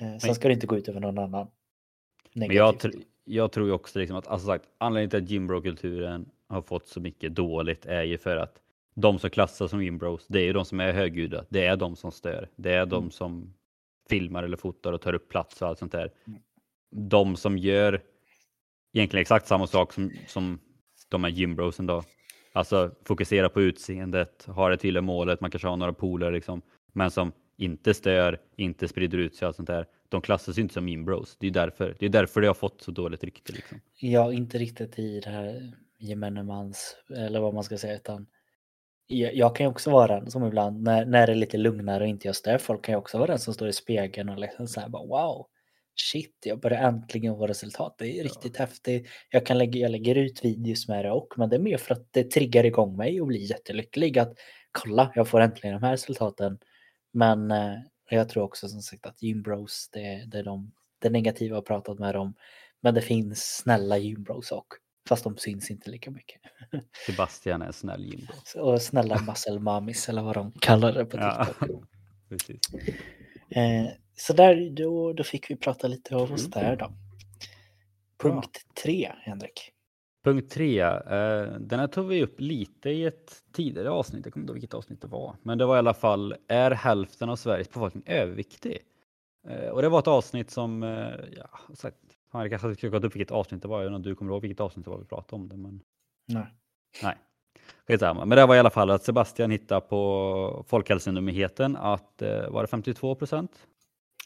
Eh, 0.00 0.18
sen 0.18 0.34
ska 0.34 0.48
det 0.48 0.54
inte 0.54 0.66
gå 0.66 0.76
ut 0.76 0.88
över 0.88 1.00
någon 1.00 1.18
annan. 1.18 1.50
Men 2.34 2.52
jag, 2.52 2.80
jag 3.24 3.52
tror 3.52 3.66
ju 3.66 3.72
också 3.72 3.98
liksom 3.98 4.16
att 4.16 4.26
alltså 4.28 4.46
sagt, 4.46 4.64
anledningen 4.78 5.10
till 5.10 5.22
att 5.22 5.30
gymbro-kulturen 5.30 6.28
har 6.48 6.62
fått 6.62 6.86
så 6.88 7.00
mycket 7.00 7.34
dåligt 7.34 7.86
är 7.86 8.02
ju 8.02 8.18
för 8.18 8.36
att 8.36 8.58
de 8.94 9.18
som 9.18 9.30
klassas 9.30 9.70
som 9.70 9.84
gymbros, 9.84 10.26
det 10.28 10.38
är 10.40 10.44
ju 10.44 10.52
de 10.52 10.64
som 10.64 10.80
är 10.80 10.92
högljudda. 10.92 11.44
Det 11.48 11.66
är 11.66 11.76
de 11.76 11.96
som 11.96 12.12
stör. 12.12 12.48
Det 12.56 12.72
är 12.72 12.86
de 12.86 12.98
Mm. 13.02 13.10
som 13.10 13.54
filmar 14.08 14.42
eller 14.42 14.56
fotar 14.56 14.92
och 14.92 15.00
tar 15.00 15.12
upp 15.12 15.28
plats 15.28 15.62
och 15.62 15.68
allt 15.68 15.78
sånt 15.78 15.92
där. 15.92 16.10
Mm. 16.26 16.40
De 16.90 17.36
som 17.36 17.58
gör 17.58 18.00
egentligen 18.92 19.20
exakt 19.20 19.46
samma 19.46 19.66
sak 19.66 19.92
som, 19.92 20.12
som 20.26 20.58
de 21.08 21.24
här 21.24 21.30
gymbrosen 21.30 21.86
då. 21.86 22.02
Alltså 22.52 22.90
fokusera 23.04 23.48
på 23.48 23.62
utseendet, 23.62 24.46
har 24.46 24.70
det 24.70 24.76
tydliga 24.76 25.02
målet, 25.02 25.40
man 25.40 25.50
kanske 25.50 25.68
har 25.68 25.76
några 25.76 25.92
polare 25.92 26.30
liksom. 26.30 26.62
Men 26.92 27.10
som 27.10 27.32
inte 27.56 27.94
stör, 27.94 28.40
inte 28.56 28.88
sprider 28.88 29.18
ut 29.18 29.34
sig 29.34 29.48
och 29.48 29.54
sånt 29.54 29.68
där. 29.68 29.86
De 30.08 30.20
klassas 30.20 30.58
ju 30.58 30.62
inte 30.62 30.74
som 30.74 30.88
gymbros. 30.88 31.36
Det 31.40 31.46
är 31.46 31.50
därför. 31.50 31.96
Det 31.98 32.06
är 32.06 32.10
därför 32.10 32.40
det 32.40 32.46
har 32.46 32.54
fått 32.54 32.82
så 32.82 32.90
dåligt 32.90 33.24
rykte 33.24 33.52
liksom. 33.52 33.80
Ja, 34.00 34.32
inte 34.32 34.58
riktigt 34.58 34.98
i 34.98 35.20
det 35.20 35.30
här 35.30 35.72
gemene 35.98 36.42
mans, 36.42 36.96
eller 37.16 37.40
vad 37.40 37.54
man 37.54 37.64
ska 37.64 37.78
säga, 37.78 37.96
utan 37.96 38.26
jag, 39.06 39.34
jag 39.34 39.56
kan 39.56 39.66
ju 39.66 39.70
också 39.70 39.90
vara 39.90 40.20
den 40.20 40.30
som 40.30 40.46
ibland, 40.46 40.82
när, 40.82 41.06
när 41.06 41.26
det 41.26 41.32
är 41.32 41.36
lite 41.36 41.56
lugnare 41.56 42.02
och 42.02 42.08
inte 42.08 42.28
jag 42.28 42.36
stör 42.36 42.58
folk, 42.58 42.84
kan 42.84 42.92
jag 42.92 43.00
också 43.00 43.18
vara 43.18 43.30
den 43.30 43.38
som 43.38 43.54
står 43.54 43.68
i 43.68 43.72
spegeln 43.72 44.28
och 44.28 44.38
liksom 44.38 44.68
så 44.68 44.80
här 44.80 44.88
bara 44.88 45.06
wow, 45.06 45.46
shit, 45.94 46.36
jag 46.44 46.60
börjar 46.60 46.82
äntligen 46.82 47.36
få 47.36 47.46
resultat. 47.46 47.94
Det 47.98 48.18
är 48.18 48.22
riktigt 48.22 48.56
häftigt. 48.56 49.08
Jag 49.30 49.46
kan 49.46 49.58
lägga, 49.58 49.80
jag 49.80 49.90
lägger 49.90 50.14
ut 50.14 50.44
videos 50.44 50.88
med 50.88 51.04
det 51.04 51.10
och, 51.10 51.34
men 51.36 51.48
det 51.48 51.56
är 51.56 51.60
mer 51.60 51.78
för 51.78 51.94
att 51.94 52.12
det 52.12 52.30
triggar 52.30 52.66
igång 52.66 52.96
mig 52.96 53.20
och 53.20 53.26
blir 53.26 53.50
jättelycklig 53.50 54.18
att 54.18 54.32
kolla, 54.72 55.12
jag 55.14 55.28
får 55.28 55.40
äntligen 55.40 55.80
de 55.80 55.86
här 55.86 55.92
resultaten. 55.92 56.58
Men 57.12 57.50
eh, 57.50 57.74
jag 58.10 58.28
tror 58.28 58.42
också 58.44 58.68
som 58.68 58.82
sagt 58.82 59.06
att 59.06 59.22
gymbros, 59.22 59.88
det, 59.92 60.24
det 60.26 60.38
är 60.38 60.44
de, 60.44 60.72
det 60.98 61.10
negativa 61.10 61.56
har 61.56 61.62
pratat 61.62 61.98
med 61.98 62.14
dem. 62.14 62.34
Men 62.80 62.94
det 62.94 63.02
finns 63.02 63.56
snälla 63.56 63.98
gymbros 63.98 64.52
och 64.52 64.66
fast 65.08 65.24
de 65.24 65.36
syns 65.36 65.70
inte 65.70 65.90
lika 65.90 66.10
mycket. 66.10 66.40
Sebastian 67.06 67.62
är 67.62 67.66
en 67.66 67.72
snäll 67.72 68.04
gymbro. 68.04 68.34
Och 68.56 68.82
snälla 68.82 69.20
muscle 69.22 69.58
mummies 69.58 70.08
eller 70.08 70.22
vad 70.22 70.34
de 70.36 70.52
kallar 70.52 70.92
det 70.92 71.04
på 71.04 71.16
Ja. 71.16 71.44
TikTok. 71.46 71.84
Precis. 72.28 72.60
Eh, 73.50 73.86
så 74.16 74.32
där, 74.32 74.70
då, 74.70 75.12
då 75.12 75.24
fick 75.24 75.50
vi 75.50 75.56
prata 75.56 75.88
lite 75.88 76.16
av 76.16 76.32
oss 76.32 76.46
Mm. 76.46 76.50
där 76.50 76.76
då. 76.76 76.92
Punkt 78.18 78.60
tre, 78.82 79.12
Henrik. 79.20 79.72
Punkt 80.24 80.50
tre, 80.50 80.80
eh, 80.80 81.52
den 81.60 81.80
här 81.80 81.86
tog 81.86 82.06
vi 82.06 82.22
upp 82.22 82.40
lite 82.40 82.90
i 82.90 83.04
ett 83.04 83.42
tidigare 83.52 83.90
avsnitt, 83.90 84.26
jag 84.26 84.32
kommer 84.32 84.42
inte 84.42 84.50
ihåg 84.50 84.54
vilket 84.54 84.74
avsnitt 84.74 85.00
det 85.00 85.06
var, 85.06 85.36
men 85.42 85.58
det 85.58 85.66
var 85.66 85.76
i 85.76 85.78
alla 85.78 85.94
fall, 85.94 86.34
är 86.48 86.70
hälften 86.70 87.28
av 87.28 87.36
Sveriges 87.36 87.68
befolkning 87.68 88.02
överviktig? 88.06 88.78
Eh, 89.48 89.68
och 89.68 89.82
det 89.82 89.88
var 89.88 89.98
ett 89.98 90.06
avsnitt 90.06 90.50
som, 90.50 90.82
eh, 90.82 91.14
ja, 91.36 91.74
sagt, 91.74 91.96
jag 92.32 92.50
kanske 92.50 92.66
hade 92.66 92.74
skrivit 92.74 93.04
upp 93.04 93.14
vilket 93.16 93.30
avsnitt 93.30 93.62
det 93.62 93.68
var, 93.68 93.82
jag 93.82 93.90
vet 93.90 93.96
inte 93.96 94.08
om 94.08 94.12
du 94.12 94.14
kommer 94.14 94.32
ihåg 94.32 94.42
vilket 94.42 94.60
avsnitt 94.60 94.84
det 94.84 94.90
var 94.90 94.98
vi 94.98 95.04
pratade 95.04 95.42
om 95.42 95.48
det, 95.48 95.56
men 95.56 95.80
Nej. 96.28 96.46
nej. 97.02 97.16
Skitsamma. 97.88 98.24
Men 98.24 98.36
det 98.36 98.46
var 98.46 98.56
i 98.56 98.58
alla 98.58 98.70
fall 98.70 98.90
att 98.90 99.02
Sebastian 99.02 99.50
hittade 99.50 99.80
på 99.80 100.64
Folkhälsomyndigheten 100.68 101.76
att, 101.76 102.22
eh, 102.22 102.50
var 102.50 102.62
det 102.62 102.68
52 102.68 103.14
procent? 103.14 103.66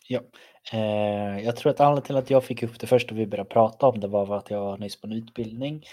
Ja. 0.08 0.20
Eh, 0.72 1.44
jag 1.44 1.56
tror 1.56 1.70
att 1.70 1.80
anledningen 1.80 2.06
till 2.06 2.16
att 2.16 2.30
jag 2.30 2.44
fick 2.44 2.62
upp 2.62 2.80
det 2.80 2.86
först 2.86 3.10
och 3.10 3.18
vi 3.18 3.26
började 3.26 3.50
prata 3.50 3.86
om 3.86 4.00
det 4.00 4.08
var 4.08 4.36
att 4.36 4.50
jag 4.50 4.60
var 4.60 4.78
nyss 4.78 5.00
på 5.00 5.06
en 5.06 5.12
utbildning. 5.12 5.84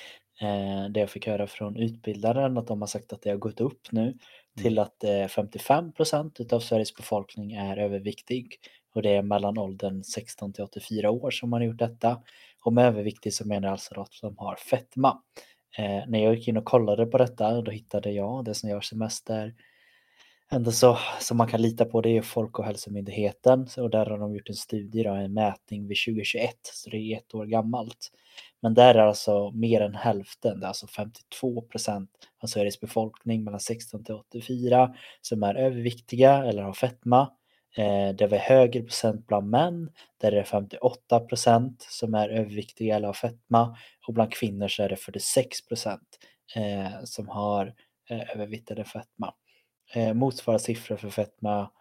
Eh, 0.41 0.89
där 0.89 1.01
jag 1.01 1.09
fick 1.09 1.27
höra 1.27 1.47
från 1.47 1.77
utbildaren 1.77 2.57
att 2.57 2.67
de 2.67 2.81
har 2.81 2.87
sagt 2.87 3.13
att 3.13 3.21
det 3.21 3.29
har 3.29 3.37
gått 3.37 3.61
upp 3.61 3.91
nu 3.91 4.17
till 4.61 4.79
att 4.79 5.03
eh, 5.03 5.27
55 5.27 5.91
procent 5.91 6.53
av 6.53 6.59
Sveriges 6.59 6.95
befolkning 6.95 7.53
är 7.53 7.77
överviktig. 7.77 8.59
Och 8.95 9.01
det 9.01 9.09
är 9.09 9.21
mellan 9.21 9.57
åldern 9.57 10.03
16 10.03 10.53
till 10.53 10.63
84 10.63 11.11
år 11.11 11.31
som 11.31 11.49
man 11.49 11.61
har 11.61 11.67
gjort 11.67 11.79
detta. 11.79 12.21
Och 12.63 12.73
med 12.73 12.85
överviktig 12.85 13.33
så 13.33 13.47
menar 13.47 13.67
jag 13.67 13.71
alltså 13.71 14.01
att 14.01 14.21
de 14.21 14.37
har 14.37 14.55
fetma. 14.55 15.21
Eh, 15.77 16.01
när 16.07 16.23
jag 16.23 16.35
gick 16.35 16.47
in 16.47 16.57
och 16.57 16.65
kollade 16.65 17.05
på 17.05 17.17
detta 17.17 17.61
då 17.61 17.71
hittade 17.71 18.11
jag 18.11 18.45
det 18.45 18.53
som 18.53 18.69
görs 18.69 18.89
semester 18.89 19.53
ändå 20.51 20.71
så 20.71 20.97
som 21.19 21.37
man 21.37 21.47
kan 21.47 21.61
lita 21.61 21.85
på 21.85 22.01
det 22.01 22.17
är 22.17 22.21
Folkhälsomyndigheten 22.21 23.67
och 23.77 23.89
där 23.89 24.05
har 24.05 24.17
de 24.17 24.35
gjort 24.35 24.49
en 24.49 24.55
studie, 24.55 25.03
då, 25.03 25.13
en 25.13 25.33
mätning 25.33 25.87
vid 25.87 25.97
2021 26.07 26.55
så 26.63 26.89
det 26.89 26.97
är 26.97 27.17
ett 27.17 27.35
år 27.35 27.45
gammalt. 27.45 28.11
Men 28.61 28.73
där 28.73 28.95
är 28.95 28.99
alltså 28.99 29.51
mer 29.51 29.81
än 29.81 29.95
hälften, 29.95 30.59
det 30.59 30.65
är 30.65 30.67
alltså 30.67 30.87
52 30.87 31.61
procent 31.61 32.09
av 32.43 32.47
Sveriges 32.47 32.79
befolkning 32.79 33.43
mellan 33.43 33.59
16 33.59 34.03
till 34.03 34.15
84 34.15 34.95
som 35.21 35.43
är 35.43 35.55
överviktiga 35.55 36.43
eller 36.43 36.63
har 36.63 36.73
fetma. 36.73 37.29
Eh, 37.77 38.15
det 38.15 38.27
var 38.27 38.37
högre 38.37 38.81
procent 38.81 39.27
bland 39.27 39.49
män, 39.49 39.89
där 40.21 40.31
är 40.31 40.35
det 40.35 40.43
58 40.43 41.19
procent 41.19 41.85
som 41.89 42.13
är 42.13 42.29
överviktiga 42.29 42.95
eller 42.95 43.07
har 43.07 43.13
fetma 43.13 43.77
och 44.07 44.13
bland 44.13 44.33
kvinnor 44.33 44.67
så 44.67 44.83
är 44.83 44.89
det 44.89 44.95
46 44.95 45.67
procent 45.67 46.19
eh, 46.55 47.03
som 47.03 47.29
har 47.29 47.73
eh, 48.09 48.31
övervikt 48.35 48.71
eller 48.71 48.83
fetma. 48.83 49.33
Eh, 49.95 50.13
motsvarande 50.13 50.63
siffror 50.63 50.97
för 50.97 51.09
fetma 51.09 51.71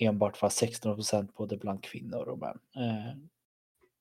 enbart 0.00 0.42
var 0.42 0.48
16 0.48 0.94
procent 0.94 1.34
både 1.34 1.56
bland 1.56 1.84
kvinnor 1.84 2.28
och 2.28 2.38
män. 2.38 2.58
Eh, 2.76 3.16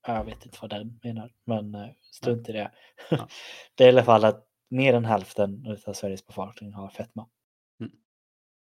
jag 0.08 0.26
vet 0.26 0.46
inte 0.46 0.58
vad 0.62 0.70
den 0.70 1.00
menar, 1.04 1.32
men 1.46 1.76
eh, 1.76 1.90
strunt 2.12 2.50
i 2.50 2.52
det. 2.52 2.72
Ja. 3.10 3.28
det 3.76 3.84
är 3.84 3.88
i 3.88 3.92
alla 3.92 4.04
fall 4.04 4.26
att 4.26 4.48
mer 4.70 4.94
än 4.94 5.06
hälften 5.06 5.78
av 5.88 5.94
Sveriges 5.94 6.28
befolkning 6.28 6.74
har 6.74 6.90
fetma. 6.90 7.28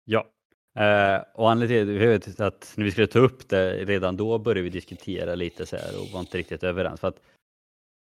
Ja. 0.05 0.27
Eh, 0.75 1.23
och 1.33 1.51
anledningen 1.51 2.21
till 2.21 2.43
att 2.43 2.73
när 2.77 2.85
vi 2.85 2.91
skulle 2.91 3.07
ta 3.07 3.19
upp 3.19 3.49
det 3.49 3.85
redan 3.85 4.17
då 4.17 4.39
började 4.39 4.61
vi 4.61 4.69
diskutera 4.69 5.35
lite 5.35 5.65
så 5.65 5.75
här 5.75 6.01
och 6.01 6.07
var 6.13 6.19
inte 6.19 6.37
riktigt 6.37 6.63
överens. 6.63 6.99
För 6.99 7.07
att 7.07 7.21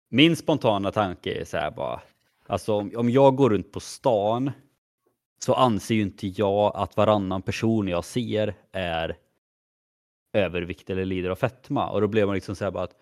min 0.10 0.36
spontana 0.36 0.92
tanke 0.92 1.42
är 1.42 1.46
så 1.46 1.58
här 1.58 1.72
bara, 1.72 2.02
alltså 2.46 2.74
om, 2.74 2.92
om 2.96 3.10
jag 3.10 3.36
går 3.36 3.50
runt 3.50 3.72
på 3.72 3.80
stan 3.80 4.52
så 5.40 5.54
anser 5.54 5.96
ju 5.96 6.02
inte 6.02 6.28
jag 6.28 6.72
att 6.76 6.98
varannan 6.98 7.42
person 7.42 7.88
jag 7.88 8.06
ser 8.06 8.54
är 8.72 9.18
övervikt 10.34 10.90
eller 10.90 11.06
lider 11.06 11.30
av 11.30 11.36
fetma. 11.36 11.90
Och 11.90 12.02
då 12.02 12.08
blev 12.08 12.28
man 12.28 12.36
liksom 12.36 12.56
så 12.56 12.64
här 12.64 12.72
bara 12.72 12.84
att 12.84 12.96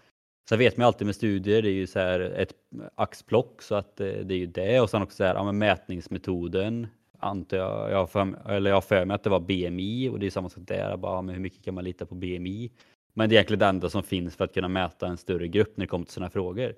så 0.49 0.55
vet 0.55 0.77
man 0.77 0.83
ju 0.83 0.87
alltid 0.87 1.05
med 1.05 1.15
studier, 1.15 1.61
det 1.61 1.69
är 1.69 1.73
ju 1.73 1.87
så 1.87 1.99
här 1.99 2.19
ett 2.19 2.53
axplock 2.95 3.61
så 3.61 3.75
att 3.75 3.99
eh, 3.99 4.07
det 4.07 4.33
är 4.33 4.37
ju 4.37 4.45
det 4.45 4.81
och 4.81 4.89
sen 4.89 5.01
också 5.01 5.15
så 5.15 5.23
här, 5.23 5.35
ja, 5.35 5.43
men 5.43 5.57
mätningsmetoden 5.57 6.87
antar 7.19 7.57
jag, 7.57 7.91
jag 7.91 8.09
för, 8.09 8.49
eller 8.49 8.69
jag 8.69 8.75
har 8.75 8.81
för 8.81 9.05
mig 9.05 9.15
att 9.15 9.23
det 9.23 9.29
var 9.29 9.39
BMI 9.39 10.09
och 10.09 10.19
det 10.19 10.25
är 10.25 10.29
samma 10.29 10.49
sak 10.49 10.63
där, 10.67 10.97
bara, 10.97 11.21
men 11.21 11.35
hur 11.35 11.41
mycket 11.41 11.63
kan 11.63 11.73
man 11.73 11.83
lita 11.83 12.05
på 12.05 12.15
BMI? 12.15 12.71
Men 13.13 13.29
det 13.29 13.35
är 13.35 13.37
egentligen 13.37 13.59
det 13.59 13.65
enda 13.65 13.89
som 13.89 14.03
finns 14.03 14.35
för 14.35 14.45
att 14.45 14.53
kunna 14.53 14.67
mäta 14.67 15.07
en 15.07 15.17
större 15.17 15.47
grupp 15.47 15.77
när 15.77 15.85
det 15.85 15.89
kommer 15.89 16.05
till 16.05 16.13
sådana 16.13 16.29
frågor. 16.29 16.75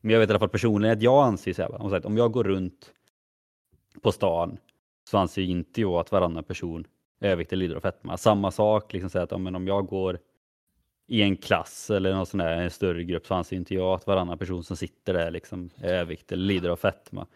Men 0.00 0.12
jag 0.12 0.20
vet 0.20 0.28
i 0.28 0.32
alla 0.32 0.38
fall 0.38 0.48
personligen 0.48 0.96
att 0.96 1.02
jag 1.02 1.24
anser 1.24 1.52
så 1.52 1.62
här, 1.62 2.06
om 2.06 2.16
jag 2.16 2.32
går 2.32 2.44
runt 2.44 2.92
på 4.00 4.12
stan 4.12 4.58
så 5.10 5.18
anser 5.18 5.42
inte 5.42 5.80
jag 5.80 5.94
att 5.94 6.12
varannan 6.12 6.44
person 6.44 6.86
är 7.20 7.28
överviktig 7.28 7.56
eller 7.56 7.64
lider 7.64 7.76
av 7.76 7.80
fetma. 7.80 8.16
Samma 8.16 8.50
sak, 8.50 8.92
liksom 8.92 9.10
säga 9.10 9.24
att 9.24 9.30
ja, 9.30 9.38
men 9.38 9.54
om 9.54 9.66
jag 9.66 9.86
går 9.86 10.18
i 11.06 11.22
en 11.22 11.36
klass 11.36 11.90
eller 11.90 12.14
någon 12.14 12.26
sån 12.26 12.38
där, 12.38 12.56
en 12.56 12.70
större 12.70 13.04
grupp 13.04 13.26
så 13.26 13.34
anser 13.34 13.56
inte 13.56 13.74
jag 13.74 13.94
att 13.94 14.06
varannan 14.06 14.38
person 14.38 14.64
som 14.64 14.76
sitter 14.76 15.12
där 15.12 15.30
liksom 15.30 15.70
är 15.76 15.94
överviktig 15.94 16.34
eller 16.34 16.44
lider 16.44 16.70
av 16.70 16.76
fetma. 16.76 17.26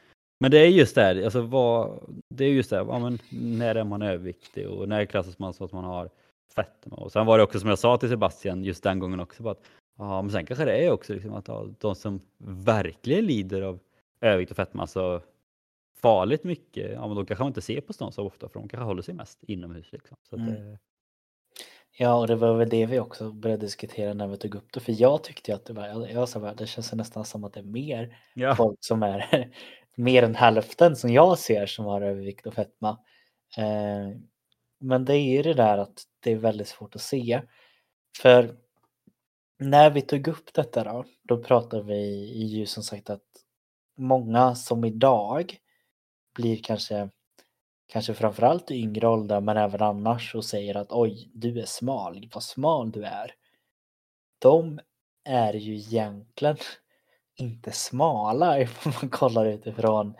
Men 0.40 0.50
det 0.50 0.58
är 0.58 0.66
just 0.66 0.94
det, 0.94 1.02
här, 1.02 1.24
alltså 1.24 1.40
vad, 1.40 2.00
det 2.28 2.44
är 2.44 2.48
just 2.48 2.70
det, 2.70 2.76
här, 2.76 2.84
ja, 2.84 2.98
men 2.98 3.18
när 3.30 3.74
är 3.74 3.84
man 3.84 4.02
överviktig 4.02 4.68
och 4.68 4.88
när 4.88 5.04
klassas 5.04 5.38
man 5.38 5.54
så 5.54 5.64
att 5.64 5.72
man 5.72 5.84
har 5.84 6.10
fetma? 6.54 6.96
Och 6.96 7.12
sen 7.12 7.26
var 7.26 7.38
det 7.38 7.44
också 7.44 7.60
som 7.60 7.68
jag 7.68 7.78
sa 7.78 7.96
till 7.96 8.08
Sebastian 8.08 8.64
just 8.64 8.82
den 8.82 8.98
gången 8.98 9.20
också, 9.20 9.48
att, 9.48 9.60
ja, 9.98 10.22
men 10.22 10.30
sen 10.30 10.46
kanske 10.46 10.64
det 10.64 10.86
är 10.86 10.90
också 10.90 11.14
liksom 11.14 11.34
att 11.34 11.48
ja, 11.48 11.66
de 11.80 11.94
som 11.94 12.20
verkligen 12.38 13.26
lider 13.26 13.62
av 13.62 13.78
övervikt 14.20 14.50
och 14.50 14.56
fetma, 14.56 14.82
alltså 14.82 15.22
farligt 16.06 16.44
mycket, 16.44 16.92
ja, 16.92 17.06
men 17.06 17.16
då 17.16 17.24
kanske 17.24 17.42
man 17.44 17.50
inte 17.50 17.62
ser 17.62 17.80
på 17.80 17.92
stan 17.92 18.12
så 18.12 18.26
ofta 18.26 18.48
för 18.48 18.60
de 18.60 18.68
kanske 18.68 18.84
håller 18.84 19.02
sig 19.02 19.14
mest 19.14 19.44
inomhus. 19.44 19.92
Liksom. 19.92 20.16
Så 20.30 20.36
Mm. 20.36 20.54
det- 20.54 20.78
Ja, 21.98 22.14
och 22.14 22.26
det 22.26 22.36
var 22.36 22.54
väl 22.54 22.68
det 22.68 22.86
vi 22.86 22.98
också 23.00 23.32
började 23.32 23.66
diskutera 23.66 24.14
när 24.14 24.26
vi 24.26 24.36
tog 24.36 24.54
upp 24.54 24.72
det. 24.72 24.80
För 24.80 25.00
jag 25.00 25.22
tyckte 25.24 25.54
att 25.54 25.64
det 25.64 25.72
var, 25.72 25.86
jag, 25.86 26.10
jag 26.12 26.28
sa 26.28 26.40
bara, 26.40 26.54
det 26.54 26.66
känns 26.66 26.92
nästan 26.92 27.24
som 27.24 27.44
att 27.44 27.52
det 27.52 27.60
är 27.60 27.64
mer 27.64 28.18
ja. 28.34 28.54
folk 28.56 28.76
som 28.80 29.02
är 29.02 29.50
mer 29.96 30.22
än 30.22 30.34
hälften 30.34 30.96
som 30.96 31.10
jag 31.10 31.38
ser 31.38 31.66
som 31.66 31.84
har 31.84 32.00
övervikt 32.00 32.46
och 32.46 32.54
fetma. 32.54 32.90
Eh, 33.58 34.18
men 34.78 35.04
det 35.04 35.14
är 35.14 35.36
ju 35.36 35.42
det 35.42 35.54
där 35.54 35.78
att 35.78 36.02
det 36.20 36.32
är 36.32 36.36
väldigt 36.36 36.68
svårt 36.68 36.94
att 36.94 37.00
se. 37.00 37.42
För 38.22 38.56
när 39.58 39.90
vi 39.90 40.00
tog 40.02 40.28
upp 40.28 40.52
detta 40.54 40.84
då, 40.84 41.04
då 41.22 41.42
pratade 41.42 41.82
vi 41.82 42.24
ju 42.46 42.66
som 42.66 42.82
sagt 42.82 43.10
att 43.10 43.22
många 43.98 44.54
som 44.54 44.84
idag 44.84 45.56
blir 46.36 46.62
kanske, 46.62 47.08
kanske 47.86 48.14
framförallt 48.14 48.70
i 48.70 48.74
yngre 48.74 49.08
åldrar 49.08 49.40
men 49.40 49.56
även 49.56 49.82
annars 49.82 50.34
och 50.34 50.44
säger 50.44 50.76
att 50.76 50.92
oj, 50.92 51.30
du 51.34 51.60
är 51.60 51.66
smal, 51.66 52.30
vad 52.34 52.42
smal 52.42 52.90
du 52.90 53.04
är. 53.04 53.34
De 54.38 54.80
är 55.24 55.52
ju 55.52 55.74
egentligen 55.76 56.56
inte 57.38 57.72
smala 57.72 58.60
ifall 58.60 58.92
man 59.02 59.10
kollar 59.10 59.46
utifrån 59.46 60.14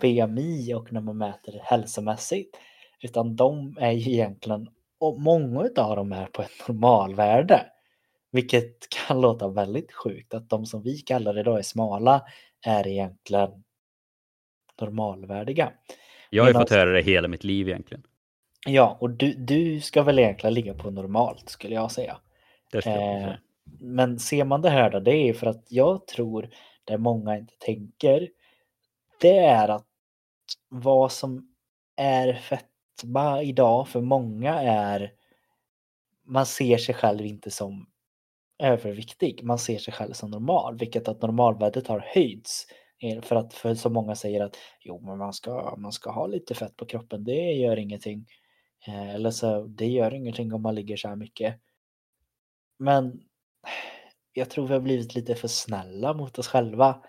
BMI 0.00 0.74
och 0.74 0.92
när 0.92 1.00
man 1.00 1.18
mäter 1.18 1.60
hälsomässigt. 1.62 2.56
Utan 3.00 3.36
de 3.36 3.76
är 3.80 3.92
ju 3.92 4.12
egentligen, 4.12 4.68
och 4.98 5.20
många 5.20 5.60
av 5.76 5.96
dem 5.96 6.12
är 6.12 6.26
på 6.26 6.42
ett 6.42 6.68
normalvärde. 6.68 7.70
Vilket 8.32 8.88
kan 8.88 9.20
låta 9.20 9.48
väldigt 9.48 9.92
sjukt 9.92 10.34
att 10.34 10.48
de 10.48 10.66
som 10.66 10.82
vi 10.82 10.98
kallar 10.98 11.38
idag 11.38 11.58
är 11.58 11.62
smala 11.62 12.22
är 12.66 12.86
egentligen 12.86 13.64
normalvärdiga. 14.80 15.72
Jag 16.30 16.42
har 16.42 16.50
ju 16.50 16.54
fått 16.54 16.70
höra 16.70 16.90
det 16.90 17.02
hela 17.02 17.28
mitt 17.28 17.44
liv 17.44 17.68
egentligen. 17.68 18.02
Ja, 18.66 18.96
och 19.00 19.10
du, 19.10 19.34
du 19.34 19.80
ska 19.80 20.02
väl 20.02 20.18
egentligen 20.18 20.54
ligga 20.54 20.74
på 20.74 20.90
normalt 20.90 21.48
skulle 21.48 21.74
jag 21.74 21.92
säga. 21.92 22.16
Jag 22.72 22.86
Eh, 22.86 22.94
säga. 22.94 23.38
men 23.80 24.18
ser 24.18 24.44
man 24.44 24.62
det 24.62 24.70
här 24.70 24.90
då, 24.90 25.00
det 25.00 25.28
är 25.28 25.34
för 25.34 25.46
att 25.46 25.66
jag 25.68 26.06
tror, 26.06 26.50
det 26.84 26.98
många 26.98 27.36
inte 27.36 27.54
tänker, 27.58 28.28
det 29.20 29.38
är 29.38 29.68
att 29.68 29.86
vad 30.68 31.12
som 31.12 31.54
är 31.96 32.34
fetma 32.34 33.42
idag 33.42 33.88
för 33.88 34.00
många 34.00 34.54
är, 34.62 35.12
man 36.26 36.46
ser 36.46 36.78
sig 36.78 36.94
själv 36.94 37.26
inte 37.26 37.50
som 37.50 37.86
överviktig, 38.58 39.44
man 39.44 39.58
ser 39.58 39.78
sig 39.78 39.94
själv 39.94 40.12
som 40.12 40.30
normal, 40.30 40.78
vilket 40.78 41.08
att 41.08 41.22
normalvärdet 41.22 41.86
har 41.86 42.04
höjts. 42.14 42.66
För 43.22 43.36
att 43.36 43.54
för 43.54 43.74
så 43.74 43.90
många 43.90 44.14
säger 44.14 44.44
att 44.44 44.56
jo, 44.80 45.00
men 45.00 45.18
man 45.18 45.32
ska, 45.32 45.76
man 45.78 45.92
ska 45.92 46.10
ha 46.10 46.26
lite 46.26 46.54
fett 46.54 46.76
på 46.76 46.86
kroppen, 46.86 47.24
det 47.24 47.52
gör 47.52 47.76
ingenting. 47.76 48.26
Eh, 48.86 49.14
eller 49.14 49.30
så, 49.30 49.64
det 49.64 49.86
gör 49.86 50.14
ingenting 50.14 50.52
om 50.52 50.62
man 50.62 50.74
ligger 50.74 50.96
så 50.96 51.08
här 51.08 51.16
mycket. 51.16 51.60
Men 52.78 53.20
jag 54.32 54.50
tror 54.50 54.66
vi 54.66 54.74
har 54.74 54.80
blivit 54.80 55.14
lite 55.14 55.34
för 55.34 55.48
snälla 55.48 56.14
mot 56.14 56.38
oss 56.38 56.48
själva. 56.48 57.02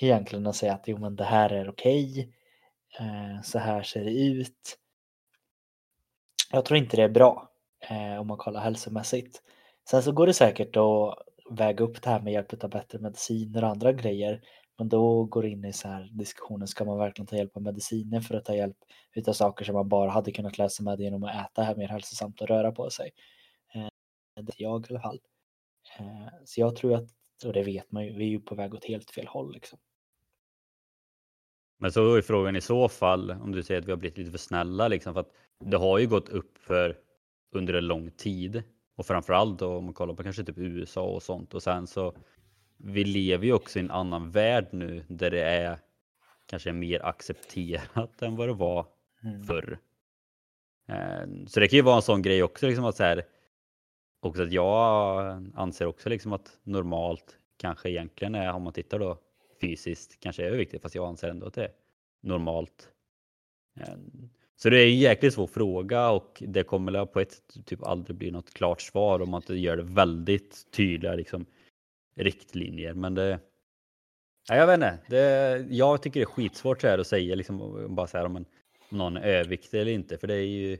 Egentligen 0.00 0.46
att 0.46 0.56
säga 0.56 0.74
att 0.74 0.88
jo 0.88 0.98
men 0.98 1.16
det 1.16 1.24
här 1.24 1.50
är 1.50 1.68
okej. 1.68 2.32
Eh, 3.00 3.42
så 3.42 3.58
här 3.58 3.82
ser 3.82 4.04
det 4.04 4.24
ut. 4.24 4.78
Jag 6.52 6.64
tror 6.64 6.78
inte 6.78 6.96
det 6.96 7.02
är 7.02 7.08
bra 7.08 7.50
eh, 7.90 8.20
om 8.20 8.26
man 8.26 8.36
kollar 8.38 8.60
hälsomässigt. 8.60 9.42
Sen 9.90 10.02
så 10.02 10.12
går 10.12 10.26
det 10.26 10.34
säkert 10.34 10.76
att 10.76 11.18
väga 11.50 11.84
upp 11.84 12.02
det 12.02 12.10
här 12.10 12.20
med 12.20 12.32
hjälp 12.32 12.64
av 12.64 12.70
bättre 12.70 12.98
mediciner 12.98 13.64
och 13.64 13.70
andra 13.70 13.92
grejer. 13.92 14.42
Men 14.78 14.88
då 14.88 15.24
går 15.24 15.42
det 15.42 15.48
in 15.48 15.64
i 15.64 15.72
så 15.72 15.88
här 15.88 16.10
diskussionen, 16.12 16.68
ska 16.68 16.84
man 16.84 16.98
verkligen 16.98 17.26
ta 17.26 17.36
hjälp 17.36 17.56
av 17.56 17.62
mediciner 17.62 18.20
för 18.20 18.34
att 18.34 18.44
ta 18.44 18.54
hjälp 18.54 18.76
utav 19.14 19.32
saker 19.32 19.64
som 19.64 19.74
man 19.74 19.88
bara 19.88 20.10
hade 20.10 20.32
kunnat 20.32 20.58
lösa 20.58 20.82
med 20.82 21.00
genom 21.00 21.24
att 21.24 21.34
äta 21.34 21.62
här 21.62 21.76
mer 21.76 21.88
hälsosamt 21.88 22.40
och 22.40 22.48
röra 22.48 22.72
på 22.72 22.90
sig. 22.90 23.10
Eh, 23.74 23.88
det 24.42 24.52
är 24.52 24.62
jag 24.62 24.86
i 24.86 24.86
alla 24.90 25.00
fall. 25.00 25.20
Eh, 25.98 26.28
så 26.44 26.60
jag 26.60 26.76
tror 26.76 26.94
att, 26.94 27.08
och 27.44 27.52
det 27.52 27.62
vet 27.62 27.92
man 27.92 28.04
ju, 28.04 28.12
vi 28.12 28.24
är 28.24 28.28
ju 28.28 28.40
på 28.40 28.54
väg 28.54 28.74
åt 28.74 28.84
helt 28.84 29.10
fel 29.10 29.26
håll 29.26 29.52
liksom. 29.52 29.78
Men 31.78 31.92
så 31.92 32.14
är 32.14 32.22
frågan 32.22 32.56
i 32.56 32.60
så 32.60 32.88
fall, 32.88 33.30
om 33.30 33.52
du 33.52 33.62
säger 33.62 33.80
att 33.80 33.86
vi 33.86 33.92
har 33.92 33.98
blivit 33.98 34.18
lite 34.18 34.30
för 34.30 34.38
snälla, 34.38 34.88
liksom, 34.88 35.14
för 35.14 35.20
att 35.20 35.32
det 35.64 35.76
har 35.76 35.98
ju 35.98 36.06
gått 36.06 36.28
upp 36.28 36.58
för 36.58 36.98
under 37.54 37.74
en 37.74 37.86
lång 37.86 38.10
tid. 38.10 38.62
Och 38.96 39.06
framförallt 39.06 39.58
då, 39.58 39.76
om 39.76 39.84
man 39.84 39.94
kollar 39.94 40.14
på 40.14 40.22
kanske 40.22 40.44
typ 40.44 40.58
USA 40.58 41.02
och 41.02 41.22
sånt. 41.22 41.54
Och 41.54 41.62
sen 41.62 41.86
så, 41.86 42.14
vi 42.76 43.04
lever 43.04 43.46
ju 43.46 43.52
också 43.52 43.78
i 43.78 43.82
en 43.82 43.90
annan 43.90 44.30
värld 44.30 44.66
nu 44.70 45.04
där 45.08 45.30
det 45.30 45.42
är 45.42 45.78
kanske 46.46 46.72
mer 46.72 47.04
accepterat 47.06 48.22
än 48.22 48.36
vad 48.36 48.48
det 48.48 48.54
var 48.54 48.86
Mm. 49.24 49.44
förr. 49.44 49.78
Eh, 50.88 51.26
Så 51.46 51.60
det 51.60 51.68
kan 51.68 51.76
ju 51.76 51.82
vara 51.82 51.96
en 51.96 52.02
sån 52.02 52.22
grej 52.22 52.42
också, 52.42 52.66
liksom 52.66 52.84
att 52.84 52.96
så 52.96 53.02
här, 53.04 53.24
också 54.20 54.42
att 54.42 54.52
jag 54.52 55.50
anser 55.54 55.86
också 55.86 56.08
liksom 56.08 56.32
att 56.32 56.58
normalt 56.62 57.38
kanske 57.56 57.90
egentligen 57.90 58.34
är, 58.34 58.52
om 58.52 58.62
man 58.62 58.72
tittar 58.72 58.98
då 58.98 59.18
fysiskt, 59.60 60.20
kanske 60.20 60.42
är 60.42 60.46
överviktigt, 60.46 60.82
fast 60.82 60.94
jag 60.94 61.08
anser 61.08 61.28
ändå 61.28 61.46
att 61.46 61.54
det 61.54 61.64
är 61.64 61.72
normalt. 62.22 62.88
Eh, 63.80 63.94
Så 64.56 64.70
det 64.70 64.80
är 64.80 64.86
en 64.86 64.98
jäkligt 64.98 65.34
svår 65.34 65.46
fråga 65.46 66.10
och 66.10 66.42
det 66.46 66.62
kommer 66.62 67.06
på 67.06 67.20
ett 67.20 67.42
typ 67.66 67.82
aldrig 67.82 68.16
bli 68.16 68.30
något 68.30 68.54
klart 68.54 68.80
svar 68.80 69.22
om 69.22 69.30
man 69.30 69.42
inte 69.42 69.54
gör 69.54 69.76
det 69.76 69.82
väldigt 69.82 70.70
tydliga 70.70 71.14
liksom, 71.14 71.46
riktlinjer. 72.16 72.94
Men 72.94 73.14
det, 73.14 73.40
Nej, 74.48 74.58
jag 74.58 74.66
vet 74.66 74.74
inte. 74.74 74.98
Det, 75.08 75.66
jag 75.70 76.02
tycker 76.02 76.20
det 76.20 76.24
är 76.24 76.26
skitsvårt 76.26 76.80
så 76.80 76.86
här 76.88 76.98
att 76.98 77.06
säga 77.06 77.34
liksom, 77.34 77.60
om- 77.62 77.94
bara 77.94 78.06
så 78.06 78.18
här, 78.18 78.24
om, 78.24 78.36
en, 78.36 78.44
om 78.90 78.98
någon 78.98 79.16
är 79.16 79.22
överviktig 79.22 79.80
eller 79.80 79.92
inte. 79.92 80.18
För 80.18 80.26
det 80.26 80.34
är 80.34 80.46
ju, 80.46 80.78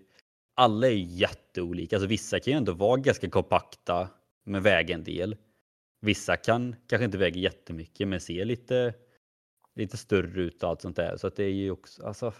alla 0.54 0.86
är 0.86 0.92
jätteolika. 0.92 1.96
Alltså, 1.96 2.06
vissa 2.08 2.40
kan 2.40 2.52
ju 2.52 2.56
ändå 2.56 2.72
vara 2.72 2.96
ganska 2.96 3.30
kompakta 3.30 4.08
men 4.44 4.62
väga 4.62 4.94
en 4.94 5.04
del. 5.04 5.36
Vissa 6.00 6.36
kan 6.36 6.76
kanske 6.88 7.04
inte 7.04 7.18
väga 7.18 7.40
jättemycket 7.40 8.08
men 8.08 8.20
ser 8.20 8.44
lite, 8.44 8.94
lite 9.74 9.96
större 9.96 10.42
ut 10.42 10.62
och 10.62 10.68
allt 10.68 10.80
sånt 10.82 10.96
där. 10.96 11.16
Så 11.16 11.26
att 11.26 11.36
det 11.36 11.44
är 11.44 11.48
ju 11.52 11.70
också, 11.70 12.06
alltså, 12.06 12.32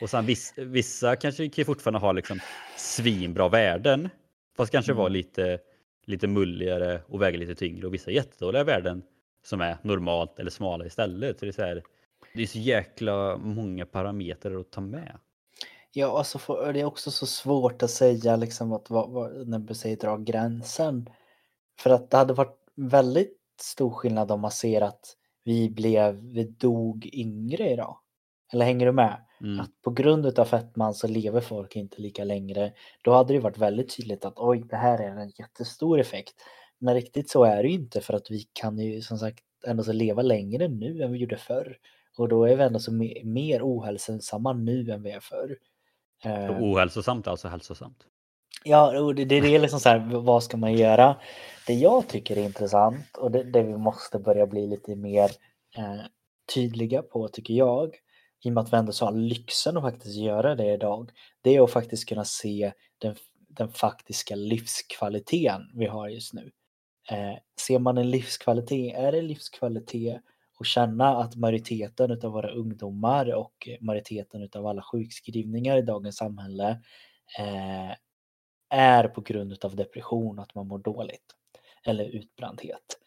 och 0.00 0.10
sen 0.10 0.26
vissa, 0.26 0.62
vissa 0.64 1.16
kanske 1.16 1.48
kan 1.48 1.64
fortfarande 1.64 1.98
ha 2.00 2.12
liksom 2.12 2.40
svinbra 2.76 3.48
värden. 3.48 4.08
Fast 4.56 4.72
kanske 4.72 4.92
Mm. 4.92 5.12
lite, 5.12 5.60
lite 6.10 6.28
mulligare 6.28 7.00
och 7.06 7.22
väga 7.22 7.38
lite 7.38 7.54
tyngre. 7.54 7.86
Och 7.86 7.94
vissa 7.94 8.10
jättedåliga 8.10 8.64
värden 8.64 9.02
som 9.44 9.60
är 9.60 9.76
normalt 9.82 10.38
eller 10.38 10.50
smala 10.50 10.86
istället. 10.86 11.38
Så 11.38 11.44
det, 11.44 11.50
är 11.50 11.52
så 11.52 11.62
här, 11.62 11.82
det 12.34 12.42
är 12.42 12.46
så 12.46 12.58
jäkla 12.58 13.36
många 13.36 13.86
parametrar 13.86 14.60
att 14.60 14.70
ta 14.70 14.80
med. 14.80 15.18
Ja, 15.92 16.18
alltså 16.18 16.38
för, 16.38 16.72
det 16.72 16.80
är 16.80 16.84
också 16.84 17.10
så 17.10 17.26
svårt 17.26 17.82
att 17.82 17.90
säga 17.90 18.36
liksom 18.36 18.72
att 18.72 18.90
vad, 18.90 19.10
vad, 19.10 19.48
när 19.48 19.58
du 19.58 19.74
säger 19.74 19.96
dra 19.96 20.16
gränsen. 20.16 21.10
För 21.80 21.90
att 21.90 22.10
det 22.10 22.16
hade 22.16 22.34
varit 22.34 22.58
väldigt 22.76 23.38
stor 23.60 23.90
skillnad 23.90 24.30
om 24.30 24.40
man 24.40 24.50
ser 24.50 24.80
att 24.80 25.16
vi 25.44 25.70
blev, 25.70 26.14
vi 26.14 26.44
dog 26.44 27.10
yngre 27.12 27.70
idag. 27.70 27.98
Eller 28.52 28.64
hänger 28.64 28.86
du 28.86 28.92
med? 28.92 29.24
Mm. 29.40 29.60
Att 29.60 29.82
på 29.82 29.90
grund 29.90 30.38
av 30.38 30.44
fetman 30.44 30.94
så 30.94 31.08
lever 31.08 31.40
folk 31.40 31.76
inte 31.76 32.02
lika 32.02 32.24
längre. 32.24 32.72
Då 33.02 33.12
hade 33.12 33.32
det 33.32 33.40
varit 33.40 33.58
väldigt 33.58 33.96
tydligt 33.96 34.24
att 34.24 34.34
oj, 34.36 34.64
det 34.70 34.76
här 34.76 34.98
är 34.98 35.16
en 35.16 35.32
jättestor 35.38 36.00
effekt. 36.00 36.34
Men 36.78 36.94
riktigt 36.94 37.30
så 37.30 37.44
är 37.44 37.62
det 37.62 37.68
ju 37.68 37.74
inte 37.74 38.00
för 38.00 38.14
att 38.14 38.30
vi 38.30 38.48
kan 38.52 38.78
ju 38.78 39.00
som 39.00 39.18
sagt 39.18 39.44
ändå 39.66 39.82
så 39.82 39.92
leva 39.92 40.22
längre 40.22 40.68
nu 40.68 41.02
än 41.02 41.12
vi 41.12 41.18
gjorde 41.18 41.36
förr. 41.36 41.76
Och 42.18 42.28
då 42.28 42.44
är 42.44 42.56
vi 42.56 42.62
ändå 42.62 42.78
så 42.78 42.90
me- 42.90 43.24
mer 43.24 43.62
ohälsosamma 43.62 44.52
nu 44.52 44.90
än 44.90 45.02
vi 45.02 45.10
är 45.10 45.20
förr. 45.20 45.56
Eh, 46.24 46.46
Så 46.46 46.52
ohälsosamt 46.52 47.26
alltså 47.26 47.48
hälsosamt. 47.48 48.06
Ja, 48.64 49.00
och 49.00 49.14
det, 49.14 49.24
det 49.24 49.36
är 49.36 49.60
liksom 49.60 49.80
så 49.80 49.88
här, 49.88 49.98
vad 50.20 50.42
ska 50.42 50.56
man 50.56 50.72
göra? 50.72 51.16
Det 51.66 51.74
jag 51.74 52.08
tycker 52.08 52.36
är 52.36 52.44
intressant 52.44 53.16
och 53.16 53.30
det, 53.30 53.42
det 53.42 53.62
vi 53.62 53.76
måste 53.76 54.18
börja 54.18 54.46
bli 54.46 54.66
lite 54.66 54.96
mer 54.96 55.30
eh, 55.76 56.00
tydliga 56.54 57.02
på 57.02 57.28
tycker 57.28 57.54
jag, 57.54 57.94
i 58.44 58.48
och 58.48 58.52
med 58.52 58.62
att 58.62 58.72
vi 58.72 58.76
ändå 58.76 58.92
har 59.00 59.12
lyxen 59.12 59.76
att 59.76 59.82
faktiskt 59.82 60.16
göra 60.16 60.54
det 60.54 60.72
idag, 60.72 61.10
det 61.40 61.56
är 61.56 61.64
att 61.64 61.70
faktiskt 61.70 62.08
kunna 62.08 62.24
se 62.24 62.72
den, 62.98 63.14
den 63.48 63.68
faktiska 63.68 64.36
livskvaliteten 64.36 65.70
vi 65.74 65.86
har 65.86 66.08
just 66.08 66.34
nu. 66.34 66.50
Eh, 67.10 67.34
ser 67.60 67.78
man 67.78 67.98
en 67.98 68.10
livskvalitet, 68.10 68.94
är 68.96 69.12
det 69.12 69.22
livskvalitet 69.22 70.20
att 70.60 70.66
känna 70.66 71.16
att 71.16 71.36
majoriteten 71.36 72.12
av 72.12 72.32
våra 72.32 72.50
ungdomar 72.50 73.34
och 73.34 73.68
majoriteten 73.80 74.48
av 74.56 74.66
alla 74.66 74.82
sjukskrivningar 74.82 75.76
i 75.76 75.82
dagens 75.82 76.16
samhälle 76.16 76.70
eh, 77.38 77.94
är 78.70 79.08
på 79.08 79.20
grund 79.20 79.64
av 79.64 79.76
depression, 79.76 80.38
att 80.38 80.54
man 80.54 80.66
mår 80.66 80.78
dåligt 80.78 81.34
eller 81.84 82.04
utbrändhet. 82.04 82.98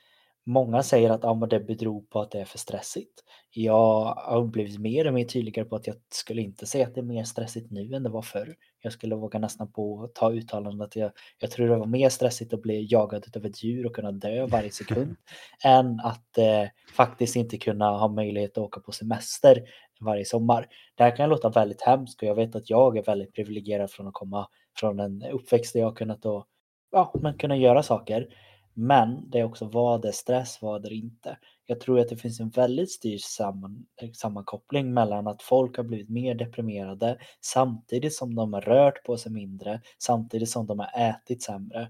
Många 0.46 0.84
säger 0.84 1.10
att 1.10 1.40
men 1.40 1.50
det 1.50 1.60
beror 1.60 2.02
på 2.02 2.22
att 2.22 2.32
det 2.32 2.40
är 2.40 2.46
för 2.46 2.58
stressigt. 2.58 3.24
Jag 3.50 4.06
har 4.16 4.46
blivit 4.46 4.80
mer 4.80 5.08
och 5.08 5.14
mer 5.14 5.26
tydligare 5.26 5.70
på 5.70 5.76
att 5.76 5.88
jag 5.88 5.96
skulle 6.14 6.42
inte 6.42 6.66
säga 6.66 6.88
att 6.88 6.96
det 6.96 7.02
är 7.02 7.06
mer 7.06 7.24
stressigt 7.24 7.72
nu 7.72 7.94
än 7.96 8.04
det 8.04 8.10
var 8.10 8.22
förr. 8.22 8.56
Jag 8.82 8.94
skulle 8.94 9.16
våga 9.16 9.40
nästan 9.40 9.72
på 9.72 10.04
att 10.04 10.16
ta 10.16 10.32
uttalandet 10.32 10.88
att 10.88 10.96
jag, 10.96 11.12
jag 11.40 11.52
tror 11.52 11.68
det 11.68 11.76
var 11.76 11.86
mer 11.86 12.10
stressigt 12.10 12.54
att 12.54 12.62
bli 12.62 12.88
jagad 12.90 13.26
av 13.36 13.46
ett 13.46 13.64
djur 13.64 13.86
och 13.86 13.96
kunna 13.96 14.12
dö 14.12 14.46
varje 14.46 14.72
sekund 14.72 15.16
än 15.66 16.00
att 16.00 16.38
eh, 16.38 16.70
faktiskt 16.96 17.36
inte 17.36 17.58
kunna 17.58 17.90
ha 17.98 18.08
möjlighet 18.08 18.52
att 18.52 18.64
åka 18.64 18.80
på 18.80 18.92
semester 18.92 19.64
varje 20.02 20.26
sommar. 20.26 20.68
Det 20.96 21.04
här 21.04 21.16
kan 21.16 21.30
låta 21.30 21.50
väldigt 21.50 21.82
hemskt 21.82 22.22
och 22.22 22.28
jag 22.28 22.36
vet 22.36 22.56
att 22.56 22.70
jag 22.70 22.98
är 22.98 23.04
väldigt 23.04 23.34
privilegierad 23.34 23.92
från 23.92 24.08
att 24.08 24.14
komma 24.14 24.48
från 24.80 25.00
en 25.00 25.24
uppväxt 25.24 25.74
där 25.74 25.80
jag 25.80 25.88
har 25.88 25.96
kunnat 25.96 26.22
då, 26.22 26.46
ja, 26.92 27.14
men 27.22 27.38
kunna 27.38 27.58
göra 27.58 27.84
saker. 27.84 28.28
Men 28.74 29.30
det 29.30 29.40
är 29.40 29.44
också 29.44 29.66
vad 29.66 30.06
är 30.06 30.12
stress, 30.12 30.62
vad 30.62 30.86
är 30.86 30.94
inte? 30.94 31.38
Jag 31.66 31.80
tror 31.80 32.00
att 32.00 32.10
det 32.10 32.18
finns 32.18 32.40
en 32.40 32.50
väldigt 32.50 32.92
styr 32.92 33.18
samman, 33.18 33.86
eh, 34.02 34.12
sammankoppling 34.12 34.94
mellan 34.94 35.28
att 35.28 35.42
folk 35.42 35.78
har 35.78 35.84
blivit 35.84 36.10
mer 36.10 36.36
deprimerade 36.36 37.18
samtidigt 37.42 38.14
som 38.14 38.36
de 38.36 38.54
har 38.54 38.62
rört 38.62 39.04
på 39.04 39.18
sig 39.18 39.32
mindre, 39.32 39.82
samtidigt 39.98 40.50
som 40.50 40.68
de 40.68 40.80
har 40.80 41.10
ätit 41.10 41.44
sämre. 41.44 41.88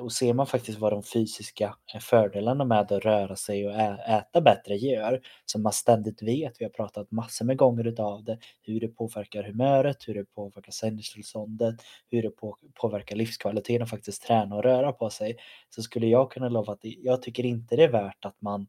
Och 0.00 0.12
ser 0.12 0.34
man 0.34 0.46
faktiskt 0.46 0.78
vad 0.78 0.92
de 0.92 1.02
fysiska 1.02 1.76
eh, 1.94 2.00
fördelarna 2.00 2.64
med 2.64 2.80
att 2.80 2.92
röra 3.04 3.36
sig 3.36 3.68
och 3.68 3.74
äta 4.08 4.40
bättre 4.40 4.76
gör, 4.76 5.20
som 5.46 5.62
man 5.62 5.72
ständigt 5.72 6.22
vet, 6.22 6.60
vi 6.60 6.64
har 6.64 6.70
pratat 6.70 7.10
massor 7.10 7.44
med 7.44 7.56
gånger 7.56 7.86
utav 7.86 8.24
det, 8.24 8.38
hur 8.62 8.80
det 8.80 8.88
påverkar 8.88 9.42
humöret, 9.42 10.08
hur 10.08 10.14
det 10.14 10.24
påverkar 10.24 10.72
sinnesstillståndet, 10.72 11.74
hur 12.10 12.22
det 12.22 12.30
påverkar 12.74 13.16
livskvaliteten 13.16 13.82
och 13.82 13.88
faktiskt 13.88 14.22
träna 14.22 14.56
och 14.56 14.62
röra 14.62 14.92
på 14.92 15.10
sig, 15.10 15.36
så 15.70 15.82
skulle 15.82 16.06
jag 16.06 16.30
kunna 16.30 16.48
lova 16.48 16.72
att 16.72 16.80
jag 16.82 17.22
tycker 17.22 17.46
inte 17.46 17.76
det 17.76 17.84
är 17.84 17.92
värt 17.92 18.24
att 18.24 18.36
man 18.42 18.66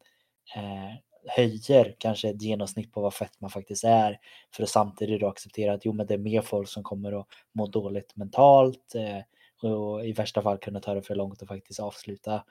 eh, 0.56 0.96
höjer 1.28 1.96
kanske 1.98 2.30
ett 2.30 2.42
genomsnitt 2.42 2.92
på 2.92 3.02
vad 3.02 3.14
fett 3.14 3.42
man 3.42 3.50
faktiskt 3.50 3.84
är 3.84 4.20
för 4.56 4.64
att 4.64 4.70
samtidigt 4.70 5.22
då 5.22 5.28
acceptera 5.28 5.74
att 5.74 5.86
jo 5.86 5.94
men 5.94 6.08
det 6.08 6.14
är 6.14 6.18
mer 6.18 6.42
folk 6.42 6.70
som 6.70 6.84
kommer 6.84 7.20
att 7.20 7.28
må 7.54 7.68
dåligt 7.68 8.16
mentalt 8.16 8.96
eh, 8.96 9.20
och 9.64 10.06
i 10.06 10.14
värsta 10.14 10.42
fall 10.42 10.58
kunna 10.58 10.80
ta 10.80 10.94
det 10.94 11.02
för 11.02 11.16
långt 11.16 11.42
och 11.42 11.48
faktiskt 11.48 11.80
avsluta, 11.80 12.44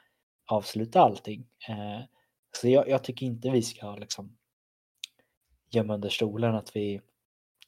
avsluta 0.46 1.00
allting. 1.00 1.46
Eh, 1.68 2.00
så 2.52 2.68
jag, 2.68 2.88
jag, 2.88 3.04
tycker 3.04 3.26
inte 3.26 3.50
vi 3.50 3.62
ska 3.62 3.96
liksom 3.96 4.36
gömma 5.70 5.94
under 5.94 6.08
stolen 6.08 6.54
att, 6.54 6.76
vi, 6.76 7.00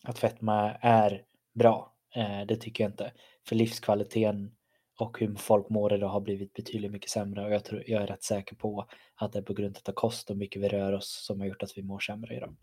att 0.03 0.18
fetma 0.18 0.72
är 0.80 1.24
bra. 1.55 1.95
Eh, 2.14 2.47
det 2.47 2.57
tycker 2.57 2.84
jag 2.84 2.90
inte. 2.90 3.12
För 3.49 3.57
livskvaliteten 3.57 4.55
och 4.99 5.20
hur 5.20 5.34
folk 5.34 5.68
mår 5.68 5.95
idag 5.95 6.09
har 6.09 6.20
blivit 6.20 6.53
betydligt 6.53 6.92
mycket 6.92 7.11
sämre 7.11 7.45
och 7.45 7.53
jag, 7.53 7.64
tror, 7.64 7.84
jag 7.86 8.03
är 8.03 8.07
rätt 8.07 8.22
säker 8.22 8.57
på 8.57 8.86
att 9.14 9.32
det 9.32 9.38
är 9.38 9.42
på 9.42 9.55
grund 9.55 9.78
av 9.88 9.92
kost 9.92 10.30
och 10.30 10.36
mycket 10.36 10.62
vi 10.62 10.68
rör 10.68 10.92
oss 10.92 11.24
som 11.26 11.40
har 11.40 11.47
gjort 11.47 11.62
att 11.62 11.78
vi 11.78 11.82
mår 11.82 11.99
sämre 11.99 12.36
idag. 12.36 12.57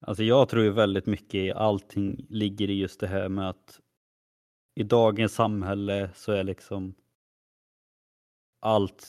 Alltså 0.00 0.22
jag 0.22 0.48
tror 0.48 0.64
ju 0.64 0.70
väldigt 0.70 1.06
mycket 1.06 1.34
i 1.34 1.52
allting 1.52 2.26
ligger 2.28 2.70
i 2.70 2.74
just 2.74 3.00
det 3.00 3.06
här 3.06 3.28
med 3.28 3.48
att 3.48 3.80
i 4.74 4.82
dagens 4.82 5.34
samhälle 5.34 6.10
så 6.14 6.32
är 6.32 6.44
liksom 6.44 6.94
allt 8.60 9.08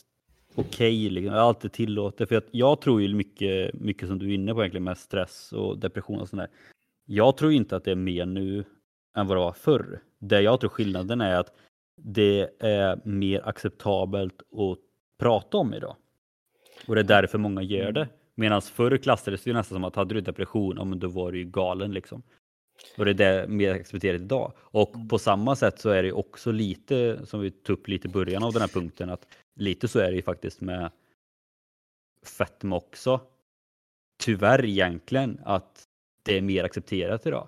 okej, 0.55 1.05
okay, 1.05 1.09
liksom. 1.09 1.35
allt 1.35 1.65
är 1.65 1.69
tillåtet. 1.69 2.29
För 2.29 2.43
jag 2.51 2.81
tror 2.81 3.01
ju 3.01 3.15
mycket, 3.15 3.73
mycket 3.73 4.07
som 4.07 4.19
du 4.19 4.29
är 4.29 4.33
inne 4.33 4.53
på 4.53 4.61
egentligen 4.61 4.83
med 4.83 4.97
stress 4.97 5.53
och 5.53 5.77
depression 5.77 6.19
och 6.19 6.29
sånt 6.29 6.41
där. 6.41 6.49
Jag 7.05 7.37
tror 7.37 7.51
inte 7.51 7.75
att 7.75 7.83
det 7.83 7.91
är 7.91 7.95
mer 7.95 8.25
nu 8.25 8.63
än 9.17 9.27
vad 9.27 9.37
det 9.37 9.41
var 9.41 9.53
förr. 9.53 10.01
Det 10.19 10.41
jag 10.41 10.59
tror 10.59 10.69
skillnaden 10.69 11.21
är 11.21 11.35
att 11.35 11.53
det 11.97 12.49
är 12.59 13.01
mer 13.05 13.47
acceptabelt 13.47 14.41
att 14.41 14.79
prata 15.19 15.57
om 15.57 15.73
idag. 15.73 15.95
Och 16.87 16.95
det 16.95 17.01
är 17.01 17.05
därför 17.05 17.37
många 17.37 17.61
gör 17.61 17.91
det. 17.91 18.07
Medan 18.35 18.61
förr 18.61 18.97
klassades 18.97 19.43
det 19.43 19.49
ju 19.49 19.53
nästan 19.53 19.75
som 19.75 19.83
att 19.83 19.95
hade 19.95 20.13
du 20.13 20.21
depression, 20.21 20.75
ja, 20.77 20.83
men 20.83 20.99
då 20.99 21.07
var 21.07 21.31
du 21.31 21.37
ju 21.37 21.45
galen 21.45 21.93
liksom. 21.93 22.23
Och 22.97 23.05
det 23.05 23.11
är 23.11 23.13
det 23.13 23.47
mer 23.47 23.73
accepterat 23.73 24.21
idag. 24.21 24.53
Och 24.57 24.95
mm. 24.95 25.07
på 25.07 25.19
samma 25.19 25.55
sätt 25.55 25.79
så 25.79 25.89
är 25.89 26.03
det 26.03 26.11
också 26.11 26.51
lite, 26.51 27.25
som 27.25 27.39
vi 27.39 27.51
tog 27.51 27.77
upp 27.77 27.87
lite 27.87 28.07
i 28.07 28.11
början 28.11 28.43
av 28.43 28.53
den 28.53 28.61
här 28.61 28.69
punkten, 28.69 29.09
att 29.09 29.27
lite 29.55 29.87
så 29.87 29.99
är 29.99 30.09
det 30.09 30.15
ju 30.15 30.21
faktiskt 30.21 30.61
med 30.61 30.91
fetma 32.37 32.75
också. 32.75 33.19
Tyvärr 34.23 34.65
egentligen 34.65 35.39
att 35.43 35.83
det 36.23 36.37
är 36.37 36.41
mer 36.41 36.63
accepterat 36.63 37.25
idag. 37.25 37.47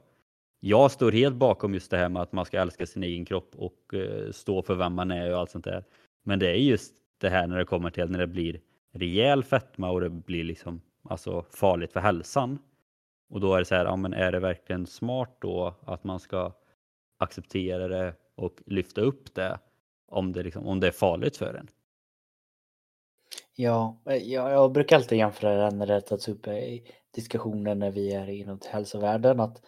Jag 0.59 0.91
står 0.91 1.11
helt 1.11 1.35
bakom 1.35 1.73
just 1.73 1.91
det 1.91 1.97
här 1.97 2.09
med 2.09 2.21
att 2.21 2.31
man 2.31 2.45
ska 2.45 2.61
älska 2.61 2.85
sin 2.85 3.03
egen 3.03 3.25
kropp 3.25 3.55
och 3.55 3.93
uh, 3.93 4.31
stå 4.31 4.61
för 4.61 4.75
vem 4.75 4.93
man 4.93 5.11
är 5.11 5.31
och 5.31 5.39
allt 5.39 5.51
sånt 5.51 5.65
där. 5.65 5.83
Men 6.23 6.39
det 6.39 6.49
är 6.49 6.55
just 6.55 6.93
det 7.17 7.29
här 7.29 7.47
när 7.47 7.57
det 7.57 7.65
kommer 7.65 7.89
till 7.89 8.09
när 8.09 8.19
det 8.19 8.27
blir 8.27 8.59
rejäl 8.93 9.43
fetma 9.43 9.89
och 9.89 10.01
det 10.01 10.09
blir 10.09 10.43
liksom 10.43 10.81
alltså 11.03 11.45
farligt 11.49 11.93
för 11.93 11.99
hälsan. 11.99 12.59
Och 13.29 13.39
då 13.39 13.55
är 13.55 13.59
det 13.59 13.65
så 13.65 13.75
här, 13.75 13.85
ja, 13.85 13.95
men 13.95 14.13
är 14.13 14.31
det 14.31 14.39
verkligen 14.39 14.87
smart 14.87 15.37
då 15.39 15.75
att 15.85 16.03
man 16.03 16.19
ska 16.19 16.53
acceptera 17.17 17.87
det 17.87 18.13
och 18.35 18.61
lyfta 18.65 19.01
upp 19.01 19.35
det 19.35 19.59
om 20.07 20.33
det, 20.33 20.43
liksom, 20.43 20.67
om 20.67 20.79
det 20.79 20.87
är 20.87 20.91
farligt 20.91 21.37
för 21.37 21.53
en? 21.53 21.67
Ja, 23.55 24.01
eh, 24.09 24.15
jag, 24.15 24.51
jag 24.51 24.71
brukar 24.71 24.95
alltid 24.95 25.17
jämföra 25.17 25.69
det 25.69 25.75
när 25.75 25.87
det 25.87 26.01
tas 26.01 26.27
upp 26.27 26.47
eh, 26.47 26.53
i 26.53 26.83
diskussioner 27.15 27.75
när 27.75 27.91
vi 27.91 28.13
är 28.13 28.29
inom 28.29 28.59
hälsovärlden 28.71 29.39
att 29.39 29.61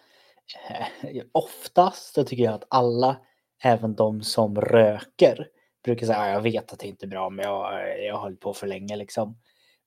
eh, 0.69 1.23
oftast 1.31 2.13
så 2.13 2.23
tycker 2.23 2.43
jag 2.43 2.53
att 2.53 2.67
alla, 2.69 3.17
även 3.63 3.95
de 3.95 4.21
som 4.21 4.61
röker, 4.61 5.47
brukar 5.83 6.05
säga 6.07 6.19
att 6.19 6.33
jag 6.33 6.41
vet 6.41 6.73
att 6.73 6.79
det 6.79 6.87
inte 6.87 7.05
är 7.05 7.07
bra 7.07 7.29
men 7.29 7.45
jag, 7.45 7.73
eh, 7.73 8.05
jag 8.05 8.13
har 8.13 8.21
hållit 8.21 8.39
på 8.39 8.53
för 8.53 8.67
länge 8.67 8.95
liksom. 8.95 9.37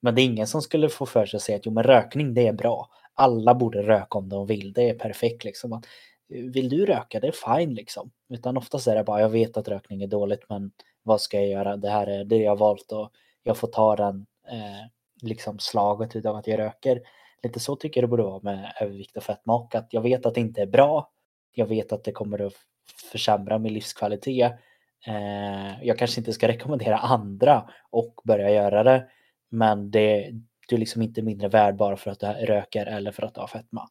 Men 0.01 0.15
det 0.15 0.23
är 0.23 0.25
ingen 0.25 0.47
som 0.47 0.63
skulle 0.63 0.89
få 0.89 1.07
för 1.07 1.27
sig 1.27 1.37
att 1.37 1.43
säga 1.43 1.59
att 1.59 1.67
jo 1.67 1.73
men 1.73 1.85
rökning 1.85 2.35
det 2.35 2.47
är 2.47 2.53
bra. 2.53 2.91
Alla 3.19 3.55
borde 3.55 3.83
röka 3.83 4.19
om 4.19 4.29
de 4.29 4.47
vill, 4.47 4.73
det 4.73 4.89
är 4.91 4.95
perfekt 4.95 5.45
liksom. 5.45 5.73
Att, 5.73 5.85
eh, 6.35 6.43
vill 6.43 6.69
du 6.69 6.87
röka, 6.87 7.21
det 7.21 7.29
är 7.29 7.57
fine 7.57 7.75
liksom. 7.75 8.11
Utan 8.29 8.57
oftast 8.57 8.87
är 8.87 8.95
det 8.95 9.05
bara 9.05 9.21
jag 9.21 9.29
vet 9.29 9.57
att 9.57 9.69
rökning 9.69 10.03
är 10.03 10.07
dåligt 10.07 10.45
men 10.49 10.71
vad 11.03 11.21
ska 11.21 11.37
jag 11.37 11.49
göra? 11.49 11.77
Det 11.77 11.91
här 11.91 12.07
är 12.07 12.25
det 12.25 12.37
jag 12.37 12.51
har 12.51 12.57
valt 12.57 12.93
och 12.93 13.11
jag 13.43 13.57
får 13.57 13.69
ta 13.69 13.97
den 13.97 14.27
eh, 14.51 14.87
liksom 15.23 15.59
slaget 15.59 16.17
utav 16.17 16.37
att 16.37 16.47
jag 16.47 16.59
röker. 16.59 17.01
Lite 17.43 17.61
så 17.61 17.77
tycker 17.77 18.01
jag 18.01 18.09
det 18.09 18.11
borde 18.11 18.23
vara 18.23 18.41
med 18.43 18.73
övervikt 18.81 19.17
och 19.17 19.23
fetma 19.23 19.55
och 19.55 19.75
att 19.75 19.89
jag 19.91 20.01
vet 20.03 20.27
att 20.27 20.35
det 20.35 20.41
inte 20.41 20.63
är 20.63 20.67
bra. 20.67 21.11
Jag 21.55 21.67
vet 21.67 21.93
att 21.93 22.05
det 22.05 22.13
kommer 22.13 22.47
att 22.47 22.55
försämra 23.13 23.59
min 23.59 23.73
livskvalitet 23.75 24.53
Eh, 25.07 25.85
jag 25.87 25.99
kanske 25.99 26.21
inte 26.21 26.33
ska 26.33 26.49
rekommendera 26.49 26.99
andra 26.99 27.71
och 27.91 28.15
börja 28.25 28.51
göra 28.51 28.83
det, 28.83 29.07
men 29.51 29.91
det, 29.91 30.31
du 30.69 30.75
är 30.75 30.81
liksom 30.81 31.03
inte 31.03 31.23
mindre 31.23 31.49
värd 31.49 31.77
bara 31.77 31.97
för 31.97 32.11
att 32.11 32.21
du 32.21 32.27
röker 32.27 32.87
eller 32.87 33.13
för 33.13 33.23
att 33.23 33.35
du 33.35 33.41
har 33.41 33.49
fetma. 33.49 33.89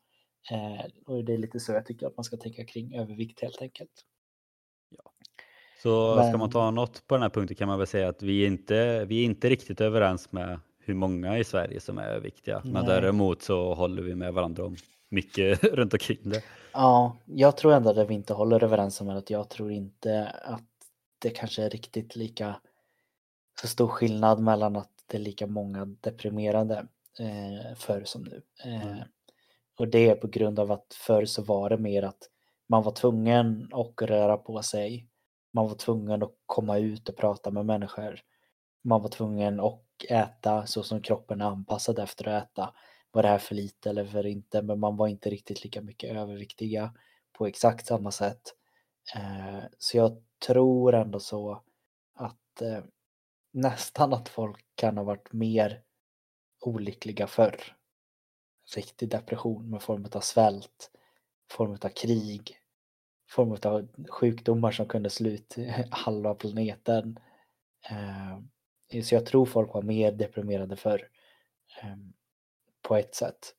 Eh, 0.52 0.86
och 1.06 1.26
det 1.26 1.34
är 1.34 1.38
lite 1.38 1.60
så 1.60 1.72
jag 1.72 1.86
tycker 1.86 2.08
att 2.08 2.18
man 2.18 2.24
ska 2.24 2.38
tänka 2.38 2.66
kring 2.66 2.96
övervikt 2.96 3.42
helt 3.42 3.62
enkelt. 3.62 3.92
Ja. 4.90 5.12
Så 5.84 6.16
men... 6.16 6.30
ska 6.30 6.38
man 6.38 6.50
ta 6.50 6.72
något 6.72 7.08
på 7.08 7.16
den 7.16 7.22
här 7.22 7.30
punkten 7.30 7.58
kan 7.58 7.68
man 7.68 7.78
väl 7.78 7.88
säga 7.88 8.10
att 8.10 8.24
vi 8.24 8.44
är 8.44 8.48
inte, 8.48 9.06
vi 9.06 9.22
är 9.22 9.26
inte 9.26 9.50
riktigt 9.50 9.82
överens 9.82 10.32
med 10.32 10.60
hur 10.80 10.94
många 10.94 11.38
i 11.38 11.44
Sverige 11.44 11.80
som 11.80 11.98
är 11.98 12.08
överviktiga. 12.08 12.62
Men 12.66 12.86
däremot 12.86 13.42
så 13.42 13.74
håller 13.74 14.02
vi 14.02 14.16
med 14.16 14.34
varandra 14.34 14.66
om 14.66 14.76
mycket 15.10 15.64
runt 15.74 15.94
omkring 15.94 16.30
det. 16.30 16.44
Ja, 16.74 17.18
jag 17.26 17.58
tror 17.58 17.74
ändå 17.74 17.90
att 17.90 18.10
vi 18.10 18.14
inte 18.14 18.34
håller 18.34 18.64
överens 18.64 19.02
om 19.02 19.10
att 19.10 19.30
jag 19.30 19.50
tror 19.50 19.72
inte 19.72 20.28
att 20.28 20.64
det 21.20 21.30
kanske 21.30 21.64
är 21.64 21.70
riktigt 21.70 22.16
lika 22.16 22.56
så 23.62 23.68
stor 23.68 23.88
skillnad 23.88 24.40
mellan 24.40 24.76
att 24.76 24.97
det 25.08 25.18
är 25.18 25.22
lika 25.22 25.48
många 25.48 25.86
deprimerade 25.86 26.88
eh, 27.20 27.76
förr 27.76 28.04
som 28.06 28.24
nu. 28.24 28.42
Eh, 28.66 28.88
mm. 28.88 29.04
Och 29.78 29.88
det 29.88 30.10
är 30.10 30.16
på 30.16 30.28
grund 30.28 30.60
av 30.60 30.72
att 30.72 30.94
förr 30.94 31.26
så 31.26 31.44
var 31.44 31.70
det 31.70 31.78
mer 31.78 32.04
att 32.04 32.30
man 32.70 32.84
var 32.84 32.92
tvungen 32.92 33.70
att 33.74 34.02
röra 34.02 34.38
på 34.38 34.62
sig. 34.62 35.08
Man 35.54 35.68
var 35.68 35.76
tvungen 35.76 36.24
att 36.24 36.34
komma 36.46 36.78
ut 36.78 37.10
och 37.10 37.18
prata 37.18 37.52
med 37.52 37.66
människor. 37.66 38.20
Man 38.84 39.02
var 39.02 39.10
tvungen 39.10 39.60
att 39.60 39.84
äta 40.10 40.66
så 40.66 40.84
som 40.84 41.02
kroppen 41.02 41.42
är 41.42 41.46
anpassad 41.46 42.00
efter 42.00 42.28
att 42.28 42.44
äta. 42.44 42.74
Var 43.12 43.24
det 43.24 43.30
här 43.30 43.38
för 43.38 43.56
lite 43.56 43.90
eller 43.90 44.06
för 44.06 44.26
inte? 44.26 44.62
Men 44.62 44.80
man 44.80 44.98
var 44.98 45.08
inte 45.08 45.30
riktigt 45.30 45.64
lika 45.64 45.82
mycket 45.82 46.16
överviktiga 46.16 46.94
på 47.34 47.48
exakt 47.48 47.88
samma 47.88 48.12
sätt. 48.12 48.42
Eh, 49.16 49.64
så 49.78 49.98
jag 49.98 50.24
tror 50.48 50.96
ändå 50.96 51.20
så 51.20 51.64
att 52.16 52.62
eh, 52.62 52.84
nästan 53.58 54.14
att 54.14 54.30
folk 54.30 54.66
kan 54.76 54.98
ha 54.98 55.04
varit 55.04 55.34
mer 55.34 55.82
olyckliga 56.62 57.28
förr. 57.28 57.76
Riktig 58.76 59.10
depression 59.10 59.70
med 59.70 59.82
form 59.82 60.08
av 60.12 60.20
svält, 60.20 60.92
form 61.52 61.72
av 61.72 61.90
krig, 61.90 62.60
form 63.30 63.52
av 63.52 63.88
sjukdomar 64.10 64.72
som 64.72 64.86
kunde 64.86 65.10
slå 65.10 65.30
ut 65.30 65.56
halva 65.92 66.36
planeten. 66.36 67.20
Eh, 67.90 69.02
så 69.04 69.16
jag 69.16 69.26
tror 69.26 69.46
folk 69.46 69.74
var 69.74 69.82
mer 69.82 70.12
deprimerade 70.12 70.76
förr. 70.76 71.10
Ehm, 71.82 72.14
på 72.82 72.96
ett 72.96 73.16
sätt. 73.16 73.54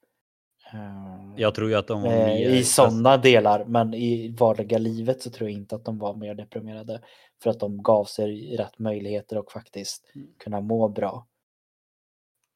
Eh, 0.72 1.32
jag 1.36 1.54
tror 1.54 1.68
ju 1.68 1.74
att 1.74 1.86
de 1.86 2.02
var 2.02 2.12
eh, 2.12 2.24
mer... 2.26 2.50
I 2.50 2.64
sådana 2.64 3.16
delar, 3.16 3.64
men 3.64 3.94
i 3.94 4.36
vardagliga 4.38 4.78
livet 4.78 5.22
så 5.22 5.30
tror 5.30 5.50
jag 5.50 5.58
inte 5.58 5.74
att 5.74 5.84
de 5.84 5.98
var 5.98 6.14
mer 6.14 6.34
deprimerade. 6.34 7.02
För 7.42 7.50
att 7.50 7.60
de 7.60 7.82
gav 7.82 8.04
sig 8.04 8.56
rätt 8.56 8.78
möjligheter 8.78 9.38
och 9.38 9.52
faktiskt 9.52 10.10
mm. 10.14 10.28
kunna 10.38 10.60
må 10.60 10.88
bra. 10.88 11.26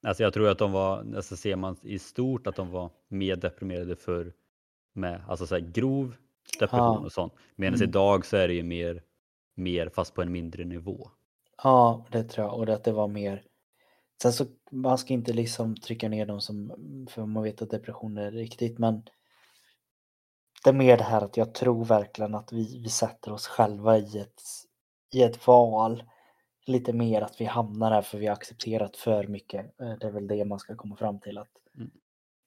Alltså 0.06 0.22
jag 0.22 0.32
tror 0.32 0.48
att 0.48 0.58
de 0.58 0.72
var, 0.72 1.14
alltså 1.16 1.36
ser 1.36 1.56
man 1.56 1.76
i 1.82 1.98
stort 1.98 2.46
att 2.46 2.56
de 2.56 2.70
var 2.70 2.90
mer 3.08 3.36
deprimerade 3.36 3.96
för 3.96 4.32
med 4.92 5.22
alltså 5.28 5.46
så 5.46 5.58
grov 5.60 6.16
depression 6.58 6.94
ja. 6.94 6.98
och 6.98 7.12
sånt. 7.12 7.32
Medan 7.56 7.74
mm. 7.74 7.88
idag 7.88 8.26
så 8.26 8.36
är 8.36 8.48
det 8.48 8.54
ju 8.54 8.62
mer, 8.62 9.02
mer 9.54 9.88
fast 9.88 10.14
på 10.14 10.22
en 10.22 10.32
mindre 10.32 10.64
nivå. 10.64 11.10
Ja, 11.62 12.06
det 12.10 12.24
tror 12.24 12.46
jag. 12.46 12.58
Och 12.58 12.68
att 12.68 12.84
det 12.84 12.92
var 12.92 13.08
mer 13.08 13.42
Sen 14.22 14.32
så, 14.32 14.44
man 14.70 14.98
ska 14.98 15.14
inte 15.14 15.32
liksom 15.32 15.76
trycka 15.76 16.08
ner 16.08 16.26
dem 16.26 16.40
som, 16.40 16.72
för 17.10 17.26
man 17.26 17.42
vet 17.42 17.62
att 17.62 17.70
depression 17.70 18.18
är 18.18 18.30
riktigt, 18.30 18.78
men 18.78 19.02
det 20.64 20.70
är 20.70 20.74
mer 20.74 20.96
det 20.96 21.04
här 21.04 21.22
att 21.22 21.36
jag 21.36 21.54
tror 21.54 21.84
verkligen 21.84 22.34
att 22.34 22.52
vi, 22.52 22.80
vi 22.82 22.88
sätter 22.88 23.32
oss 23.32 23.46
själva 23.46 23.98
i 23.98 24.18
ett, 24.18 24.42
i 25.12 25.22
ett 25.22 25.46
val. 25.46 26.04
Lite 26.66 26.92
mer 26.92 27.22
att 27.22 27.40
vi 27.40 27.44
hamnar 27.44 27.90
här 27.90 28.02
för 28.02 28.18
vi 28.18 28.26
har 28.26 28.34
accepterat 28.34 28.96
för 28.96 29.26
mycket. 29.26 29.80
Eh, 29.80 29.92
det 30.00 30.06
är 30.06 30.10
väl 30.10 30.26
det 30.26 30.44
man 30.44 30.58
ska 30.58 30.76
komma 30.76 30.96
fram 30.96 31.20
till. 31.20 31.38
att 31.38 31.50
mm. 31.76 31.90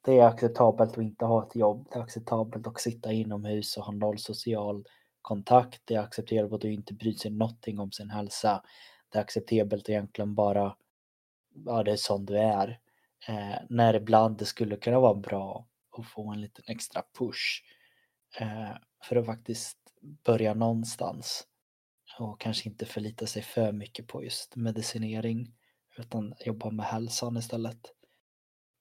Det 0.06 0.20
är 0.20 0.28
acceptabelt 0.28 0.92
att 0.92 1.04
inte 1.04 1.26
ha 1.26 1.48
ett 1.48 1.56
jobb. 1.56 1.88
Det 1.92 2.00
är 2.00 2.04
acceptabelt 2.04 2.68
att 2.68 2.82
sitta 2.82 3.12
inomhus 3.12 3.78
och 3.78 3.84
ha 3.84 3.94
noll 3.94 4.20
social 4.20 4.86
kontakt. 5.22 5.82
Det 5.86 5.96
är 5.96 6.00
acceptabelt 6.00 6.54
att 6.54 6.64
inte 6.64 6.94
bry 6.94 7.14
sig 7.14 7.32
någonting 7.32 7.80
om 7.80 7.92
sin 7.92 8.10
hälsa. 8.10 8.64
Det 9.10 9.18
är 9.18 9.22
acceptabelt 9.22 9.90
egentligen 9.90 10.36
bara 10.36 10.76
ja, 11.66 11.84
det 11.84 11.92
är 11.92 11.96
sån 11.96 12.26
du 12.26 12.38
är. 12.38 12.80
Eh, 13.28 13.58
när 13.70 13.94
ibland 13.94 14.38
det 14.38 14.46
skulle 14.46 14.76
kunna 14.76 15.00
vara 15.00 15.16
bra 15.16 15.68
att 15.98 16.08
få 16.08 16.32
en 16.32 16.42
liten 16.42 16.66
extra 16.68 17.04
push 17.18 17.64
eh, 18.40 18.78
för 19.04 19.16
att 19.16 19.26
faktiskt 19.26 19.78
börja 20.24 20.54
någonstans 20.54 21.48
och 22.20 22.40
kanske 22.40 22.70
inte 22.70 22.86
förlita 22.86 23.28
sig 23.28 23.42
för 23.42 23.72
mycket 23.72 24.08
på 24.08 24.24
just 24.24 24.56
medicinering 24.56 25.54
utan 25.98 26.34
jobba 26.40 26.70
med 26.70 26.86
hälsan 26.86 27.38
istället. 27.38 27.94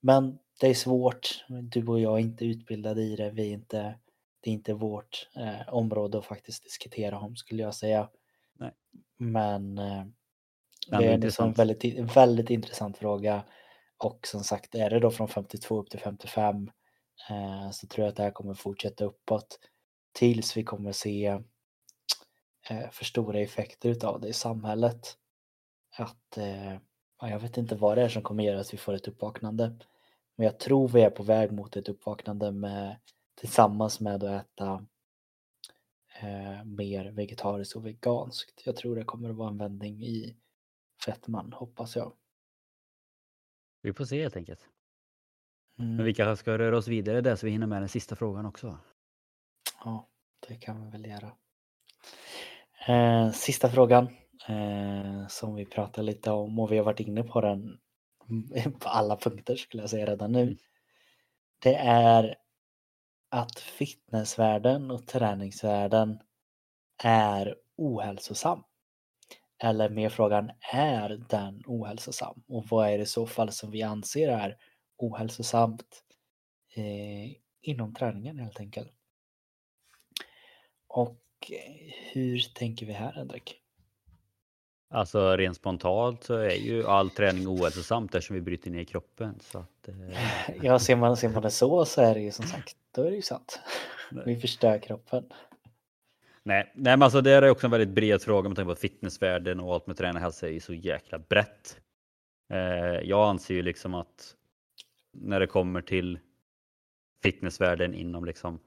Men 0.01 0.39
det 0.59 0.67
är 0.67 0.73
svårt. 0.73 1.45
Du 1.47 1.87
och 1.87 1.99
jag 1.99 2.13
är 2.13 2.21
inte 2.23 2.45
utbildade 2.45 3.01
i 3.01 3.15
det. 3.15 3.31
Vi 3.31 3.49
är 3.49 3.53
inte, 3.53 3.99
det 4.41 4.49
är 4.49 4.53
inte 4.53 4.73
vårt 4.73 5.29
eh, 5.35 5.73
område 5.73 6.17
att 6.17 6.25
faktiskt 6.25 6.63
diskutera 6.63 7.19
om 7.19 7.35
skulle 7.35 7.63
jag 7.63 7.75
säga. 7.75 8.09
Nej. 8.53 8.71
Men 9.17 9.77
eh, 9.77 10.05
det 10.87 10.95
är 10.95 11.01
är 11.01 11.17
liksom 11.17 11.45
en 11.45 11.49
intressant. 11.49 11.59
väldigt, 11.59 12.15
väldigt 12.15 12.49
intressant 12.49 12.97
fråga. 12.97 13.43
Och 13.97 14.27
som 14.27 14.43
sagt, 14.43 14.75
är 14.75 14.89
det 14.89 14.99
då 14.99 15.11
från 15.11 15.27
52 15.27 15.79
upp 15.79 15.89
till 15.89 15.99
55 15.99 16.71
eh, 17.29 17.71
så 17.71 17.87
tror 17.87 18.05
jag 18.05 18.11
att 18.11 18.15
det 18.15 18.23
här 18.23 18.31
kommer 18.31 18.53
fortsätta 18.53 19.05
uppåt 19.05 19.59
tills 20.13 20.57
vi 20.57 20.63
kommer 20.63 20.91
se 20.91 21.25
eh, 22.69 22.89
för 22.91 23.05
stora 23.05 23.39
effekter 23.39 23.89
utav 23.89 24.21
det 24.21 24.27
i 24.27 24.33
samhället. 24.33 25.17
Att 25.97 26.37
eh, 26.37 26.73
ja, 27.21 27.29
jag 27.29 27.39
vet 27.39 27.57
inte 27.57 27.75
vad 27.75 27.97
det 27.97 28.03
är 28.03 28.09
som 28.09 28.21
kommer 28.21 28.43
göra 28.43 28.59
att 28.59 28.73
vi 28.73 28.77
får 28.77 28.93
ett 28.93 29.07
uppvaknande. 29.07 29.75
Men 30.35 30.45
jag 30.45 30.59
tror 30.59 30.87
vi 30.87 31.01
är 31.01 31.09
på 31.09 31.23
väg 31.23 31.51
mot 31.51 31.75
ett 31.75 31.89
uppvaknande 31.89 32.51
med, 32.51 32.95
tillsammans 33.35 33.99
med 33.99 34.23
att 34.23 34.45
äta 34.45 34.85
eh, 36.21 36.63
mer 36.63 37.11
vegetariskt 37.11 37.75
och 37.75 37.85
veganskt. 37.85 38.61
Jag 38.65 38.75
tror 38.75 38.95
det 38.95 39.03
kommer 39.03 39.29
att 39.29 39.35
vara 39.35 39.49
en 39.49 39.57
vändning 39.57 40.03
i 40.03 40.35
fetman, 41.05 41.53
hoppas 41.53 41.95
jag. 41.95 42.13
Vi 43.81 43.93
får 43.93 44.05
se 44.05 44.21
helt 44.21 44.35
enkelt. 44.35 44.69
Mm. 45.79 45.95
Men 45.95 46.05
vi 46.05 46.13
kanske 46.13 46.41
ska 46.41 46.57
röra 46.57 46.77
oss 46.77 46.87
vidare 46.87 47.21
där 47.21 47.35
så 47.35 47.45
vi 47.45 47.51
hinner 47.51 47.67
med 47.67 47.81
den 47.81 47.89
sista 47.89 48.15
frågan 48.15 48.45
också. 48.45 48.79
Ja, 49.83 50.09
det 50.47 50.55
kan 50.55 50.85
vi 50.85 50.91
väl 50.91 51.05
göra. 51.05 51.31
Eh, 52.87 53.31
sista 53.31 53.69
frågan 53.69 54.07
eh, 54.47 55.27
som 55.27 55.55
vi 55.55 55.65
pratar 55.65 56.03
lite 56.03 56.31
om 56.31 56.59
och 56.59 56.71
vi 56.71 56.77
har 56.77 56.85
varit 56.85 56.99
inne 56.99 57.23
på 57.23 57.41
den 57.41 57.79
på 58.79 58.89
alla 58.89 59.17
punkter 59.17 59.55
skulle 59.55 59.83
jag 59.83 59.89
säga 59.89 60.05
redan 60.05 60.31
nu. 60.31 60.41
Mm. 60.41 60.57
Det 61.59 61.75
är 61.75 62.35
att 63.29 63.59
fitnessvärlden 63.59 64.91
och 64.91 65.07
träningsvärlden 65.07 66.19
är 67.03 67.55
ohälsosam. 67.75 68.63
Eller 69.63 69.89
mer 69.89 70.09
frågan, 70.09 70.51
är 70.73 71.21
den 71.29 71.63
ohälsosam? 71.65 72.43
Och 72.47 72.65
vad 72.69 72.89
är 72.89 72.97
det 72.97 73.03
i 73.03 73.05
så 73.05 73.27
fall 73.27 73.51
som 73.51 73.71
vi 73.71 73.81
anser 73.81 74.29
är 74.29 74.57
ohälsosamt 74.97 76.03
eh, 76.75 77.37
inom 77.61 77.93
träningen 77.93 78.39
helt 78.39 78.59
enkelt? 78.59 78.91
Och 80.87 81.21
eh, 81.51 81.93
hur 82.11 82.39
tänker 82.39 82.85
vi 82.85 82.93
här 82.93 83.11
Henrik? 83.11 83.61
Alltså 84.89 85.37
rent 85.37 85.55
spontant 85.55 86.23
så 86.23 86.33
är 86.33 86.55
ju 86.55 86.87
all 86.87 87.09
träning 87.09 87.47
ohälsosamt 87.47 88.15
eftersom 88.15 88.35
vi 88.35 88.41
bryter 88.41 88.71
ner 88.71 88.83
kroppen. 88.83 89.39
Så 89.41 89.59
att, 89.59 89.87
eh, 89.87 90.55
Ja, 90.61 90.79
ser 90.79 90.95
man, 90.95 91.17
ser 91.17 91.29
man 91.29 91.41
det 91.41 91.51
så 91.51 91.85
så 91.85 92.01
är 92.01 92.13
det 92.13 92.21
ju 92.21 92.31
som 92.31 92.45
sagt, 92.45 92.77
då 92.91 93.01
är 93.01 93.09
det 93.09 93.15
ju 93.15 93.21
sant. 93.21 93.59
Vi 94.25 94.35
förstör 94.35 94.79
kroppen 94.79 95.23
nej, 96.45 96.71
nej, 96.75 96.97
men 96.97 97.03
alltså 97.03 97.21
det 97.21 97.31
är 97.31 97.49
också 97.49 97.67
en 97.67 97.71
väldigt 97.71 97.95
bred 97.95 98.21
fråga 98.21 98.49
med 98.49 98.55
tanke 98.55 98.65
på 98.65 98.71
att 98.71 98.79
fitnessvärlden 98.79 99.59
och 99.59 99.73
allt 99.73 99.87
med 99.87 99.97
träning 99.97 100.15
och 100.15 100.21
hälsa 100.21 100.47
är 100.47 100.51
ju 100.51 100.59
så 100.59 100.73
jäkla 100.73 101.19
brett. 101.19 101.81
Eh, 102.49 102.99
jag 103.09 103.29
anser 103.29 103.55
ju 103.55 103.61
liksom 103.61 103.93
att 103.93 104.35
när 105.11 105.39
det 105.39 105.47
kommer 105.47 105.81
till 105.81 106.19
fitnessvärlden 107.23 107.93
inom 107.93 108.25
liksom 108.25 108.59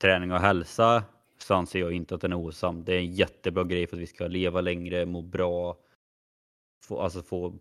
träning 0.00 0.32
och 0.32 0.40
hälsa 0.40 1.04
så 1.38 1.54
anser 1.54 1.80
jag 1.80 1.92
inte 1.92 2.14
att 2.14 2.20
den 2.20 2.32
är 2.32 2.40
ohälsosam. 2.42 2.84
Det 2.84 2.94
är 2.94 2.98
en 2.98 3.14
jättebra 3.14 3.64
grej 3.64 3.86
för 3.86 3.96
att 3.96 4.02
vi 4.02 4.06
ska 4.06 4.26
leva 4.26 4.60
längre, 4.60 5.06
må 5.06 5.22
bra, 5.22 5.76
få, 6.84 7.00
alltså 7.00 7.22
få 7.22 7.58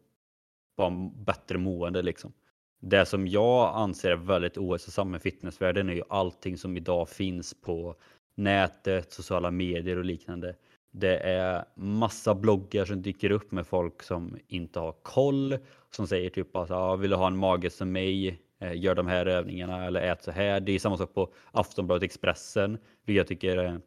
bara 0.78 1.12
bättre 1.16 1.58
mående 1.58 2.02
liksom. 2.02 2.34
Det 2.80 3.06
som 3.06 3.28
jag 3.28 3.76
anser 3.76 4.12
är 4.12 4.16
väldigt 4.16 4.58
ohälsosamt 4.58 5.12
med 5.12 5.22
fitnessvärlden 5.22 5.90
är 5.90 5.94
ju 5.94 6.04
allting 6.10 6.58
som 6.58 6.78
idag 6.78 7.10
finns 7.10 7.54
på 7.62 7.96
nätet, 8.36 9.14
sociala 9.14 9.52
medier 9.52 9.98
och 9.98 10.06
liknande. 10.06 10.56
Det 10.92 11.18
är 11.18 11.66
massa 11.76 12.36
bloggar 12.36 12.86
som 12.86 13.02
dyker 13.02 13.32
upp 13.32 13.52
med 13.52 13.68
folk 13.68 14.04
som 14.04 14.38
inte 14.48 14.80
har 14.80 14.92
koll, 14.92 15.58
som 15.90 16.08
säger 16.08 16.30
typ 16.30 16.56
att 16.56 16.72
ah, 16.72 16.96
vill 16.96 17.10
du 17.10 17.16
ha 17.16 17.28
en 17.28 17.38
mage 17.38 17.70
som 17.70 17.92
mig, 17.92 18.42
eh, 18.60 18.74
gör 18.74 18.96
de 18.96 19.08
här 19.08 19.26
övningarna 19.26 19.86
eller 19.86 20.02
ät 20.02 20.24
så 20.24 20.32
här. 20.32 20.60
Det 20.60 20.72
är 20.72 20.80
samma 20.80 20.98
sak 20.98 21.14
på 21.14 21.34
Aftonbladet 21.52 22.04
Expressen, 22.04 22.78
vilket 23.06 23.18
jag 23.20 23.28
tycker 23.28 23.82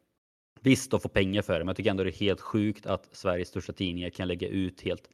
Visst, 0.65 0.91
de 0.91 0.99
får 0.99 1.09
pengar 1.09 1.41
för 1.41 1.53
det, 1.53 1.59
men 1.59 1.67
jag 1.67 1.75
tycker 1.77 1.89
ändå 1.89 2.03
det 2.03 2.09
är 2.09 2.19
helt 2.19 2.41
sjukt 2.41 2.85
att 2.85 3.15
Sveriges 3.15 3.47
största 3.47 3.73
tidningar 3.73 4.09
kan 4.09 4.27
lägga 4.27 4.47
ut 4.47 4.81
helt 4.81 5.09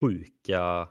sjuka 0.00 0.88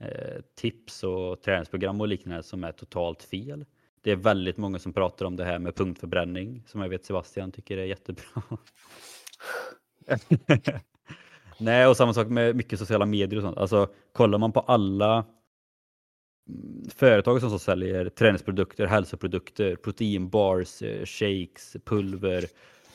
eh, 0.00 0.40
tips 0.54 1.04
och 1.04 1.42
träningsprogram 1.42 2.00
och 2.00 2.08
liknande 2.08 2.42
som 2.42 2.64
är 2.64 2.72
totalt 2.72 3.22
fel. 3.22 3.64
Det 4.06 4.12
är 4.12 4.16
väldigt 4.16 4.56
många 4.56 4.78
som 4.78 4.92
pratar 4.92 5.26
om 5.26 5.36
det 5.36 5.44
här 5.44 5.58
med 5.58 5.74
punktförbränning 5.74 6.62
som 6.66 6.80
jag 6.80 6.88
vet 6.88 7.04
Sebastian 7.04 7.52
tycker 7.52 7.78
är 7.78 7.84
jättebra. 7.84 8.42
Nej, 11.58 11.86
och 11.86 11.96
samma 11.96 12.14
sak 12.14 12.28
med 12.28 12.56
mycket 12.56 12.78
sociala 12.78 13.06
medier 13.06 13.36
och 13.36 13.42
sånt. 13.42 13.58
Alltså 13.58 13.88
kollar 14.12 14.38
man 14.38 14.52
på 14.52 14.60
alla 14.60 15.26
mm, 16.48 16.84
företag 16.88 17.40
som 17.40 17.50
så 17.50 17.58
säljer 17.58 18.08
träningsprodukter, 18.08 18.86
hälsoprodukter, 18.86 19.76
proteinbars, 19.76 20.82
eh, 20.82 21.04
shakes, 21.04 21.76
pulver, 21.84 22.44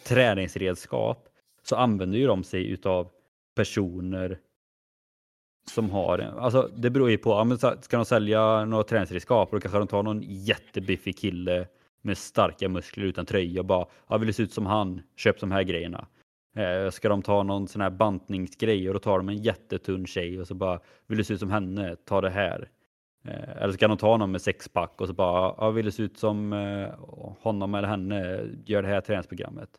träningsredskap 0.08 1.30
så 1.64 1.76
använder 1.76 2.18
ju 2.18 2.28
de 2.28 2.44
sig 2.44 2.70
utav 2.70 3.10
personer 3.56 4.40
som 5.74 5.90
har, 5.90 6.20
alltså 6.20 6.70
det 6.76 6.90
beror 6.90 7.10
ju 7.10 7.18
på, 7.18 7.44
men 7.44 7.58
ska 7.58 7.98
de 7.98 8.06
sälja 8.06 8.66
några 8.66 8.84
träningsredskap 8.84 9.52
då 9.52 9.60
kanske 9.60 9.78
de 9.78 9.88
tar 9.88 10.04
någon 10.04 10.22
jättebiffig 10.22 11.18
kille 11.18 11.68
med 12.02 12.18
starka 12.18 12.70
muskler 12.70 13.06
utan 13.06 13.26
tröja 13.26 13.62
och 13.62 13.66
bara, 13.66 13.86
jag 14.08 14.20
vill 14.20 14.28
du 14.28 14.34
se 14.34 14.44
ut 14.44 14.54
som 14.54 14.66
han, 14.66 15.02
köp 15.16 15.40
de 15.40 15.52
här 15.52 15.64
grejerna. 15.64 16.08
Eh, 16.56 16.90
ska 16.90 17.10
de 17.10 17.22
ta 17.22 17.44
någon 17.44 17.68
sån 17.68 17.82
här 17.82 17.90
bantningsgrej 17.90 18.88
och 18.88 18.94
då 18.94 19.00
tar 19.00 19.18
de 19.18 19.30
en 19.30 19.38
jättetunn 19.38 20.06
tjej 20.06 20.40
och 20.40 20.48
så 20.48 20.54
bara, 20.54 20.80
vill 21.08 21.18
du 21.18 21.24
se 21.24 21.34
ut 21.34 21.40
som 21.40 21.52
henne, 21.52 21.96
ta 21.96 22.22
det 22.22 22.30
här. 22.30 22.70
Eh, 23.26 23.62
eller 23.62 23.74
ska 23.74 23.88
de 23.88 23.98
ta 23.98 24.18
någon 24.18 24.32
med 24.32 24.42
sexpack 24.42 25.02
och 25.02 25.08
så 25.08 25.14
bara, 25.14 25.56
jag 25.58 25.72
vill 25.72 25.86
du 25.86 25.92
se 25.92 26.04
ut 26.04 26.18
som 26.18 26.54
eh, 26.54 26.90
honom 27.42 27.76
eller 27.76 27.88
henne, 27.88 28.44
gör 28.66 28.82
det 28.82 28.88
här 28.88 29.02
träningsprogrammet. 29.02 29.70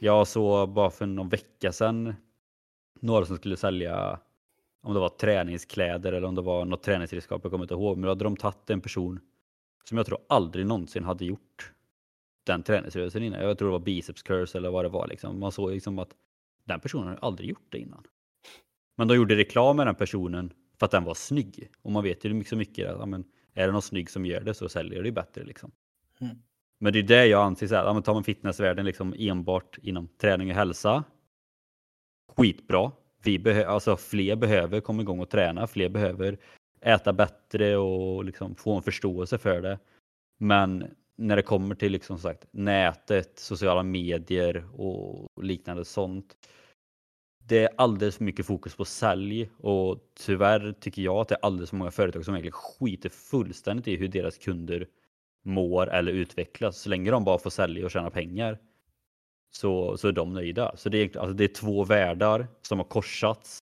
Jag 0.00 0.26
såg 0.26 0.68
bara 0.68 0.90
för 0.90 1.06
någon 1.06 1.28
vecka 1.28 1.72
sedan 1.72 2.14
några 3.00 3.24
som 3.24 3.36
skulle 3.36 3.56
sälja 3.56 4.18
om 4.88 4.94
det 4.94 5.00
var 5.00 5.08
träningskläder 5.08 6.12
eller 6.12 6.28
om 6.28 6.34
det 6.34 6.42
var 6.42 6.64
något 6.64 6.82
träningsredskap, 6.82 7.40
jag 7.44 7.52
kommer 7.52 7.64
inte 7.64 7.74
ihåg. 7.74 7.96
Men 7.96 8.02
då 8.02 8.08
hade 8.08 8.24
de 8.24 8.36
tagit 8.36 8.70
en 8.70 8.80
person 8.80 9.20
som 9.84 9.96
jag 9.96 10.06
tror 10.06 10.18
aldrig 10.28 10.66
någonsin 10.66 11.04
hade 11.04 11.24
gjort 11.24 11.72
den 12.44 12.62
träningsrörelsen 12.62 13.22
innan. 13.22 13.40
Jag 13.40 13.58
tror 13.58 13.68
det 13.68 13.72
var 13.72 13.78
biceps 13.78 14.22
curls 14.22 14.54
eller 14.54 14.70
vad 14.70 14.84
det 14.84 14.88
var. 14.88 15.06
Liksom. 15.06 15.40
Man 15.40 15.52
såg 15.52 15.70
liksom 15.70 15.98
att 15.98 16.10
den 16.64 16.80
personen 16.80 17.08
har 17.08 17.18
aldrig 17.22 17.48
gjort 17.48 17.66
det 17.68 17.78
innan. 17.78 18.02
Men 18.96 19.08
de 19.08 19.16
gjorde 19.16 19.36
reklam 19.36 19.76
med 19.76 19.86
den 19.86 19.94
personen 19.94 20.52
för 20.78 20.86
att 20.86 20.92
den 20.92 21.04
var 21.04 21.14
snygg. 21.14 21.70
Och 21.82 21.92
man 21.92 22.04
vet 22.04 22.24
ju 22.24 22.44
så 22.44 22.56
mycket 22.56 22.90
att 22.90 22.98
ja, 22.98 23.06
men, 23.06 23.24
är 23.54 23.66
det 23.66 23.72
någon 23.72 23.82
snygg 23.82 24.10
som 24.10 24.26
gör 24.26 24.40
det 24.40 24.54
så 24.54 24.68
säljer 24.68 25.02
det 25.02 25.12
bättre. 25.12 25.44
Liksom. 25.44 25.70
Mm. 26.20 26.36
Men 26.78 26.92
det 26.92 26.98
är 26.98 27.02
det 27.02 27.26
jag 27.26 27.42
anser, 27.42 27.66
så 27.66 27.74
här, 27.74 27.84
ja, 27.84 27.92
men 27.92 28.02
tar 28.02 28.14
man 28.14 28.24
fitnessvärlden 28.24 28.84
liksom 28.86 29.14
enbart 29.18 29.78
inom 29.82 30.08
träning 30.08 30.50
och 30.50 30.56
hälsa. 30.56 31.04
Skitbra. 32.36 32.92
Vi 33.22 33.38
behö- 33.38 33.66
alltså, 33.66 33.96
fler 33.96 34.36
behöver 34.36 34.80
komma 34.80 35.02
igång 35.02 35.20
och 35.20 35.30
träna, 35.30 35.66
fler 35.66 35.88
behöver 35.88 36.38
äta 36.80 37.12
bättre 37.12 37.76
och 37.76 38.24
liksom 38.24 38.54
få 38.54 38.76
en 38.76 38.82
förståelse 38.82 39.38
för 39.38 39.60
det. 39.60 39.78
Men 40.38 40.94
när 41.16 41.36
det 41.36 41.42
kommer 41.42 41.74
till 41.74 41.92
liksom 41.92 42.18
sagt, 42.18 42.46
nätet, 42.50 43.38
sociala 43.38 43.82
medier 43.82 44.64
och 44.80 45.42
liknande 45.42 45.84
sånt. 45.84 46.36
Det 47.48 47.64
är 47.64 47.68
alldeles 47.76 48.16
för 48.16 48.24
mycket 48.24 48.46
fokus 48.46 48.76
på 48.76 48.84
sälj 48.84 49.50
och 49.58 49.98
tyvärr 50.26 50.72
tycker 50.80 51.02
jag 51.02 51.16
att 51.16 51.28
det 51.28 51.34
är 51.34 51.44
alldeles 51.46 51.70
för 51.70 51.76
många 51.76 51.90
företag 51.90 52.24
som 52.24 52.34
egentligen 52.34 52.52
skiter 52.52 53.08
fullständigt 53.08 53.88
i 53.88 53.96
hur 53.96 54.08
deras 54.08 54.38
kunder 54.38 54.86
mår 55.44 55.90
eller 55.90 56.12
utvecklas. 56.12 56.78
Så 56.78 56.88
länge 56.88 57.10
de 57.10 57.24
bara 57.24 57.38
får 57.38 57.50
sälja 57.50 57.84
och 57.84 57.90
tjäna 57.90 58.10
pengar 58.10 58.58
så, 59.50 59.96
så 59.96 60.08
är 60.08 60.12
de 60.12 60.32
nöjda. 60.32 60.76
Så 60.76 60.88
det 60.88 60.98
är, 60.98 61.18
alltså 61.18 61.34
det 61.34 61.44
är 61.44 61.54
två 61.54 61.84
världar 61.84 62.48
som 62.62 62.78
har 62.78 62.84
korsats 62.84 63.58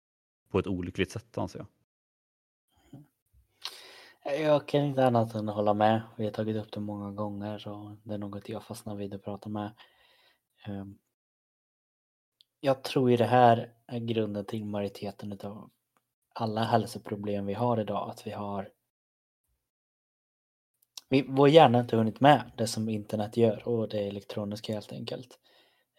på 0.50 0.60
ett 0.60 0.68
olyckligt 0.68 1.12
sätt 1.12 1.38
anser 1.38 1.60
jag. 1.60 1.68
Jag 4.24 4.68
kan 4.68 4.82
inte 4.82 5.06
annat 5.06 5.36
än 5.36 5.48
hålla 5.48 5.74
med. 5.74 6.02
Vi 6.18 6.24
har 6.26 6.32
tagit 6.32 6.56
upp 6.56 6.72
det 6.72 6.80
många 6.80 7.12
gånger 7.12 7.68
och 7.68 7.96
det 8.04 8.14
är 8.14 8.18
något 8.18 8.50
jag 8.50 8.64
fastnar 8.64 8.96
vid 8.96 9.14
att 9.14 9.24
prata 9.24 9.50
med. 9.50 9.72
Ehm, 10.66 10.98
jag 12.60 12.84
tror 12.84 13.12
ju 13.12 13.18
det 13.18 13.26
här 13.26 13.74
är 13.88 14.00
grunden 14.00 14.46
till 14.46 14.66
majoriteten 14.66 15.40
av 15.44 15.70
alla 16.34 16.64
hälsoproblem 16.64 17.46
vi 17.46 17.54
har 17.54 17.80
idag. 17.80 18.10
Att 18.10 18.28
vi 18.28 18.32
har 18.32 18.70
vi, 21.10 21.26
vår 21.28 21.50
hjärna 21.50 21.78
har 21.78 21.84
inte 21.84 21.98
hunnit 21.98 22.20
med 22.20 22.52
det 22.58 22.68
som 22.68 22.90
internet 22.90 23.38
gör 23.38 23.68
och 23.68 23.90
det 23.90 24.08
elektroniska 24.08 24.74
helt 24.74 24.92
enkelt. 24.92 25.40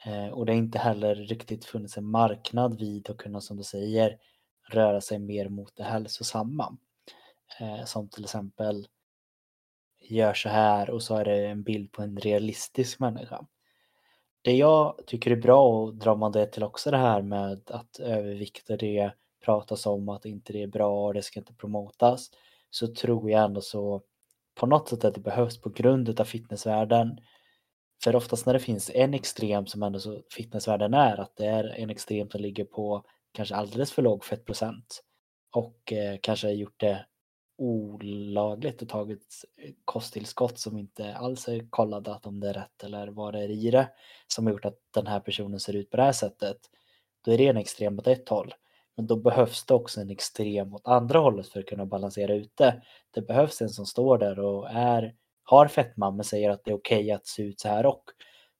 Eh, 0.06 0.28
och 0.28 0.46
det 0.46 0.52
har 0.52 0.58
inte 0.58 0.78
heller 0.78 1.14
riktigt 1.14 1.64
funnits 1.64 1.96
en 1.98 2.06
marknad 2.06 2.78
vid 2.78 3.10
att 3.10 3.16
kunna, 3.16 3.40
som 3.40 3.56
du 3.56 3.62
säger, 3.62 4.18
röra 4.70 5.00
sig 5.00 5.18
mer 5.18 5.48
mot 5.48 5.76
det 5.76 5.84
hälsosamma. 5.84 6.76
Eh, 7.60 7.84
som 7.84 8.08
till 8.08 8.24
exempel 8.24 8.86
gör 10.00 10.34
så 10.34 10.48
här 10.48 10.90
och 10.90 11.02
så 11.02 11.16
är 11.16 11.24
det 11.24 11.46
en 11.46 11.62
bild 11.62 11.92
på 11.92 12.02
en 12.02 12.16
realistisk 12.16 13.00
människa. 13.00 13.46
det 14.42 14.56
jag 14.56 15.00
tycker 15.06 15.30
är 15.30 15.36
bra 15.36 15.68
och 15.68 15.94
drar 15.94 16.16
man 16.16 16.32
det 16.32 16.46
till 16.46 16.62
också 16.62 16.90
det 16.90 16.96
här 16.96 17.22
med 17.22 17.70
att 17.70 18.00
övervikt 18.00 18.70
och 18.70 18.78
det 18.78 19.12
pratas 19.44 19.86
om 19.86 20.08
att 20.08 20.24
inte 20.26 20.52
det 20.52 20.62
är 20.62 20.66
bra 20.66 21.06
och 21.06 21.14
det 21.14 21.22
ska 21.22 21.40
inte 21.40 21.54
promotas 21.54 22.30
så 22.70 22.94
tror 22.94 23.30
jag 23.30 23.44
ändå 23.44 23.60
så 23.60 24.02
på 24.54 24.66
något 24.66 24.88
sätt 24.88 25.04
att 25.04 25.14
det 25.14 25.20
behövs 25.20 25.60
på 25.60 25.70
grund 25.70 26.20
av 26.20 26.24
fitnessvärlden. 26.24 27.18
För 28.04 28.16
oftast 28.16 28.46
när 28.46 28.52
det 28.52 28.60
finns 28.60 28.90
en 28.94 29.14
extrem 29.14 29.66
som 29.66 29.82
ändå 29.82 30.00
så 30.00 30.22
fitnessvärlden 30.30 30.94
är 30.94 31.20
att 31.20 31.36
det 31.36 31.46
är 31.46 31.64
en 31.64 31.90
extrem 31.90 32.30
som 32.30 32.40
ligger 32.40 32.64
på 32.64 33.04
kanske 33.32 33.54
alldeles 33.54 33.92
för 33.92 34.02
låg 34.02 34.24
fettprocent 34.24 35.02
och 35.52 35.92
eh, 35.92 36.18
kanske 36.22 36.50
gjort 36.50 36.80
det 36.80 37.06
olagligt 37.58 38.82
och 38.82 38.88
tagit 38.88 39.44
kosttillskott 39.84 40.58
som 40.58 40.78
inte 40.78 41.14
alls 41.14 41.48
är 41.48 41.70
kollade 41.70 42.14
att 42.14 42.26
om 42.26 42.40
det 42.40 42.48
är 42.48 42.54
rätt 42.54 42.84
eller 42.84 43.08
vad 43.08 43.34
det 43.34 43.40
är 43.40 43.48
i 43.48 43.70
det 43.70 43.88
som 44.26 44.46
har 44.46 44.52
gjort 44.52 44.64
att 44.64 44.78
den 44.94 45.06
här 45.06 45.20
personen 45.20 45.60
ser 45.60 45.76
ut 45.76 45.90
på 45.90 45.96
det 45.96 46.02
här 46.02 46.12
sättet. 46.12 46.56
Då 47.24 47.32
är 47.32 47.38
det 47.38 47.48
en 47.48 47.56
extrem 47.56 47.98
åt 47.98 48.06
ett 48.06 48.28
håll. 48.28 48.54
Men 48.96 49.06
då 49.06 49.16
behövs 49.16 49.66
det 49.66 49.74
också 49.74 50.00
en 50.00 50.10
extrem 50.10 50.74
åt 50.74 50.88
andra 50.88 51.18
hållet 51.18 51.48
för 51.48 51.60
att 51.60 51.66
kunna 51.66 51.86
balansera 51.86 52.34
ut 52.34 52.56
det. 52.56 52.82
Det 53.10 53.22
behövs 53.22 53.62
en 53.62 53.68
som 53.68 53.86
står 53.86 54.18
där 54.18 54.38
och 54.38 54.70
är, 54.70 55.14
har 55.44 55.68
fetma 55.68 56.10
men 56.10 56.24
säger 56.24 56.50
att 56.50 56.64
det 56.64 56.70
är 56.70 56.76
okej 56.76 56.98
okay 56.98 57.10
att 57.10 57.26
se 57.26 57.42
ut 57.42 57.60
så 57.60 57.68
här 57.68 57.86
och. 57.86 58.04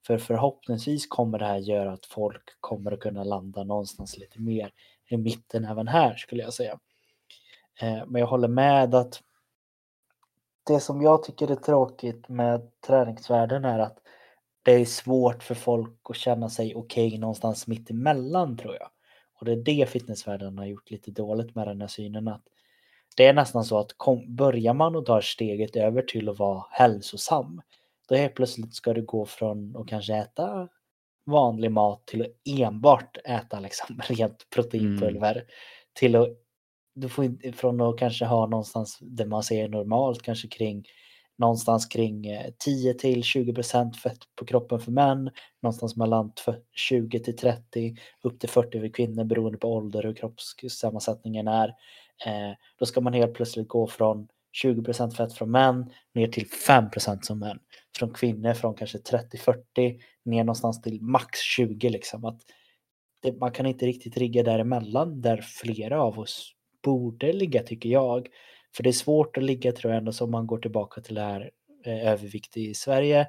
För 0.07 0.19
förhoppningsvis 0.19 1.07
kommer 1.07 1.39
det 1.39 1.45
här 1.45 1.59
göra 1.59 1.93
att 1.93 2.07
folk 2.07 2.43
kommer 2.61 2.93
att 2.93 3.01
kunna 3.01 3.25
landa 3.25 3.65
någonstans 3.65 4.19
lite 4.19 4.41
mer 4.41 4.73
i 5.09 5.17
mitten 5.17 5.65
även 5.65 5.89
här 5.89 6.17
skulle 6.17 6.43
jag 6.43 6.55
säga. 6.55 6.79
Eh, 7.81 8.07
men 8.07 8.21
jag 8.21 8.27
håller 8.27 8.49
med 8.49 8.95
att 8.95 9.23
det 10.67 10.81
som 10.81 11.03
jag 11.03 11.23
tycker 11.23 11.51
är 11.51 11.57
tråkigt 11.57 12.29
med 12.29 12.81
träningsvärlden 12.81 13.65
är 13.65 13.79
att 13.79 13.99
det 14.63 14.73
är 14.73 14.85
svårt 14.85 15.43
för 15.43 15.55
folk 15.55 15.99
att 16.03 16.17
känna 16.17 16.49
sig 16.49 16.75
okej 16.75 17.07
okay 17.07 17.19
någonstans 17.19 17.67
mitt 17.67 17.91
emellan 17.91 18.57
tror 18.57 18.75
jag. 18.75 18.89
Och 19.35 19.45
det 19.45 19.53
är 19.53 19.57
det 19.57 19.89
fitnessvärlden 19.89 20.59
har 20.59 20.65
gjort 20.65 20.91
lite 20.91 21.11
dåligt 21.11 21.55
med 21.55 21.67
den 21.69 21.81
här 21.81 21.89
synen 21.89 22.29
att 22.29 22.45
det 23.17 23.27
är 23.27 23.33
nästan 23.33 23.65
så 23.65 23.79
att 23.79 23.93
kom, 23.97 24.37
börjar 24.37 24.75
man 24.75 24.97
och 24.97 25.07
tar 25.07 25.21
steget 25.21 25.77
över 25.77 26.03
till 26.03 26.29
att 26.29 26.39
vara 26.39 26.65
hälsosam 26.71 27.63
då 28.09 28.15
helt 28.15 28.35
plötsligt 28.35 28.75
ska 28.75 28.93
du 28.93 29.03
gå 29.03 29.27
från 29.27 29.77
att 29.77 29.89
kanske 29.89 30.15
äta 30.15 30.69
vanlig 31.27 31.71
mat 31.71 32.07
till 32.07 32.23
att 32.23 32.59
enbart 32.61 33.17
äta 33.25 33.61
liksom 33.61 34.01
rent 34.09 34.51
proteinpulver 34.51 35.33
mm. 35.35 35.47
till 35.93 36.17
att 36.17 36.29
du 36.95 37.09
får 37.09 37.53
från 37.53 37.81
att 37.81 37.99
kanske 37.99 38.25
ha 38.25 38.47
någonstans 38.47 38.99
där 39.01 39.27
man 39.27 39.43
ser 39.43 39.69
normalt 39.69 40.23
kanske 40.23 40.49
kring 40.49 40.85
någonstans 41.43 41.87
kring 41.87 42.27
10 42.59 42.91
eh, 42.91 42.97
till 42.97 43.23
20% 43.23 43.93
fett 43.93 44.19
på 44.37 44.45
kroppen 44.45 44.81
för 44.81 44.93
män, 44.93 45.31
någonstans 45.63 45.97
mellan 45.97 46.33
20 46.73 47.21
till 47.21 47.37
30 47.37 47.97
upp 48.23 48.41
till 48.41 48.49
40 48.49 48.81
för 48.81 48.89
kvinnor 48.89 49.25
beroende 49.25 49.59
på 49.59 49.73
ålder 49.73 50.07
och 50.07 50.17
kroppssammansättningen 50.17 51.49
är. 51.49 51.69
Eh, 52.27 52.57
då 52.79 52.87
ska 52.87 53.01
man 53.01 53.13
helt 53.13 53.35
plötsligt 53.35 53.69
gå 53.69 53.87
från 53.87 54.29
20% 54.65 55.11
fett 55.11 55.33
från 55.33 55.51
män 55.51 55.91
ner 56.15 56.27
till 56.27 56.47
5% 56.69 57.23
som 57.23 57.39
män. 57.39 57.59
Från 57.99 58.11
kvinnor 58.11 58.55
från 58.55 58.75
kanske 58.75 58.99
30-40 58.99 60.01
ner 60.25 60.45
någonstans 60.45 60.83
till 60.83 61.03
max 61.03 61.39
20 61.41 61.89
liksom. 61.89 62.25
Att 62.25 62.41
det, 63.23 63.41
man 63.41 63.53
kan 63.53 63.67
inte 63.67 63.87
riktigt 63.87 64.17
rigga 64.17 64.43
däremellan 64.43 65.21
där 65.21 65.41
flera 65.43 66.03
av 66.03 66.19
oss 66.19 66.55
borde 66.83 67.33
ligga 67.33 67.63
tycker 67.63 67.89
jag. 67.89 68.29
För 68.77 68.83
det 68.83 68.91
är 68.91 68.93
svårt 68.93 69.37
att 69.37 69.43
ligga 69.43 69.73
tror 69.73 69.93
jag 69.93 69.99
ändå 69.99 70.13
som 70.13 70.31
man 70.31 70.47
går 70.47 70.59
tillbaka 70.59 71.01
till 71.01 71.15
det 71.15 71.21
här 71.21 71.51
eh, 71.87 72.09
övervikt 72.09 72.57
i 72.57 72.75
Sverige. 72.75 73.29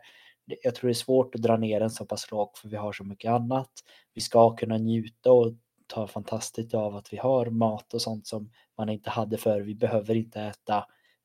Jag 0.63 0.75
tror 0.75 0.87
det 0.87 0.91
är 0.91 0.93
svårt 0.93 1.35
att 1.35 1.41
dra 1.41 1.57
ner 1.57 1.79
den 1.79 1.89
så 1.89 2.05
pass 2.05 2.31
lågt 2.31 2.57
för 2.57 2.69
vi 2.69 2.77
har 2.77 2.93
så 2.93 3.03
mycket 3.03 3.31
annat. 3.31 3.71
Vi 4.13 4.21
ska 4.21 4.55
kunna 4.55 4.77
njuta 4.77 5.31
och 5.31 5.53
ta 5.87 6.07
fantastiskt 6.07 6.73
av 6.73 6.95
att 6.95 7.13
vi 7.13 7.17
har 7.17 7.45
mat 7.45 7.93
och 7.93 8.01
sånt 8.01 8.27
som 8.27 8.51
man 8.77 8.89
inte 8.89 9.09
hade 9.09 9.37
förr. 9.37 9.61
Vi 9.61 9.75
behöver 9.75 10.15
inte 10.15 10.41
äta 10.41 10.77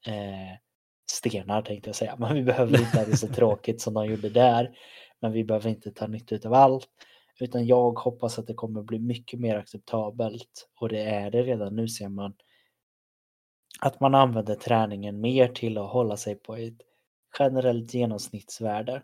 eh, 0.07 0.59
stenar 1.11 1.63
tänkte 1.63 1.89
jag 1.89 1.97
säga, 1.97 2.17
men 2.19 2.35
vi 2.35 2.43
behöver 2.43 2.81
inte 2.81 3.01
äta 3.01 3.17
så 3.17 3.29
tråkigt 3.35 3.81
som 3.81 3.95
de 3.95 4.07
gjorde 4.07 4.29
där. 4.29 4.79
Men 5.21 5.33
vi 5.33 5.45
behöver 5.45 5.71
inte 5.71 5.91
ta 5.91 6.07
nytta 6.07 6.49
av 6.49 6.55
allt. 6.55 6.89
Utan 7.41 7.67
jag 7.67 7.99
hoppas 7.99 8.39
att 8.39 8.47
det 8.47 8.55
kommer 8.55 8.83
bli 8.83 8.99
mycket 8.99 9.41
mer 9.41 9.57
acceptabelt 9.57 10.69
och 10.81 10.89
det 10.89 11.03
är 11.03 11.31
det 11.31 11.43
redan 11.43 11.77
nu 11.77 11.89
ser 11.89 12.09
man 12.09 12.35
att 13.79 14.01
man 14.01 14.15
använder 14.15 14.55
träningen 14.55 15.21
mer 15.21 15.49
till 15.49 15.79
att 15.79 15.91
hålla 15.91 16.17
sig 16.17 16.35
på 16.35 16.57
ett 16.57 16.79
generellt 17.39 17.95
genomsnittsvärde. 17.95 19.03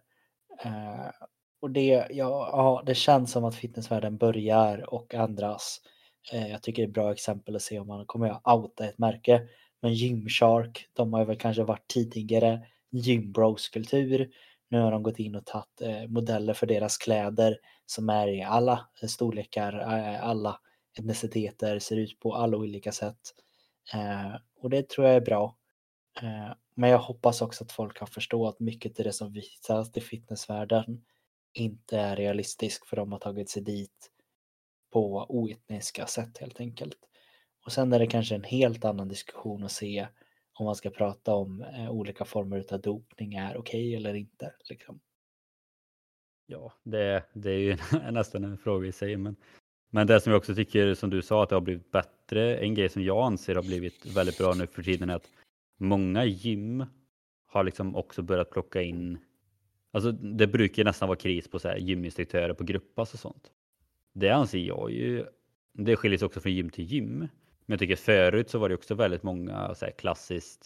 Eh, 0.65 1.11
och 1.61 1.71
det, 1.71 2.07
ja, 2.11 2.49
ja, 2.53 2.83
det 2.87 2.95
känns 2.95 3.33
som 3.33 3.45
att 3.45 3.55
fitnessvärlden 3.55 4.17
börjar 4.17 4.95
och 4.95 5.15
ändras. 5.15 5.81
Eh, 6.33 6.49
jag 6.49 6.63
tycker 6.63 6.83
det 6.83 6.87
är 6.87 6.89
ett 6.89 6.95
bra 6.95 7.13
exempel 7.13 7.57
att 7.57 7.63
se 7.63 7.79
om 7.79 7.87
man 7.87 8.07
kommer 8.07 8.29
att 8.29 8.47
outa 8.47 8.85
ett 8.85 8.99
märke. 8.99 9.43
Men 9.83 9.95
Gymshark, 9.95 10.87
de 10.93 11.13
har 11.13 11.25
väl 11.25 11.39
kanske 11.39 11.63
varit 11.65 11.89
tidigare 11.89 12.61
gymbros-kultur. 12.91 14.31
Nu 14.71 14.81
har 14.81 14.91
de 14.91 15.03
gått 15.03 15.19
in 15.19 15.35
och 15.35 15.47
tagit 15.47 15.81
eh, 15.81 16.09
modeller 16.09 16.55
för 16.55 16.67
deras 16.67 16.97
kläder 16.97 17.59
som 17.87 18.09
är 18.09 18.29
i 18.29 18.43
alla 18.43 18.87
storlekar, 19.09 19.81
eh, 19.81 20.25
alla 20.29 20.61
etniciteter, 20.99 21.79
ser 21.79 21.97
ut 21.97 22.21
på 22.21 22.35
alla 22.35 22.57
olika 22.57 22.93
sätt. 22.93 23.21
Eh, 23.95 24.35
och 24.65 24.71
det 24.71 24.89
tror 24.89 25.07
jag 25.07 25.17
är 25.17 25.21
bra. 25.21 25.57
Eh, 26.23 26.53
men 26.75 26.91
jag 26.91 26.99
hoppas 26.99 27.43
också 27.43 27.65
att 27.65 27.73
folk 27.73 27.97
kan 27.97 28.09
förstå 28.09 28.47
att 28.47 28.61
mycket 28.61 29.01
av 29.01 29.05
det 29.05 29.13
som 29.13 29.33
visas 29.33 29.97
i 29.97 30.01
fitnessvärlden 30.01 31.05
inte 31.53 31.99
är 31.99 32.17
realistiskt 32.17 32.89
för 32.89 32.97
de 32.97 33.13
har 33.13 33.19
tagit 33.19 33.51
sig 33.51 33.63
dit 33.63 34.11
på 34.93 35.27
oetniska 35.29 36.07
sätt 36.07 36.39
helt 36.39 36.61
enkelt. 36.61 36.99
Och 37.67 37.73
sen 37.73 37.93
är 37.93 37.99
det 37.99 38.07
kanske 38.07 38.35
en 38.35 38.45
helt 38.45 38.85
annan 38.85 39.09
diskussion 39.09 39.65
att 39.65 39.73
se 39.73 40.09
om 40.53 40.67
man 40.67 40.77
ska 40.77 40.91
prata 40.91 41.35
om 41.35 41.63
eh, 41.63 41.91
olika 41.91 42.25
former 42.25 42.65
av 42.73 42.81
dopning 42.81 43.35
är 43.35 43.57
okej 43.57 43.61
okay 43.61 43.95
eller 43.95 44.15
inte. 44.15 44.55
Liksom. 44.71 45.01
Ja, 46.47 46.73
det, 46.83 47.25
det 47.33 47.51
är 47.51 47.59
ju 47.59 47.77
nästan 48.11 48.45
en 48.45 48.59
fråga 48.59 48.89
i 48.89 48.93
sig, 48.93 49.17
men 49.17 49.37
men 49.95 50.07
det 50.07 50.21
som 50.21 50.33
jag 50.33 50.39
också 50.39 50.55
tycker, 50.55 50.95
som 50.95 51.11
du 51.11 51.23
sa, 51.23 51.43
att 51.43 51.49
det 51.49 51.57
har 51.57 51.61
blivit 51.61 51.91
bättre. 51.91 52.57
En 52.57 52.75
grej 52.75 52.89
som 52.89 53.03
jag 53.03 53.27
anser 53.27 53.55
har 53.55 53.63
blivit 53.63 54.07
väldigt 54.17 54.39
bra 54.39 54.55
nu 54.55 54.67
för 54.67 54.83
tiden 54.83 55.11
är 55.11 55.15
att 55.15 55.31
många 55.77 56.25
gym 56.25 56.85
har 57.47 57.65
liksom 57.65 57.97
också 57.97 58.23
börjat 58.23 58.51
plocka 58.51 58.83
in, 58.83 59.19
alltså 59.93 60.13
det 60.13 60.47
brukar 60.47 60.85
nästan 60.85 61.09
vara 61.09 61.19
kris 61.19 61.49
på 61.49 61.59
så 61.59 61.69
här 61.69 61.77
gyminstruktörer 61.77 62.55
på 62.55 62.65
grupppass 62.65 63.15
och 63.15 63.21
sånt. 63.21 63.51
Det 64.13 64.31
anser 64.31 64.59
jag 64.59 64.91
ju, 64.91 65.25
det 65.73 65.97
skiljer 65.97 66.19
sig 66.19 66.27
också 66.27 66.41
från 66.41 66.53
gym 66.53 66.71
till 66.71 66.85
gym. 66.85 67.19
Men 67.19 67.29
jag 67.67 67.79
tycker 67.79 67.97
förut 67.97 68.51
så 68.51 68.59
var 68.59 68.69
det 68.69 68.75
också 68.75 68.95
väldigt 68.95 69.23
många 69.23 69.75
så 69.75 69.85
här 69.85 69.93
klassiskt 69.93 70.65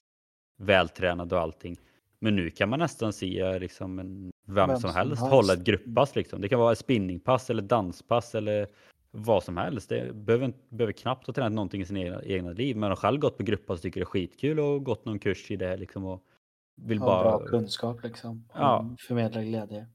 vältränade 0.56 1.34
och 1.34 1.40
allting. 1.40 1.76
Men 2.18 2.36
nu 2.36 2.50
kan 2.50 2.68
man 2.68 2.78
nästan 2.78 3.12
se 3.12 3.58
liksom 3.58 3.98
en, 3.98 4.30
vem, 4.46 4.68
vem 4.68 4.78
som, 4.78 4.90
helst, 4.90 5.20
helst 5.20 5.32
hålla 5.32 5.52
ett 5.52 5.64
grupppass. 5.64 6.16
Liksom. 6.16 6.40
Det 6.40 6.48
kan 6.48 6.58
vara 6.58 6.72
ett 6.72 6.78
spinningpass 6.78 7.50
eller 7.50 7.62
danspass 7.62 8.34
eller 8.34 8.68
vad 9.10 9.42
som 9.42 9.56
helst. 9.56 9.88
Det 9.88 10.14
behöver, 10.14 10.52
behöver 10.68 10.92
knappt 10.92 11.26
ha 11.26 11.34
tränat 11.34 11.52
någonting 11.52 11.80
i 11.80 11.84
sin 11.84 11.96
egna, 11.96 12.22
egna 12.22 12.50
liv. 12.50 12.76
Men 12.76 12.88
har 12.88 12.96
själv 12.96 13.20
gått 13.20 13.36
på 13.36 13.42
grupppass 13.42 13.78
och 13.78 13.82
tycker 13.82 14.00
det 14.00 14.04
är 14.04 14.06
skitkul 14.06 14.60
och 14.60 14.84
gått 14.84 15.04
någon 15.04 15.18
kurs 15.18 15.50
i 15.50 15.56
det 15.56 15.76
liksom. 15.76 16.04
Och 16.04 16.24
vill 16.76 16.98
ja, 16.98 17.04
bara... 17.04 17.38
Bra 17.38 17.46
kunskap 17.46 18.02
liksom. 18.02 18.48
Ja. 18.54 18.94
Förmedla 18.98 19.42
glädje. 19.42 19.86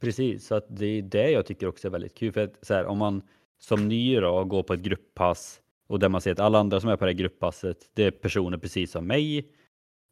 Precis, 0.00 0.46
så 0.46 0.54
att 0.54 0.66
det 0.68 0.86
är 0.86 1.02
det 1.02 1.30
jag 1.30 1.46
tycker 1.46 1.68
också 1.68 1.88
är 1.88 1.92
väldigt 1.92 2.14
kul. 2.14 2.32
För 2.32 2.44
att 2.44 2.66
så 2.66 2.74
här, 2.74 2.86
om 2.86 2.98
man 2.98 3.22
som 3.58 3.88
ny 3.88 4.20
då 4.20 4.44
går 4.44 4.62
på 4.62 4.74
ett 4.74 4.80
grupppass 4.80 5.60
och 5.86 5.98
där 5.98 6.08
man 6.08 6.20
ser 6.20 6.32
att 6.32 6.40
alla 6.40 6.58
andra 6.58 6.80
som 6.80 6.90
är 6.90 6.96
på 6.96 7.04
det 7.04 7.10
här 7.10 7.18
grupppasset, 7.18 7.90
det 7.94 8.04
är 8.04 8.10
personer 8.10 8.58
precis 8.58 8.90
som 8.90 9.06
mig 9.06 9.50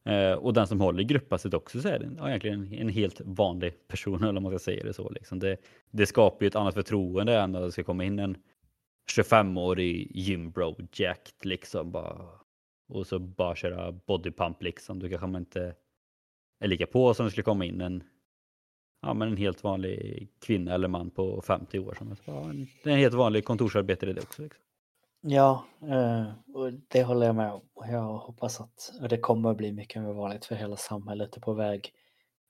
Eh, 0.05 0.33
och 0.33 0.55
den 0.55 0.67
som 0.67 0.81
håller 0.81 1.03
gruppasset 1.03 1.55
också 1.55 1.81
så 1.81 1.89
är 1.89 1.99
det 1.99 2.11
ja, 2.19 2.29
egentligen 2.29 2.73
en 2.73 2.89
helt 2.89 3.21
vanlig 3.21 3.89
person 3.89 4.23
eller 4.25 4.37
om 4.37 4.43
man 4.43 4.53
ska 4.53 4.59
säga 4.59 4.85
det 4.85 4.93
så. 4.93 5.11
Liksom. 5.11 5.39
Det, 5.39 5.57
det 5.91 6.07
skapar 6.07 6.45
ju 6.45 6.49
ett 6.49 6.57
annat 6.57 6.75
förtroende 6.75 7.39
än 7.39 7.55
att 7.55 7.63
det 7.63 7.73
ska 7.73 7.85
komma 7.85 8.05
in 8.05 8.19
en 8.19 8.37
25-årig 9.17 10.11
gymbro 10.17 10.77
jacked 10.93 11.45
liksom 11.45 11.93
bara 11.93 12.29
och 12.89 13.07
så 13.07 13.19
bara 13.19 13.57
köra 13.57 13.93
bodypump 13.93 14.63
liksom. 14.63 14.99
Du 14.99 15.09
kanske 15.09 15.39
inte 15.39 15.75
är 16.61 16.69
lika 16.69 16.87
på 16.87 17.15
som 17.15 17.25
det 17.27 17.31
skulle 17.31 17.45
komma 17.45 17.65
in 17.65 17.81
en, 17.81 18.03
ja, 19.03 19.15
men 19.15 19.29
en 19.29 19.37
helt 19.37 19.65
vanlig 19.65 20.29
kvinna 20.41 20.75
eller 20.75 20.89
man 20.89 21.11
på 21.11 21.43
50 21.43 21.79
år. 21.79 21.95
Som, 21.99 22.17
ja, 22.25 22.51
en, 22.51 22.67
det 22.83 22.91
är 22.91 22.95
en 22.95 23.01
helt 23.01 23.15
vanlig 23.15 23.45
kontorsarbetare 23.45 24.13
det 24.13 24.21
också. 24.21 24.43
Liksom. 24.43 24.64
Ja, 25.27 25.65
eh, 25.83 26.55
och 26.55 26.73
det 26.89 27.03
håller 27.03 27.27
jag 27.27 27.37
med 27.37 27.53
om. 27.53 27.63
Jag 27.75 28.19
hoppas 28.19 28.61
att 28.61 28.93
det 29.11 29.19
kommer 29.19 29.51
att 29.51 29.57
bli 29.57 29.73
mycket 29.73 30.03
mer 30.03 30.13
vanligt 30.13 30.45
för 30.45 30.55
hela 30.55 30.77
samhället 30.77 31.37
är 31.37 31.41
på 31.41 31.53
väg. 31.53 31.93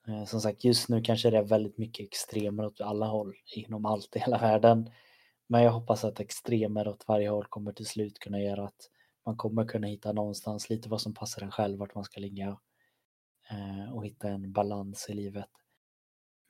Eh, 0.09 0.25
som 0.25 0.41
sagt, 0.41 0.64
just 0.64 0.89
nu 0.89 1.03
kanske 1.03 1.31
det 1.31 1.39
är 1.39 1.43
väldigt 1.43 1.79
mycket 1.79 2.07
extremer 2.07 2.66
åt 2.66 2.81
alla 2.81 3.07
håll 3.07 3.35
inom 3.57 3.87
allt 3.87 4.16
i 4.16 4.18
hela 4.18 4.39
världen. 4.39 4.91
Men 5.47 5.62
jag 5.62 5.72
hoppas 5.72 6.05
att 6.05 6.20
extremer 6.20 6.89
åt 6.89 7.09
varje 7.09 7.29
håll 7.29 7.47
kommer 7.47 7.72
till 7.72 7.87
slut 7.87 8.18
kunna 8.18 8.41
göra 8.41 8.64
att 8.64 8.91
man 9.27 9.37
kommer 9.37 9.64
kunna 9.66 9.87
hitta 9.87 10.12
någonstans 10.12 10.70
lite 10.70 10.89
vad 10.89 11.01
som 11.01 11.14
passar 11.14 11.43
en 11.43 11.51
själv, 11.51 11.79
vart 11.79 11.95
man 11.95 12.05
ska 12.05 12.20
ligga 12.20 12.59
eh, 13.51 13.95
och 13.95 14.07
hitta 14.07 14.29
en 14.29 14.53
balans 14.53 15.07
i 15.09 15.14
livet. 15.14 15.51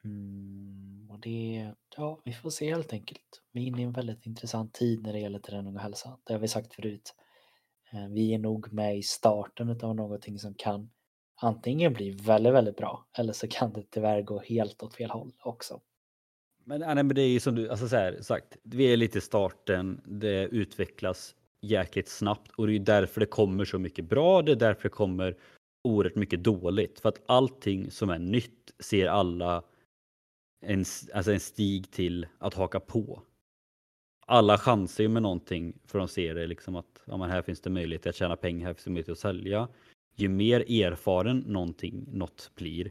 Mm, 0.05 0.94
och 1.15 1.21
det, 1.21 1.73
ja, 1.97 2.21
vi 2.25 2.33
får 2.33 2.51
se 2.51 2.71
helt 2.71 2.93
enkelt. 2.93 3.43
Vi 3.53 3.63
är 3.63 3.67
inne 3.67 3.81
i 3.81 3.85
en 3.85 3.93
väldigt 3.93 4.27
intressant 4.27 4.75
tid 4.75 5.03
när 5.03 5.13
det 5.13 5.19
gäller 5.19 5.39
träning 5.39 5.77
och 5.77 5.83
hälsa. 5.83 6.19
Det 6.25 6.33
har 6.33 6.41
vi 6.41 6.49
sagt 6.49 6.75
förut. 6.75 7.15
Eh, 7.93 8.09
vi 8.09 8.35
är 8.35 8.39
nog 8.39 8.73
med 8.73 8.99
i 8.99 9.03
starten 9.03 9.81
av 9.83 9.97
någonting 9.97 10.39
som 10.39 10.55
kan 10.55 10.91
antingen 11.43 11.93
bli 11.93 12.11
väldigt, 12.11 12.53
väldigt 12.53 12.77
bra 12.77 13.07
eller 13.19 13.33
så 13.33 13.49
kan 13.49 13.73
det 13.73 13.83
tyvärr 13.91 14.23
gå 14.23 14.41
helt 14.41 14.83
åt 14.83 14.95
fel 14.95 15.11
håll 15.11 15.33
också. 15.45 15.81
Men, 16.65 16.81
nej, 16.81 16.95
men 16.95 17.09
det 17.09 17.23
är 17.23 17.29
ju 17.29 17.41
som 17.41 17.55
du 17.55 17.71
alltså 17.71 17.89
så 17.89 17.97
här, 17.97 18.21
sagt, 18.23 18.57
vi 18.63 18.93
är 18.93 18.97
lite 18.97 19.19
i 19.19 19.21
starten. 19.21 20.01
Det 20.05 20.43
utvecklas 20.45 21.35
jäkligt 21.61 22.09
snabbt 22.09 22.53
och 22.57 22.67
det 22.67 22.73
är 22.73 22.79
därför 22.79 23.21
det 23.21 23.27
kommer 23.27 23.65
så 23.65 23.79
mycket 23.79 24.05
bra. 24.05 24.43
Det 24.43 24.53
är 24.53 24.57
därför 24.57 24.83
det 24.83 24.89
kommer 24.89 25.37
oerhört 25.85 26.15
mycket 26.15 26.45
dåligt 26.45 27.01
för 27.01 27.09
att 27.09 27.23
allting 27.27 27.91
som 27.91 28.11
är 28.11 28.19
nytt 28.19 28.75
ser 28.79 29.07
alla 29.07 29.65
en, 30.67 30.85
alltså 31.15 31.33
en 31.33 31.41
stig 31.41 31.91
till 31.91 32.27
att 32.39 32.55
haka 32.55 32.81
på. 32.81 33.23
Alla 34.27 34.59
chansar 34.59 35.05
ju 35.05 35.09
med 35.09 35.23
någonting 35.23 35.79
för 35.85 35.99
de 35.99 36.09
ser 36.09 36.35
det 36.35 36.47
liksom 36.47 36.77
att 36.77 37.03
ja, 37.05 37.17
men 37.17 37.31
här 37.31 37.43
finns 37.43 37.61
det 37.61 37.71
möjlighet 37.71 38.07
att 38.07 38.15
tjäna 38.15 38.37
pengar, 38.37 38.67
här 38.67 38.75
finns 38.75 38.85
det 38.85 38.91
möjlighet 38.91 39.13
att 39.13 39.19
sälja. 39.19 39.69
Ju 40.17 40.29
mer 40.29 40.61
erfaren 40.61 41.39
någonting, 41.39 42.05
något 42.13 42.51
blir, 42.55 42.91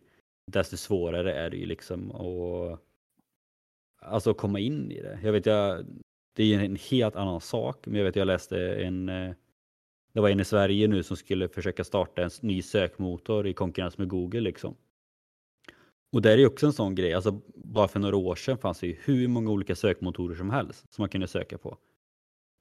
desto 0.51 0.77
svårare 0.77 1.33
är 1.33 1.49
det 1.49 1.57
ju 1.57 1.65
liksom 1.65 2.11
att 2.11 2.79
alltså 4.01 4.33
komma 4.33 4.59
in 4.59 4.91
i 4.91 5.01
det. 5.01 5.19
Jag 5.23 5.31
vet, 5.31 5.45
jag, 5.45 5.85
det 6.35 6.53
är 6.53 6.59
en 6.59 6.75
helt 6.75 7.15
annan 7.15 7.41
sak, 7.41 7.85
men 7.85 7.95
jag 7.95 8.05
vet, 8.05 8.15
jag 8.15 8.27
läste 8.27 8.75
en 8.75 9.09
eh, 9.09 9.33
det 10.13 10.21
var 10.21 10.29
en 10.29 10.39
i 10.39 10.45
Sverige 10.45 10.87
nu 10.87 11.03
som 11.03 11.17
skulle 11.17 11.49
försöka 11.49 11.83
starta 11.83 12.23
en 12.23 12.29
ny 12.41 12.61
sökmotor 12.61 13.47
i 13.47 13.53
konkurrens 13.53 13.97
med 13.97 14.07
Google 14.07 14.39
liksom. 14.39 14.75
Och 16.13 16.21
det 16.21 16.31
är 16.31 16.37
ju 16.37 16.47
också 16.47 16.65
en 16.65 16.73
sån 16.73 16.95
grej, 16.95 17.13
alltså 17.13 17.41
bara 17.55 17.87
för 17.87 17.99
några 17.99 18.15
år 18.17 18.35
sedan 18.35 18.57
fanns 18.57 18.79
det 18.79 18.87
ju 18.87 18.95
hur 19.03 19.27
många 19.27 19.51
olika 19.51 19.75
sökmotorer 19.75 20.35
som 20.35 20.49
helst 20.49 20.93
som 20.93 21.01
man 21.01 21.09
kunde 21.09 21.27
söka 21.27 21.57
på. 21.57 21.77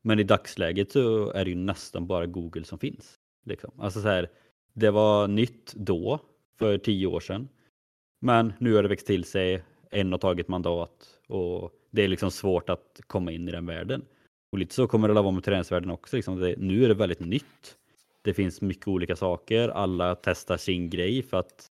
Men 0.03 0.19
i 0.19 0.23
dagsläget 0.23 0.93
så 0.93 1.31
är 1.31 1.45
det 1.45 1.51
ju 1.51 1.57
nästan 1.57 2.07
bara 2.07 2.27
Google 2.27 2.65
som 2.65 2.79
finns. 2.79 3.19
Liksom. 3.45 3.71
Alltså 3.79 4.03
så 4.03 4.09
här, 4.09 4.31
det 4.73 4.91
var 4.91 5.29
nytt 5.29 5.75
då, 5.75 6.19
för 6.59 6.79
tio 6.79 7.07
år 7.07 7.21
sedan. 7.21 7.49
Men 8.21 8.53
nu 8.59 8.75
har 8.75 8.83
det 8.83 8.89
växt 8.89 9.07
till 9.07 9.25
sig, 9.25 9.63
en 9.91 10.13
har 10.13 10.19
tagit 10.19 10.49
mandat 10.49 11.21
och 11.27 11.73
det 11.91 12.03
är 12.03 12.09
liksom 12.09 12.31
svårt 12.31 12.71
att 12.71 13.01
komma 13.07 13.33
in 13.33 13.49
i 13.49 13.53
den 13.53 13.67
världen. 13.67 14.05
Och 14.53 14.59
lite 14.59 14.75
så 14.75 14.87
kommer 14.87 15.09
det 15.09 15.19
att 15.19 15.25
vara 15.25 15.35
med 15.35 15.45
träningsvärlden 15.45 15.91
också. 15.91 16.17
Liksom. 16.17 16.41
Det, 16.41 16.55
nu 16.59 16.85
är 16.85 16.89
det 16.89 16.95
väldigt 16.95 17.21
nytt. 17.21 17.77
Det 18.23 18.35
finns 18.35 18.61
mycket 18.61 18.89
olika 18.89 19.17
saker. 19.17 19.69
Alla 19.69 20.15
testar 20.15 20.57
sin 20.57 20.91
grej 20.91 21.23
för 21.23 21.37
att 21.37 21.72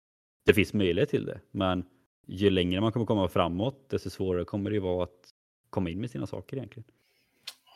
det 0.44 0.54
finns 0.54 0.74
möjlighet 0.74 1.10
till 1.10 1.26
det. 1.26 1.42
Men 1.52 1.86
ju 2.26 2.50
längre 2.50 2.82
man 2.82 2.92
kommer 2.92 3.06
komma 3.06 3.28
framåt, 3.28 3.90
desto 3.90 4.10
svårare 4.10 4.46
kommer 4.46 4.72
det 4.72 4.80
vara 4.80 5.04
att 5.04 5.34
komma 5.70 5.90
in 5.90 6.02
med 6.02 6.12
sina 6.12 6.28
saker 6.28 6.58
egentligen. 6.58 6.88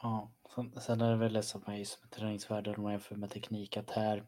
Ja, 0.02 0.32
sen 0.82 1.02
är 1.02 1.12
det 1.12 1.18
väl 1.18 1.34
det 1.34 1.44
som 1.44 1.64
är 1.66 1.76
just 1.76 2.02
med 2.02 2.12
träningsvärlden 2.12 2.76
om 2.76 2.84
man 2.84 2.92
jämför 2.92 3.16
med 3.16 3.30
teknik 3.30 3.78
att 3.78 3.92
här 3.92 4.24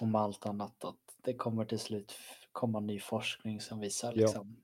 om 0.00 0.14
allt 0.14 0.46
annat 0.46 0.84
att 0.84 1.16
det 1.22 1.34
kommer 1.34 1.64
till 1.64 1.78
slut 1.78 2.18
komma 2.52 2.80
ny 2.80 2.98
forskning 3.00 3.60
som 3.60 3.80
visar 3.80 4.12
liksom. 4.12 4.56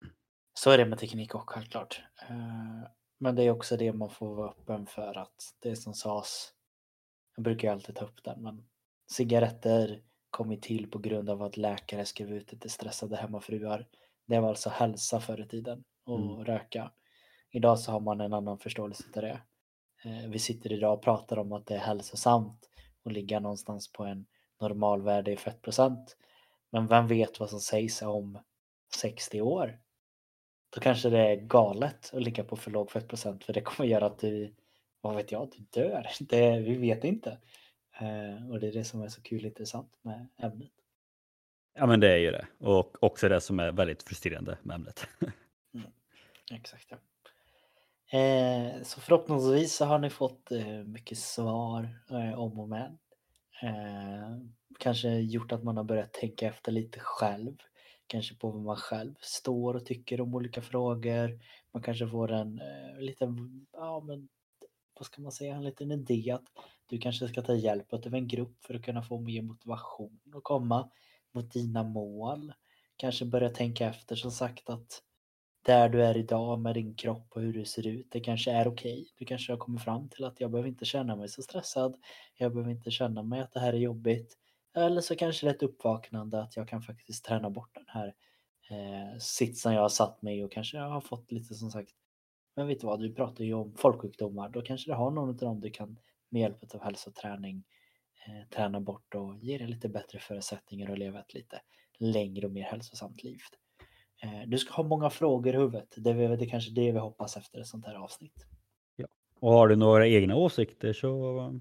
Ja. 0.00 0.08
Så 0.54 0.70
är 0.70 0.78
det 0.78 0.86
med 0.86 0.98
teknik 0.98 1.34
också 1.34 1.46
självklart. 1.54 2.02
Eh, 2.28 2.88
men 3.18 3.34
det 3.34 3.42
är 3.42 3.50
också 3.50 3.76
det 3.76 3.92
man 3.92 4.10
får 4.10 4.34
vara 4.34 4.50
öppen 4.50 4.86
för 4.86 5.18
att 5.18 5.54
det 5.58 5.76
som 5.76 5.94
sades, 5.94 6.52
jag 7.36 7.44
brukar 7.44 7.68
ju 7.68 7.72
alltid 7.72 7.94
ta 7.96 8.04
upp 8.04 8.24
den, 8.24 8.42
men 8.42 8.68
cigaretter 9.10 10.02
kom 10.36 10.60
till 10.60 10.90
på 10.90 10.98
grund 10.98 11.30
av 11.30 11.42
att 11.42 11.56
läkare 11.56 12.04
skrev 12.04 12.32
ut 12.32 12.48
det 12.48 12.56
till 12.56 12.70
stressade 12.70 13.16
hemmafruar. 13.16 13.86
Det 14.26 14.40
var 14.40 14.48
alltså 14.48 14.70
hälsa 14.70 15.20
förr 15.20 15.40
i 15.40 15.48
tiden 15.48 15.84
att 16.06 16.18
mm. 16.18 16.44
röka. 16.44 16.90
Idag 17.50 17.78
så 17.78 17.92
har 17.92 18.00
man 18.00 18.20
en 18.20 18.32
annan 18.32 18.58
förståelse 18.58 19.12
till 19.12 19.22
det. 19.22 19.40
Eh, 20.04 20.30
vi 20.30 20.38
sitter 20.38 20.72
idag 20.72 20.94
och 20.94 21.02
pratar 21.02 21.38
om 21.38 21.52
att 21.52 21.66
det 21.66 21.74
är 21.74 21.78
hälsosamt 21.78 22.70
att 23.04 23.12
ligga 23.12 23.40
någonstans 23.40 23.92
på 23.92 24.04
en 24.04 24.26
normalvärde 24.60 25.32
i 25.32 25.36
fettprocent. 25.36 26.16
Men 26.70 26.86
vem 26.86 27.06
vet 27.06 27.40
vad 27.40 27.50
som 27.50 27.60
sägs 27.60 28.02
om 28.02 28.38
60 28.96 29.40
år? 29.40 29.78
Då 30.74 30.80
kanske 30.80 31.10
det 31.10 31.20
är 31.20 31.36
galet 31.36 32.10
att 32.14 32.22
ligga 32.22 32.44
på 32.44 32.56
för 32.56 32.70
låg 32.70 32.90
fettprocent 32.90 33.44
för 33.44 33.52
det 33.52 33.60
kommer 33.60 33.88
göra 33.88 34.06
att 34.06 34.18
du, 34.18 34.54
vad 35.00 35.16
vet 35.16 35.32
jag, 35.32 35.50
du 35.56 35.80
dör. 35.80 36.06
Det, 36.20 36.58
vi 36.58 36.76
vet 36.76 37.04
inte. 37.04 37.38
Eh, 38.00 38.50
och 38.50 38.60
det 38.60 38.68
är 38.68 38.72
det 38.72 38.84
som 38.84 39.02
är 39.02 39.08
så 39.08 39.22
kul 39.22 39.38
och 39.38 39.46
intressant 39.46 39.98
med 40.02 40.26
ämnet. 40.36 40.72
Ja 41.74 41.86
men 41.86 42.00
det 42.00 42.12
är 42.12 42.16
ju 42.16 42.30
det 42.30 42.46
och 42.58 43.02
också 43.02 43.28
det 43.28 43.40
som 43.40 43.60
är 43.60 43.72
väldigt 43.72 44.02
frustrerande 44.02 44.58
med 44.62 44.74
ämnet. 44.74 45.06
mm, 45.74 45.90
exakt. 46.52 46.86
Ja. 46.90 46.96
Eh, 48.18 48.82
så 48.82 49.00
förhoppningsvis 49.00 49.76
så 49.76 49.84
har 49.84 49.98
ni 49.98 50.10
fått 50.10 50.52
eh, 50.52 50.66
mycket 50.66 51.18
svar 51.18 51.98
eh, 52.10 52.40
om 52.40 52.60
och 52.60 52.68
men. 52.68 52.98
Eh, 53.62 54.38
kanske 54.78 55.08
gjort 55.08 55.52
att 55.52 55.64
man 55.64 55.76
har 55.76 55.84
börjat 55.84 56.12
tänka 56.12 56.46
efter 56.46 56.72
lite 56.72 57.00
själv 57.00 57.56
kanske 58.06 58.34
på 58.34 58.50
vad 58.50 58.62
man 58.62 58.76
själv 58.76 59.14
står 59.20 59.74
och 59.74 59.86
tycker 59.86 60.20
om 60.20 60.34
olika 60.34 60.62
frågor. 60.62 61.40
Man 61.72 61.82
kanske 61.82 62.08
får 62.08 62.32
en 62.32 62.60
eh, 62.60 63.00
liten, 63.00 63.66
ja 63.72 64.00
men 64.00 64.28
vad 64.94 65.06
ska 65.06 65.22
man 65.22 65.32
säga, 65.32 65.54
en 65.54 65.64
liten 65.64 65.92
idé 65.92 66.30
att 66.30 66.44
du 66.86 66.98
kanske 66.98 67.28
ska 67.28 67.42
ta 67.42 67.54
hjälp 67.54 67.92
av 67.92 68.14
en 68.14 68.28
grupp 68.28 68.64
för 68.64 68.74
att 68.74 68.82
kunna 68.82 69.02
få 69.02 69.18
mer 69.18 69.42
motivation 69.42 70.20
och 70.34 70.44
komma 70.44 70.90
mot 71.32 71.52
dina 71.52 71.82
mål. 71.82 72.52
Kanske 72.96 73.24
börja 73.24 73.48
tänka 73.48 73.86
efter 73.86 74.16
som 74.16 74.30
sagt 74.30 74.70
att 74.70 75.02
där 75.62 75.88
du 75.88 76.02
är 76.02 76.16
idag 76.16 76.60
med 76.60 76.74
din 76.74 76.94
kropp 76.94 77.26
och 77.30 77.42
hur 77.42 77.52
du 77.52 77.64
ser 77.64 77.86
ut, 77.86 78.06
det 78.10 78.20
kanske 78.20 78.50
är 78.50 78.68
okej. 78.68 78.92
Okay. 78.92 79.06
Du 79.18 79.24
kanske 79.24 79.52
har 79.52 79.58
kommit 79.58 79.82
fram 79.82 80.08
till 80.08 80.24
att 80.24 80.40
jag 80.40 80.50
behöver 80.50 80.68
inte 80.68 80.84
känna 80.84 81.16
mig 81.16 81.28
så 81.28 81.42
stressad. 81.42 81.96
Jag 82.36 82.52
behöver 82.52 82.70
inte 82.70 82.90
känna 82.90 83.22
mig 83.22 83.40
att 83.40 83.52
det 83.52 83.60
här 83.60 83.72
är 83.72 83.78
jobbigt. 83.78 84.36
Eller 84.74 85.00
så 85.00 85.16
kanske 85.16 85.46
det 85.46 85.50
är 85.50 85.54
ett 85.54 85.62
uppvaknande 85.62 86.42
att 86.42 86.56
jag 86.56 86.68
kan 86.68 86.82
faktiskt 86.82 87.24
träna 87.24 87.50
bort 87.50 87.74
den 87.74 87.84
här 87.88 88.14
eh, 88.70 89.18
sitsen 89.18 89.72
jag 89.72 89.82
har 89.82 89.88
satt 89.88 90.22
mig 90.22 90.38
i 90.38 90.44
och 90.44 90.52
kanske 90.52 90.76
jag 90.76 90.88
har 90.88 91.00
fått 91.00 91.32
lite 91.32 91.54
som 91.54 91.70
sagt, 91.70 91.90
men 92.56 92.66
vet 92.66 92.80
du 92.80 92.86
vad, 92.86 93.00
du 93.00 93.14
pratar 93.14 93.44
ju 93.44 93.54
om 93.54 93.74
folksjukdomar, 93.76 94.48
då 94.48 94.62
kanske 94.62 94.90
du 94.90 94.94
har 94.94 95.10
någon 95.10 95.28
av 95.28 95.36
dem 95.36 95.60
du 95.60 95.70
kan 95.70 95.98
med 96.28 96.40
hjälp 96.40 96.74
av 96.74 96.82
hälsoträning 96.82 97.64
eh, 98.26 98.48
träna 98.48 98.80
bort 98.80 99.14
och 99.14 99.36
ge 99.36 99.58
dig 99.58 99.66
lite 99.66 99.88
bättre 99.88 100.18
förutsättningar 100.18 100.92
att 100.92 100.98
leva 100.98 101.20
ett 101.20 101.34
lite 101.34 101.60
längre 101.98 102.46
och 102.46 102.52
mer 102.52 102.64
hälsosamt 102.64 103.22
liv. 103.24 103.38
Eh, 104.22 104.40
du 104.46 104.58
ska 104.58 104.74
ha 104.74 104.84
många 104.84 105.10
frågor 105.10 105.54
i 105.54 105.58
huvudet, 105.58 105.94
det 105.96 106.10
är, 106.10 106.36
det 106.36 106.44
är 106.44 106.48
kanske 106.48 106.70
det 106.70 106.92
vi 106.92 106.98
hoppas 106.98 107.36
efter 107.36 107.60
ett 107.60 107.66
sånt 107.66 107.86
här 107.86 107.94
avsnitt. 107.94 108.46
Ja. 108.96 109.06
Och 109.40 109.52
har 109.52 109.68
du 109.68 109.76
några 109.76 110.08
egna 110.08 110.36
åsikter 110.36 110.92
så 110.92 111.38
eh, 111.38 111.52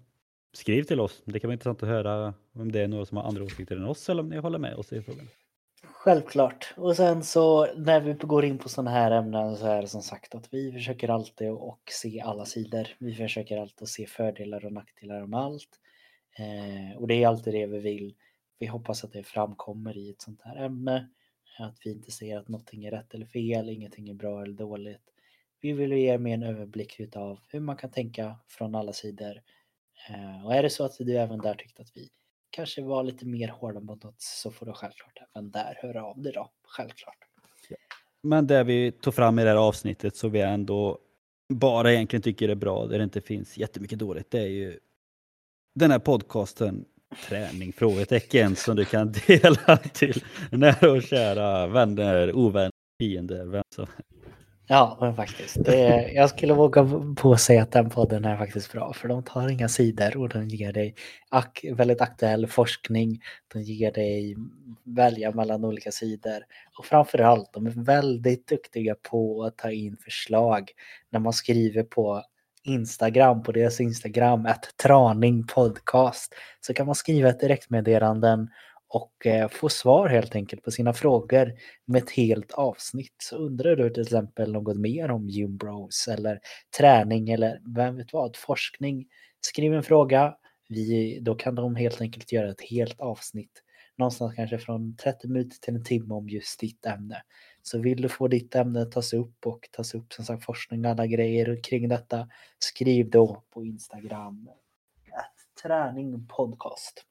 skriv 0.53 0.83
till 0.83 0.99
oss. 0.99 1.23
Det 1.25 1.39
kan 1.39 1.47
vara 1.47 1.53
intressant 1.53 1.83
att 1.83 1.89
höra 1.89 2.33
om 2.53 2.71
det 2.71 2.81
är 2.81 2.87
några 2.87 3.05
som 3.05 3.17
har 3.17 3.23
andra 3.23 3.43
åsikter 3.43 3.77
än 3.77 3.85
oss 3.85 4.09
eller 4.09 4.23
om 4.23 4.29
ni 4.29 4.37
håller 4.37 4.59
med 4.59 4.75
oss 4.75 4.93
i 4.93 5.01
frågan. 5.01 5.27
Självklart. 6.05 6.73
Och 6.77 6.95
sen 6.95 7.23
så 7.23 7.73
när 7.75 8.01
vi 8.01 8.13
går 8.13 8.45
in 8.45 8.57
på 8.57 8.69
sådana 8.69 8.91
här 8.91 9.11
ämnen 9.11 9.57
så 9.57 9.67
är 9.67 9.81
det 9.81 9.87
som 9.87 10.01
sagt 10.01 10.35
att 10.35 10.53
vi 10.53 10.71
försöker 10.71 11.09
alltid 11.09 11.51
och 11.51 11.81
se 11.91 12.21
alla 12.21 12.45
sidor. 12.45 12.87
Vi 12.97 13.15
försöker 13.15 13.57
alltid 13.57 13.83
att 13.83 13.89
se 13.89 14.05
fördelar 14.05 14.65
och 14.65 14.71
nackdelar 14.71 15.25
med 15.25 15.39
allt. 15.39 15.69
Eh, 16.37 16.97
och 16.97 17.07
det 17.07 17.23
är 17.23 17.27
alltid 17.27 17.53
det 17.53 17.65
vi 17.65 17.79
vill. 17.79 18.15
Vi 18.59 18.65
hoppas 18.65 19.03
att 19.03 19.11
det 19.11 19.23
framkommer 19.23 19.97
i 19.97 20.09
ett 20.09 20.21
sånt 20.21 20.41
här 20.41 20.55
ämne. 20.55 21.09
Att 21.59 21.77
vi 21.83 21.91
inte 21.91 22.11
säger 22.11 22.37
att 22.37 22.47
någonting 22.47 22.85
är 22.85 22.91
rätt 22.91 23.13
eller 23.13 23.25
fel, 23.25 23.69
ingenting 23.69 24.09
är 24.09 24.13
bra 24.13 24.41
eller 24.41 24.53
dåligt. 24.53 25.13
Vi 25.61 25.73
vill 25.73 25.91
ge 25.91 26.13
er 26.13 26.17
mer 26.17 26.33
en 26.33 26.43
överblick 26.43 27.15
av 27.15 27.39
hur 27.49 27.59
man 27.59 27.77
kan 27.77 27.91
tänka 27.91 28.35
från 28.47 28.75
alla 28.75 28.93
sidor 28.93 29.41
Eh, 30.09 30.45
och 30.45 30.55
är 30.55 30.63
det 30.63 30.69
så 30.69 30.85
att 30.85 30.97
du 30.99 31.17
även 31.17 31.39
där 31.39 31.53
tyckte 31.53 31.81
att 31.81 31.91
vi 31.97 32.09
kanske 32.55 32.81
var 32.81 33.03
lite 33.03 33.25
mer 33.25 33.47
hårda 33.47 33.79
mot 33.79 34.03
något 34.03 34.21
så 34.21 34.51
får 34.51 34.65
du 34.65 34.73
självklart 34.73 35.17
även 35.35 35.51
där 35.51 35.79
höra 35.81 36.03
av 36.03 36.21
dig 36.21 36.33
då, 36.33 36.51
självklart. 36.63 37.17
Men 38.23 38.47
det 38.47 38.63
vi 38.63 38.91
tog 38.91 39.13
fram 39.13 39.39
i 39.39 39.43
det 39.43 39.49
här 39.49 39.57
avsnittet 39.57 40.15
så 40.15 40.27
vi 40.27 40.41
ändå 40.41 40.99
bara 41.53 41.93
egentligen 41.93 42.21
tycker 42.21 42.49
är 42.49 42.55
bra, 42.55 42.85
där 42.85 42.97
det 42.97 43.03
inte 43.03 43.21
finns 43.21 43.57
jättemycket 43.57 43.99
dåligt, 43.99 44.31
det 44.31 44.39
är 44.39 44.47
ju 44.47 44.79
den 45.75 45.91
här 45.91 45.99
podcasten 45.99 46.85
Träning? 47.29 47.73
Frågetecken 47.73 48.55
som 48.55 48.75
du 48.75 48.85
kan 48.85 49.13
dela 49.27 49.77
till 49.77 50.23
nära 50.51 50.91
och 50.91 51.03
kära 51.03 51.67
vänner, 51.67 52.35
ovänner, 52.35 52.71
fiender, 52.99 53.45
vem 53.45 53.63
som 53.75 53.87
Ja, 54.67 54.97
men 55.01 55.15
faktiskt. 55.15 55.63
Det, 55.65 56.11
jag 56.11 56.29
skulle 56.29 56.53
våga 56.53 56.89
på 57.17 57.33
att 57.33 57.41
säga 57.41 57.63
att 57.63 57.71
den 57.71 57.89
podden 57.89 58.25
är 58.25 58.37
faktiskt 58.37 58.71
bra, 58.71 58.93
för 58.93 59.07
de 59.07 59.23
tar 59.23 59.49
inga 59.49 59.69
sidor 59.69 60.17
och 60.17 60.29
de 60.29 60.47
ger 60.47 60.73
dig 60.73 60.95
ak 61.29 61.65
väldigt 61.73 62.01
aktuell 62.01 62.47
forskning. 62.47 63.21
De 63.53 63.61
ger 63.61 63.91
dig 63.91 64.35
välja 64.83 65.31
mellan 65.31 65.65
olika 65.65 65.91
sidor 65.91 66.43
och 66.77 66.85
framförallt, 66.85 67.53
de 67.53 67.65
är 67.65 67.83
väldigt 67.85 68.47
duktiga 68.47 68.95
på 68.95 69.43
att 69.43 69.57
ta 69.57 69.71
in 69.71 69.97
förslag 69.97 70.71
när 71.09 71.19
man 71.19 71.33
skriver 71.33 71.83
på 71.83 72.23
Instagram, 72.63 73.43
på 73.43 73.51
deras 73.51 73.81
Instagram, 73.81 74.45
ett 74.45 74.77
traning 74.83 75.47
podcast, 75.47 76.33
så 76.61 76.73
kan 76.73 76.85
man 76.85 76.95
skriva 76.95 77.29
ett 77.29 77.39
direktmeddelanden 77.39 78.49
och 78.87 79.25
eh, 79.25 79.47
få 79.47 79.69
svar 79.69 80.09
helt 80.09 80.35
enkelt 80.35 80.63
på 80.63 80.71
sina 80.71 80.93
frågor 80.93 81.53
med 81.85 82.03
ett 82.03 82.11
helt 82.11 82.51
avsnitt. 82.51 83.15
Så 83.23 83.37
undrar 83.37 83.75
du 83.75 83.89
till 83.89 84.03
exempel 84.03 84.51
något 84.51 84.77
mer 84.77 85.11
om 85.11 85.29
Gym 85.29 85.57
Bros 85.57 86.07
eller 86.07 86.39
träning 86.77 87.29
eller 87.29 87.61
vem 87.75 87.97
vet 87.97 88.13
vad, 88.13 88.37
forskning. 88.37 89.07
Skriv 89.41 89.73
en 89.73 89.83
fråga, 89.83 90.35
vi, 90.69 91.19
då 91.21 91.35
kan 91.35 91.55
de 91.55 91.75
helt 91.75 92.01
enkelt 92.01 92.31
göra 92.31 92.49
ett 92.49 92.61
helt 92.61 92.99
avsnitt. 92.99 93.61
Någonstans 93.97 94.35
kanske 94.35 94.57
från 94.57 94.95
30 94.95 95.27
minuter 95.27 95.57
till 95.61 95.75
en 95.75 95.83
timme 95.83 96.13
om 96.13 96.29
just 96.29 96.59
ditt 96.59 96.85
ämne. 96.85 97.21
Så 97.61 97.79
vill 97.79 98.01
du 98.01 98.09
få 98.09 98.27
ditt 98.27 98.55
ämne 98.55 98.85
tas 98.85 99.13
upp 99.13 99.45
och 99.45 99.69
tas 99.71 99.95
upp 99.95 100.13
som 100.13 100.25
sagt 100.25 100.45
forskning 100.45 100.85
och 100.85 100.91
alla 100.91 101.07
grejer 101.07 101.63
kring 101.63 101.89
detta. 101.89 102.29
Skriv 102.59 103.09
då 103.09 103.43
på 103.49 103.65
Instagram. 103.65 104.49
Träning 105.63 106.27
podcast. 106.27 107.05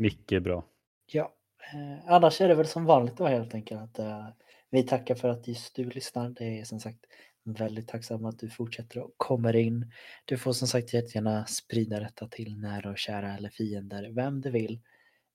Mycket 0.00 0.42
bra. 0.42 0.64
Ja, 1.06 1.34
eh, 1.72 2.12
annars 2.12 2.40
är 2.40 2.48
det 2.48 2.54
väl 2.54 2.66
som 2.66 2.84
vanligt 2.84 3.16
då 3.16 3.26
helt 3.26 3.54
enkelt 3.54 3.80
att 3.80 3.98
eh, 3.98 4.28
vi 4.70 4.82
tackar 4.82 5.14
för 5.14 5.28
att 5.28 5.48
just 5.48 5.76
du 5.76 5.84
lyssnar. 5.84 6.28
Det 6.28 6.60
är 6.60 6.64
som 6.64 6.80
sagt 6.80 7.04
väldigt 7.44 7.88
tacksam 7.88 8.24
att 8.24 8.38
du 8.38 8.50
fortsätter 8.50 9.00
och 9.00 9.14
kommer 9.16 9.56
in. 9.56 9.92
Du 10.24 10.38
får 10.38 10.52
som 10.52 10.68
sagt 10.68 10.94
jättegärna 10.94 11.46
sprida 11.46 12.00
detta 12.00 12.28
till 12.28 12.60
nära 12.60 12.90
och 12.90 12.98
kära 12.98 13.34
eller 13.34 13.48
fiender, 13.48 14.10
vem 14.10 14.40
du 14.40 14.50
vill. 14.50 14.80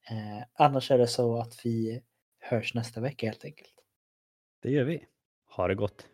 Eh, 0.10 0.44
annars 0.54 0.92
är 0.92 0.98
det 0.98 1.08
så 1.08 1.38
att 1.38 1.66
vi 1.66 2.02
hörs 2.40 2.74
nästa 2.74 3.02
vecka 3.02 3.26
helt 3.26 3.46
enkelt. 3.46 3.74
Det 4.62 4.72
gör 4.72 4.84
vi. 4.84 5.06
Ha 5.56 5.68
det 5.68 5.76
gott. 5.76 6.08